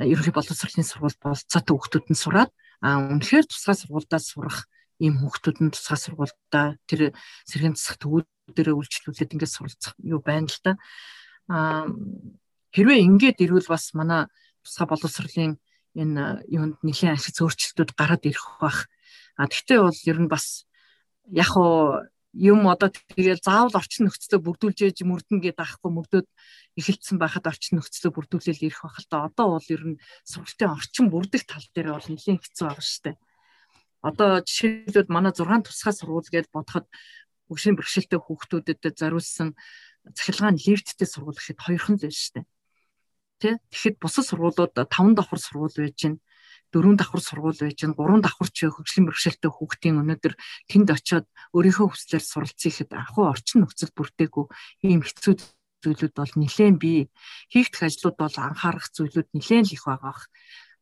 ерөнхий 0.00 0.34
боловсролын 0.34 0.88
сургууль 0.88 1.18
болцоотой 1.20 1.74
хүмүүсд 1.76 2.08
нь 2.10 2.18
сураад 2.18 2.50
а 2.80 2.98
үнэхээр 3.04 3.46
тусгай 3.46 3.76
сургуульдаа 3.76 4.18
сурах 4.18 4.64
ийм 4.98 5.20
хүмүүсд 5.20 5.60
нь 5.60 5.74
тусгай 5.76 5.98
сургуульдаа 6.00 6.80
тэр 6.88 7.12
сэргийн 7.44 7.76
засах 7.76 8.00
төвүүдэрээ 8.50 8.74
үйлчлүүлээд 8.74 9.34
ингэж 9.38 9.50
суралцах 9.54 9.94
юу 10.02 10.18
байна 10.18 10.50
л 10.50 10.58
да. 10.66 10.72
а 11.46 11.86
хэрвээ 12.74 12.98
ингэж 13.06 13.38
ирвэл 13.38 13.70
бас 13.70 13.94
манай 13.94 14.26
тусгай 14.66 14.86
боловсролын 14.90 15.62
энэ 15.94 16.42
юунд 16.50 16.82
нэлийн 16.82 17.14
ашиг 17.14 17.34
зөөрчлөлтүүд 17.38 17.94
гараад 17.94 18.26
ирэх 18.26 18.58
бах. 18.58 18.90
А 19.38 19.46
тэгтээ 19.46 19.78
бол 19.82 20.00
ер 20.06 20.18
нь 20.22 20.30
бас 20.30 20.66
яг 21.30 21.50
уу 21.54 22.02
юм 22.34 22.70
одоо 22.70 22.90
тэгэл 22.94 23.42
заавал 23.42 23.74
орчин 23.74 24.06
нөхцөлөө 24.06 24.38
бүрдүүлж 24.38 24.78
ээж 24.86 24.98
мөрдөн 25.02 25.42
гэдэг 25.42 25.66
ахгүй 25.66 25.90
мөрдөөд 25.90 26.28
эхэлсэн 26.78 27.18
байхад 27.18 27.50
орчин 27.50 27.82
нөхцөлөө 27.82 28.14
бүрдүүлэл 28.14 28.66
ирэх 28.70 28.86
байх 28.86 28.98
л 29.02 29.10
та 29.10 29.26
одоо 29.26 29.58
бол 29.58 29.66
ер 29.74 29.82
нь 29.82 30.00
сургалтын 30.22 30.70
орчин 30.70 31.06
бүрдэх 31.10 31.42
тал 31.42 31.66
дээр 31.74 31.98
бол 31.98 32.06
нэлээд 32.06 32.38
хэцүү 32.38 32.64
байгаа 32.70 32.86
шүү 32.86 33.02
дээ. 33.10 33.16
Одоо 34.06 34.30
жишээлбэл 34.46 35.10
манай 35.10 35.32
6 35.34 35.66
тусгай 35.66 35.92
сургууль 35.92 36.30
гэж 36.30 36.46
бодоход 36.54 36.86
өгшийн 37.50 37.76
бэрхшээлтэй 37.76 38.20
хүүхдүүдэд 38.22 38.96
зориулсан 38.96 39.58
цахилгаан 40.16 40.56
лифттэй 40.56 41.08
сургууль 41.10 41.36
гэхэд 41.36 41.60
хоёрхан 41.60 41.96
л 41.98 42.04
байна 42.06 42.16
шүү 42.16 42.34
дээ. 42.40 42.46
Тэ? 43.40 43.50
Тэгэхэд 43.68 43.96
бусад 44.00 44.24
сургуулиуд 44.28 44.72
5 44.76 45.18
давхар 45.18 45.40
сургууль 45.42 45.76
байж 45.76 45.96
гин 46.00 46.14
дөрөв 46.72 46.94
давхар 46.96 47.22
сургууль 47.24 47.58
байж 47.58 47.78
гэн 47.82 47.94
гурван 47.98 48.22
давхарч 48.22 48.56
хөгжлийн 48.62 49.06
бэрхшээлтэй 49.10 49.50
хүүхдийн 49.50 50.00
өнөөдөр 50.00 50.34
тэнд 50.70 50.88
очиод 50.94 51.26
өөрийнхөө 51.56 51.88
хүслээр 51.90 52.24
суралцъя 52.24 52.70
гэхэд 52.70 52.90
анхуу 52.94 53.26
орчин 53.26 53.66
нөхцөл 53.66 53.90
бүрдээгүй 53.98 54.46
ийм 54.86 55.02
хэцүү 55.02 55.34
зүйлүүд 55.82 56.14
бол 56.14 56.34
нэлээд 56.38 56.76
бий. 56.78 57.00
Хийгдэх 57.50 57.82
ажлууд 57.88 58.16
бол 58.20 58.36
анхаарах 58.38 58.86
зүйлүүд 58.94 59.28
нэлээд 59.34 59.74
их 59.74 59.84
байгаах. 59.88 60.30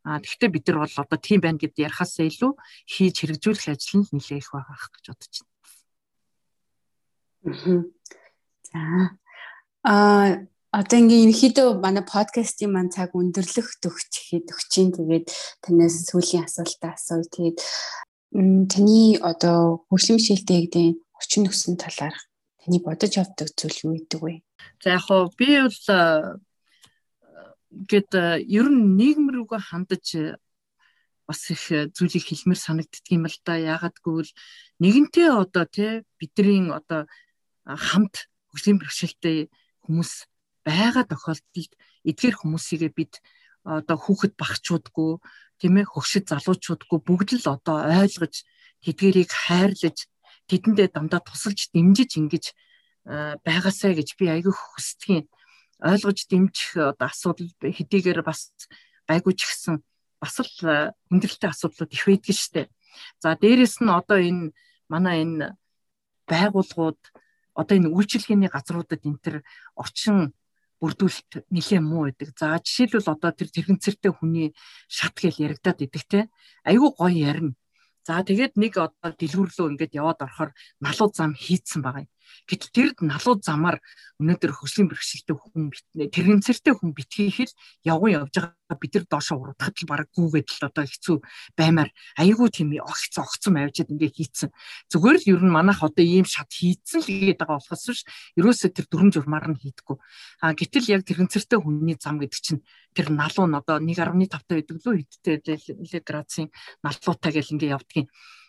А 0.05 0.21
тэгвэл 0.21 0.55
бид 0.55 0.64
нар 0.69 0.79
бол 0.85 0.97
одоо 0.99 1.19
тийм 1.19 1.41
байна 1.41 1.59
гэд 1.62 1.79
ярахаас 1.79 2.21
илүү 2.21 2.53
хийж 2.85 3.14
хэрэгжүүлэх 3.23 3.66
ажил 3.73 4.03
нь 4.03 4.11
нэлээд 4.12 4.43
их 4.45 4.51
байгаах 4.53 4.85
гэж 4.93 5.05
бодож 5.09 5.35
байна. 5.41 5.58
За. 7.43 8.82
А 9.84 10.39
Одоо 10.68 11.01
ингээ 11.01 11.32
ерөөхдөө 11.32 11.80
манай 11.80 12.05
подкастын 12.05 12.68
маань 12.76 12.93
цаг 12.93 13.16
өндөрлөх 13.16 13.80
төгч 13.80 14.12
ихэд 14.20 14.53
өгчин 14.53 14.93
тэгээд 14.93 15.26
танаас 15.64 16.05
сүүлийн 16.12 16.45
асуултаа 16.45 16.93
асууя. 16.93 17.24
Тэгээд 17.24 17.59
таны 18.68 19.16
одоо 19.24 19.89
хөгжлийн 19.89 20.20
бишэлтэй 20.20 20.68
гэдэг 20.68 20.86
орчин 21.16 21.49
нөхцөлийн 21.49 21.80
талаар 21.80 22.16
таны 22.61 22.78
бодож 22.84 23.12
авдаг 23.16 23.49
зүйл 23.57 23.80
юу 23.80 23.93
гэдэг 23.97 24.20
вэ? 24.20 24.34
За 24.84 25.01
яг 25.01 25.09
хоо 25.09 25.32
би 25.32 25.49
бол 25.57 25.80
гэд 27.89 28.11
ер 28.45 28.66
нь 28.68 28.93
нийгэм 29.01 29.32
рүүгээ 29.32 29.62
хандаж 29.72 30.36
бас 31.24 31.41
их 31.49 31.64
зүйлийг 31.97 32.28
хэлмээр 32.28 32.61
санагддаг 32.61 33.09
юм 33.09 33.24
л 33.24 33.39
да. 33.41 33.57
Яагаад 33.57 33.97
гэвэл 34.05 34.32
нэгэнтээ 34.84 35.28
одоо 35.32 35.64
тий 35.64 36.05
бидний 36.20 36.68
одоо 36.68 37.09
хамт 37.69 38.33
хөгжлийн 38.49 38.81
бэрхшээлтэй 38.81 39.53
хүмүүс 39.85 40.12
байгаа 40.64 41.05
тохиолдолд 41.05 41.73
эдгээр 42.09 42.37
хүмүүсийгээ 42.41 42.93
бид 42.97 43.21
одоо 43.64 43.97
хүүхэд 44.01 44.35
багчуудгүй 44.41 45.21
тийм 45.61 45.75
ээ 45.77 45.87
хөгшид 45.93 46.25
залуучуудгүй 46.33 46.99
бүгд 47.05 47.31
л 47.45 47.53
одоо 47.53 47.77
ойлгож 47.85 48.35
тэдгэрийг 48.85 49.29
хайрлаж 49.29 50.09
тэдэндээ 50.49 50.89
дандаа 50.97 51.21
тусалж 51.21 51.69
дэмжиж 51.75 52.11
ингэж 52.16 52.45
байгаасаа 53.45 53.93
гэж 53.93 54.09
би 54.16 54.25
айгүй 54.33 54.55
хүсдэг 54.55 55.11
юм 55.21 55.27
ойлгож 55.79 56.19
дэмжих 56.27 56.77
одоо 56.77 57.07
асуудал 57.09 57.51
хэдийгээр 57.61 58.21
бас 58.27 58.55
гайгүй 59.07 59.35
ч 59.39 59.47
гэсэн 59.47 59.77
бас 60.19 60.35
л 60.43 60.51
хүндрэлтэй 61.07 61.51
асуудлууд 61.51 61.95
их 61.95 62.05
байдаг 62.07 62.35
штэ. 62.35 62.62
За 63.23 63.39
дээрэс 63.39 63.79
нь 63.79 63.91
одоо 63.91 64.19
энэ 64.19 64.51
манай 64.91 65.23
энэ 65.23 65.55
байгууллагууд 66.27 66.99
одоо 67.59 67.75
энэ 67.75 67.91
үйлчилгээний 67.91 68.51
газруудад 68.55 69.03
энэ 69.03 69.19
төр 69.19 69.37
орчин 69.75 70.31
бүрдүүлэлт 70.79 71.51
нэлээд 71.51 71.83
муу 71.83 72.07
байдаг. 72.07 72.31
За 72.39 72.55
жишээлбэл 72.63 73.11
одоо 73.11 73.31
тэр 73.35 73.51
тэрэгцэртэй 73.51 74.13
хүний 74.15 74.55
шат 74.87 75.19
гэл 75.19 75.43
яригадаад 75.51 75.83
идэг 75.83 76.05
те. 76.07 76.21
Айгүй 76.63 76.91
гоё 76.95 77.11
ярина. 77.11 77.53
За 78.07 78.23
тэгээд 78.23 78.55
нэг 78.55 78.79
одоо 78.79 79.11
дэлгүүрлөө 79.11 79.67
ингээд 79.75 79.99
яваад 79.99 80.23
орохоор 80.23 80.51
налуу 80.79 81.11
зам 81.11 81.35
хийцэн 81.35 81.83
байгаа 81.83 82.07
юм. 82.07 82.11
Гэтэл 82.49 82.70
тэр 82.72 82.89
налуу 83.05 83.37
замаар 83.43 83.79
өнөөдөр 84.18 84.51
хөслийн 84.51 84.91
бэрхшээлтэй 84.91 85.37
хүн 85.37 85.70
битнэ 85.70 86.11
тэрэгцэртэй 86.11 86.74
хүн 86.74 86.91
битгийхэл 86.91 87.55
явган 87.87 88.26
явж 88.26 88.35
байгаа 88.35 88.76
бид 88.81 88.93
нар 88.99 89.07
доошо 89.07 89.33
уруудахад 89.39 89.76
л 89.79 89.87
бараг 89.87 90.09
гүүгээд 90.11 90.49
л 90.49 90.66
одоо 90.66 90.85
хэцүү 90.85 91.16
баймаар 91.55 91.91
айгүй 92.18 92.49
тийм 92.51 92.74
огц 92.83 93.14
огцом 93.14 93.55
авчиад 93.62 93.95
ингээ 93.95 94.11
хийцэн. 94.11 94.51
Зүгээр 94.91 95.16
л 95.22 95.31
ер 95.39 95.43
нь 95.47 95.55
манайх 95.55 95.81
одоо 95.87 96.03
ийм 96.03 96.26
шат 96.26 96.51
хийцэн 96.51 97.01
л 97.01 97.09
гээд 97.09 97.39
байгаа 97.39 97.62
болохоос 97.62 97.85
биш 97.87 98.03
ерөөсөө 98.35 98.70
тэр 98.74 98.87
дүрм 98.91 99.09
журмаар 99.14 99.47
нь 99.55 99.61
хийдэггүй. 99.62 99.97
А 100.43 100.53
гэтэл 100.59 100.91
яг 100.99 101.07
тэрэгцэртэй 101.07 101.59
хүний 101.62 101.95
зам 101.95 102.18
гэдэг 102.18 102.41
чинь 102.43 102.62
тэр 102.93 103.14
налуу 103.14 103.47
нь 103.47 103.55
одоо 103.55 103.79
1.5 103.79 104.26
тав 104.26 104.43
байдаг 104.51 104.76
лөө 104.83 104.95
хэдтэй 105.07 106.03
градусын 106.03 106.51
налуутай 106.83 107.33
гэл 107.33 107.53
ингээ 107.55 107.74
явдгийн 107.76 108.09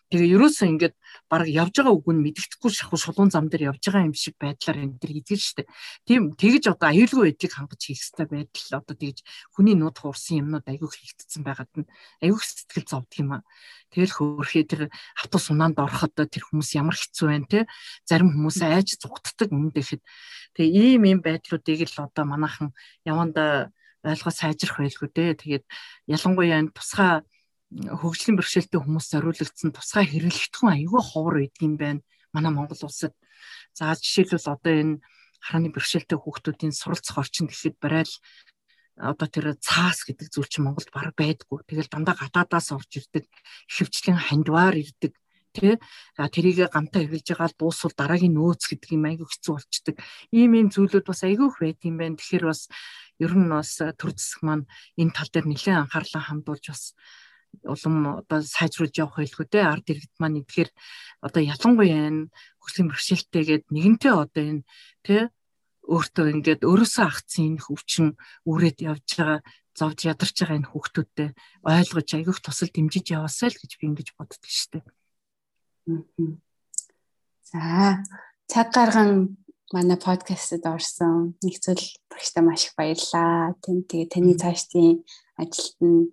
Тэгээ 0.10 0.34
ерөөсөө 0.41 0.68
ингээд 0.74 0.95
баг 1.30 1.45
явж 1.45 1.74
байгаа 1.78 1.93
үг 1.93 2.10
нь 2.10 2.24
мэддэхгүй 2.26 2.74
шахуу 2.74 2.97
шулуун 2.97 3.30
зам 3.30 3.45
дээр 3.45 3.70
явж 3.70 3.86
байгаа 3.86 4.10
юм 4.10 4.18
шиг 4.18 4.34
байдлаар 4.41 4.82
энэ 4.82 4.97
төр 4.97 5.12
хийдэж 5.14 5.41
штэ. 5.53 5.70
Тийм 6.10 6.34
тэгж 6.34 6.74
одоо 6.74 6.89
аюулгүй 6.89 7.30
байдлыг 7.30 7.53
хангаж 7.53 7.78
хийх 7.78 8.01
хэрэгтэй 8.01 8.26
байдал 8.26 8.82
одоо 8.82 8.95
тэгж 8.97 9.18
хүний 9.53 9.78
нууд 9.78 9.97
хуурсан 10.01 10.41
юмнууд 10.41 10.66
аюух 10.66 10.97
хийгдсэн 10.97 11.45
байгаад 11.45 11.74
нь 11.78 11.89
аюух 12.26 12.41
сэтгэл 12.41 12.89
зовдөг 12.89 13.22
юм 13.22 13.32
аа. 13.38 13.45
Тэгэл 13.93 14.18
хөөрхий 14.18 14.66
тэр 14.66 14.82
автобус 15.14 15.45
унаанд 15.53 15.78
ороход 15.78 16.18
тэр 16.18 16.41
хүмүүс 16.41 16.70
ямар 16.74 16.97
хэцүү 16.97 17.26
байна 17.30 17.45
те. 17.45 17.60
Зарим 18.10 18.34
хүмүүс 18.34 18.66
айж 18.66 18.97
зүгтдэг 18.97 19.53
өмнө 19.53 19.78
дэхэд. 19.78 20.01
Тэгээ 20.57 20.97
ийм 20.97 21.03
ийм 21.05 21.20
байдлуудыг 21.22 21.86
л 21.86 22.01
одоо 22.01 22.26
манайхан 22.26 22.74
яванда 23.05 23.70
ойлгоо 24.01 24.34
сайжрах 24.34 24.82
байлгүй 24.82 25.10
дээ. 25.14 25.38
Тэгээд 25.38 25.66
ялангуяа 26.10 26.66
энэ 26.66 26.74
тусгай 26.74 27.22
хөгжлийн 27.70 28.38
бэрхшээлтэй 28.38 28.80
хүмүүс 28.82 29.07
зориулагдсан 29.13 29.70
тусгай 29.74 30.05
хэрэглэгдэхүүн 30.09 30.74
аюулгүй 30.74 31.03
ховор 31.05 31.36
байдаг 31.38 31.61
юм 31.61 31.76
байна. 31.78 32.01
Манай 32.34 32.51
Монгол 32.53 32.82
улсад. 32.82 33.13
За 33.78 33.93
жишээлбэл 33.93 34.49
одоо 34.49 34.74
энэ 34.74 35.01
харааны 35.38 35.70
бэрхшээлтэй 35.70 36.17
хүүхдүүдийн 36.17 36.74
суралцах 36.74 37.22
орчин 37.22 37.45
гэхэд 37.45 37.78
барайл 37.78 38.13
одоо 38.97 39.28
тэр 39.30 39.55
цаас 39.61 40.03
гэдэг 40.03 40.28
зүйл 40.34 40.49
чинь 40.49 40.65
Монголд 40.65 40.89
баг 40.91 41.13
байдгүй. 41.13 41.63
Тэгэл 41.70 41.93
дандаа 41.93 42.17
гадаадаас 42.17 42.74
орж 42.76 42.91
ирдэг, 42.99 43.30
хөвчлэн 43.70 44.17
хандваар 44.17 44.76
ирдэг 44.76 45.13
а 46.15 46.30
тэрийг 46.30 46.70
гамтаа 46.72 47.03
хэрэгжилж 47.03 47.36
байгаа 47.36 47.49
дуусвал 47.57 47.93
дараагийн 47.97 48.38
нөөц 48.38 48.70
гэдэг 48.70 48.89
юм 48.95 49.09
айгүй 49.09 49.28
хэцүү 49.28 49.53
болчдөг. 49.57 49.95
Ийм 50.32 50.51
ийм 50.55 50.67
зүйлүүд 50.70 51.05
бас 51.09 51.26
айгүй 51.26 51.47
их 51.49 51.57
байт 51.59 51.82
юм 51.84 51.97
байна. 51.97 52.15
Тэгэхээр 52.15 52.45
бас 52.47 52.70
ер 53.20 53.34
нь 53.34 53.49
бас 53.49 53.82
төр 53.82 54.11
зэсэг 54.13 54.41
маань 54.45 54.70
энэ 54.95 55.11
тал 55.11 55.30
дээр 55.34 55.47
нэлээд 55.49 55.82
анхаарлаа 55.89 56.24
хандуулж 56.30 56.65
бас 56.70 56.93
улам 57.63 58.23
одоо 58.23 58.39
сайжруулж 58.41 58.95
явах 58.97 59.19
байлгүй 59.19 59.47
те 59.49 59.59
ард 59.65 59.85
иргэд 59.89 60.13
маань 60.19 60.39
тэгэхээр 60.41 60.69
одоо 61.25 61.41
ялангуяа 61.43 62.07
энэ 62.09 62.29
хөгжлийн 62.61 62.89
бэрхшээлтэйгээд 62.89 63.65
нэгэнтээ 63.73 64.13
одоо 64.13 64.43
энэ 64.43 64.63
те 65.05 65.17
өөртөө 65.89 66.25
ингээд 66.33 66.61
өөрөөсөө 66.69 67.05
агцсан 67.09 67.43
энэ 67.57 67.63
хөвчин 67.65 68.07
үрээд 68.45 68.77
явж 68.85 69.07
байгаа 69.17 69.39
зовж 69.73 69.99
ядарч 70.05 70.35
байгаа 70.37 70.57
энэ 70.61 70.71
хүүхдүүдтэй 70.71 71.29
ойлгож 71.65 72.09
аягүйх 72.13 72.39
тусал 72.45 72.69
дэмжиж 72.69 73.05
яваасай 73.17 73.49
л 73.49 73.59
гэж 73.59 73.71
би 73.79 73.83
ингэж 73.89 74.07
боддог 74.13 74.43
штеп. 74.45 74.85
За 77.49 78.03
цаг 78.45 78.67
гарган 78.75 79.39
манай 79.73 79.97
подкастт 79.97 80.65
орсон 80.65 81.37
нэгцэл 81.41 81.81
багштай 82.11 82.43
маш 82.45 82.69
их 82.69 82.73
баярлалаа. 82.77 83.57
Тэн 83.63 83.85
тэгээ 83.89 84.13
таны 84.13 84.33
цаашдын 84.37 85.01
ажилд 85.41 85.77
нь 85.81 86.09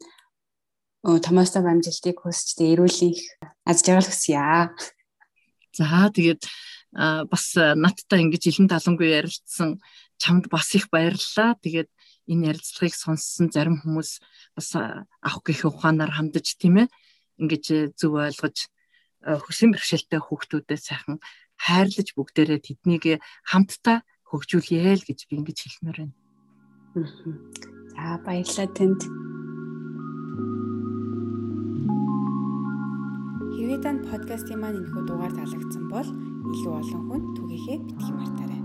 томоостой 1.07 1.63
амжилтыг 1.63 2.19
хүсч 2.19 2.59
тэ 2.59 2.75
эрүүлэх 2.75 3.19
аз 3.63 3.79
жаргал 3.87 4.11
хүсье. 4.11 4.75
За 5.79 6.11
тэгээд 6.11 6.43
бас 7.31 7.55
надтай 7.55 8.27
ингэж 8.27 8.43
илэн 8.51 8.67
талангүй 8.67 9.15
ярилцсан 9.15 9.79
чамд 10.19 10.51
бас 10.51 10.75
их 10.75 10.91
баярлалаа. 10.91 11.55
Тэгээд 11.63 11.91
энэ 12.27 12.51
ярилцлагыг 12.51 12.95
сонссон 12.99 13.55
зарим 13.55 13.79
хүмүүс 13.79 14.19
бас 14.59 14.69
авах 14.75 15.43
гэх 15.47 15.71
ухаанаар 15.71 16.11
хандаж 16.11 16.59
тийм 16.59 16.83
ээ 16.83 16.89
ингэж 17.39 17.95
зөв 17.95 18.19
ойлгож 18.19 18.67
хөшин 19.23 19.71
бэрхшээлтэй 19.75 20.21
хүүхдүүдэд 20.23 20.83
сайхан 20.83 21.23
хайрлаж 21.55 22.09
бүгдээрээ 22.19 22.61
тэднийг 22.67 23.23
хамтдаа 23.47 24.03
хөгжүүлье 24.27 24.97
л 24.99 25.07
гэж 25.07 25.31
би 25.31 25.39
ингэж 25.39 25.59
хэлмээр 25.63 25.99
байна. 26.03 26.15
За 27.95 28.19
баярлалаа 28.25 28.69
танд. 28.75 29.36
Танд 33.83 34.09
подкастын 34.09 34.61
маань 34.61 34.79
энэхүү 34.81 35.03
дугаар 35.07 35.33
таалагдсан 35.37 35.85
бол 35.93 36.09
илүү 36.55 36.73
олон 36.81 37.03
хүнд 37.09 37.27
түгээхээ 37.37 37.79
битгий 37.85 38.15
мартаарай. 38.17 38.63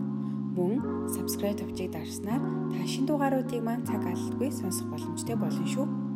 Мөн 0.55 0.74
subscribe 1.12 1.59
товчийг 1.59 1.91
дарснаар 1.91 2.41
та 2.72 2.80
шинэ 2.88 3.07
дугааруудыг 3.07 3.62
маань 3.64 3.88
цаг 3.88 4.03
алдалгүй 4.07 4.49
сонсох 4.51 4.88
боломжтой 4.91 5.36
болно 5.36 5.66
шүү. 5.68 6.11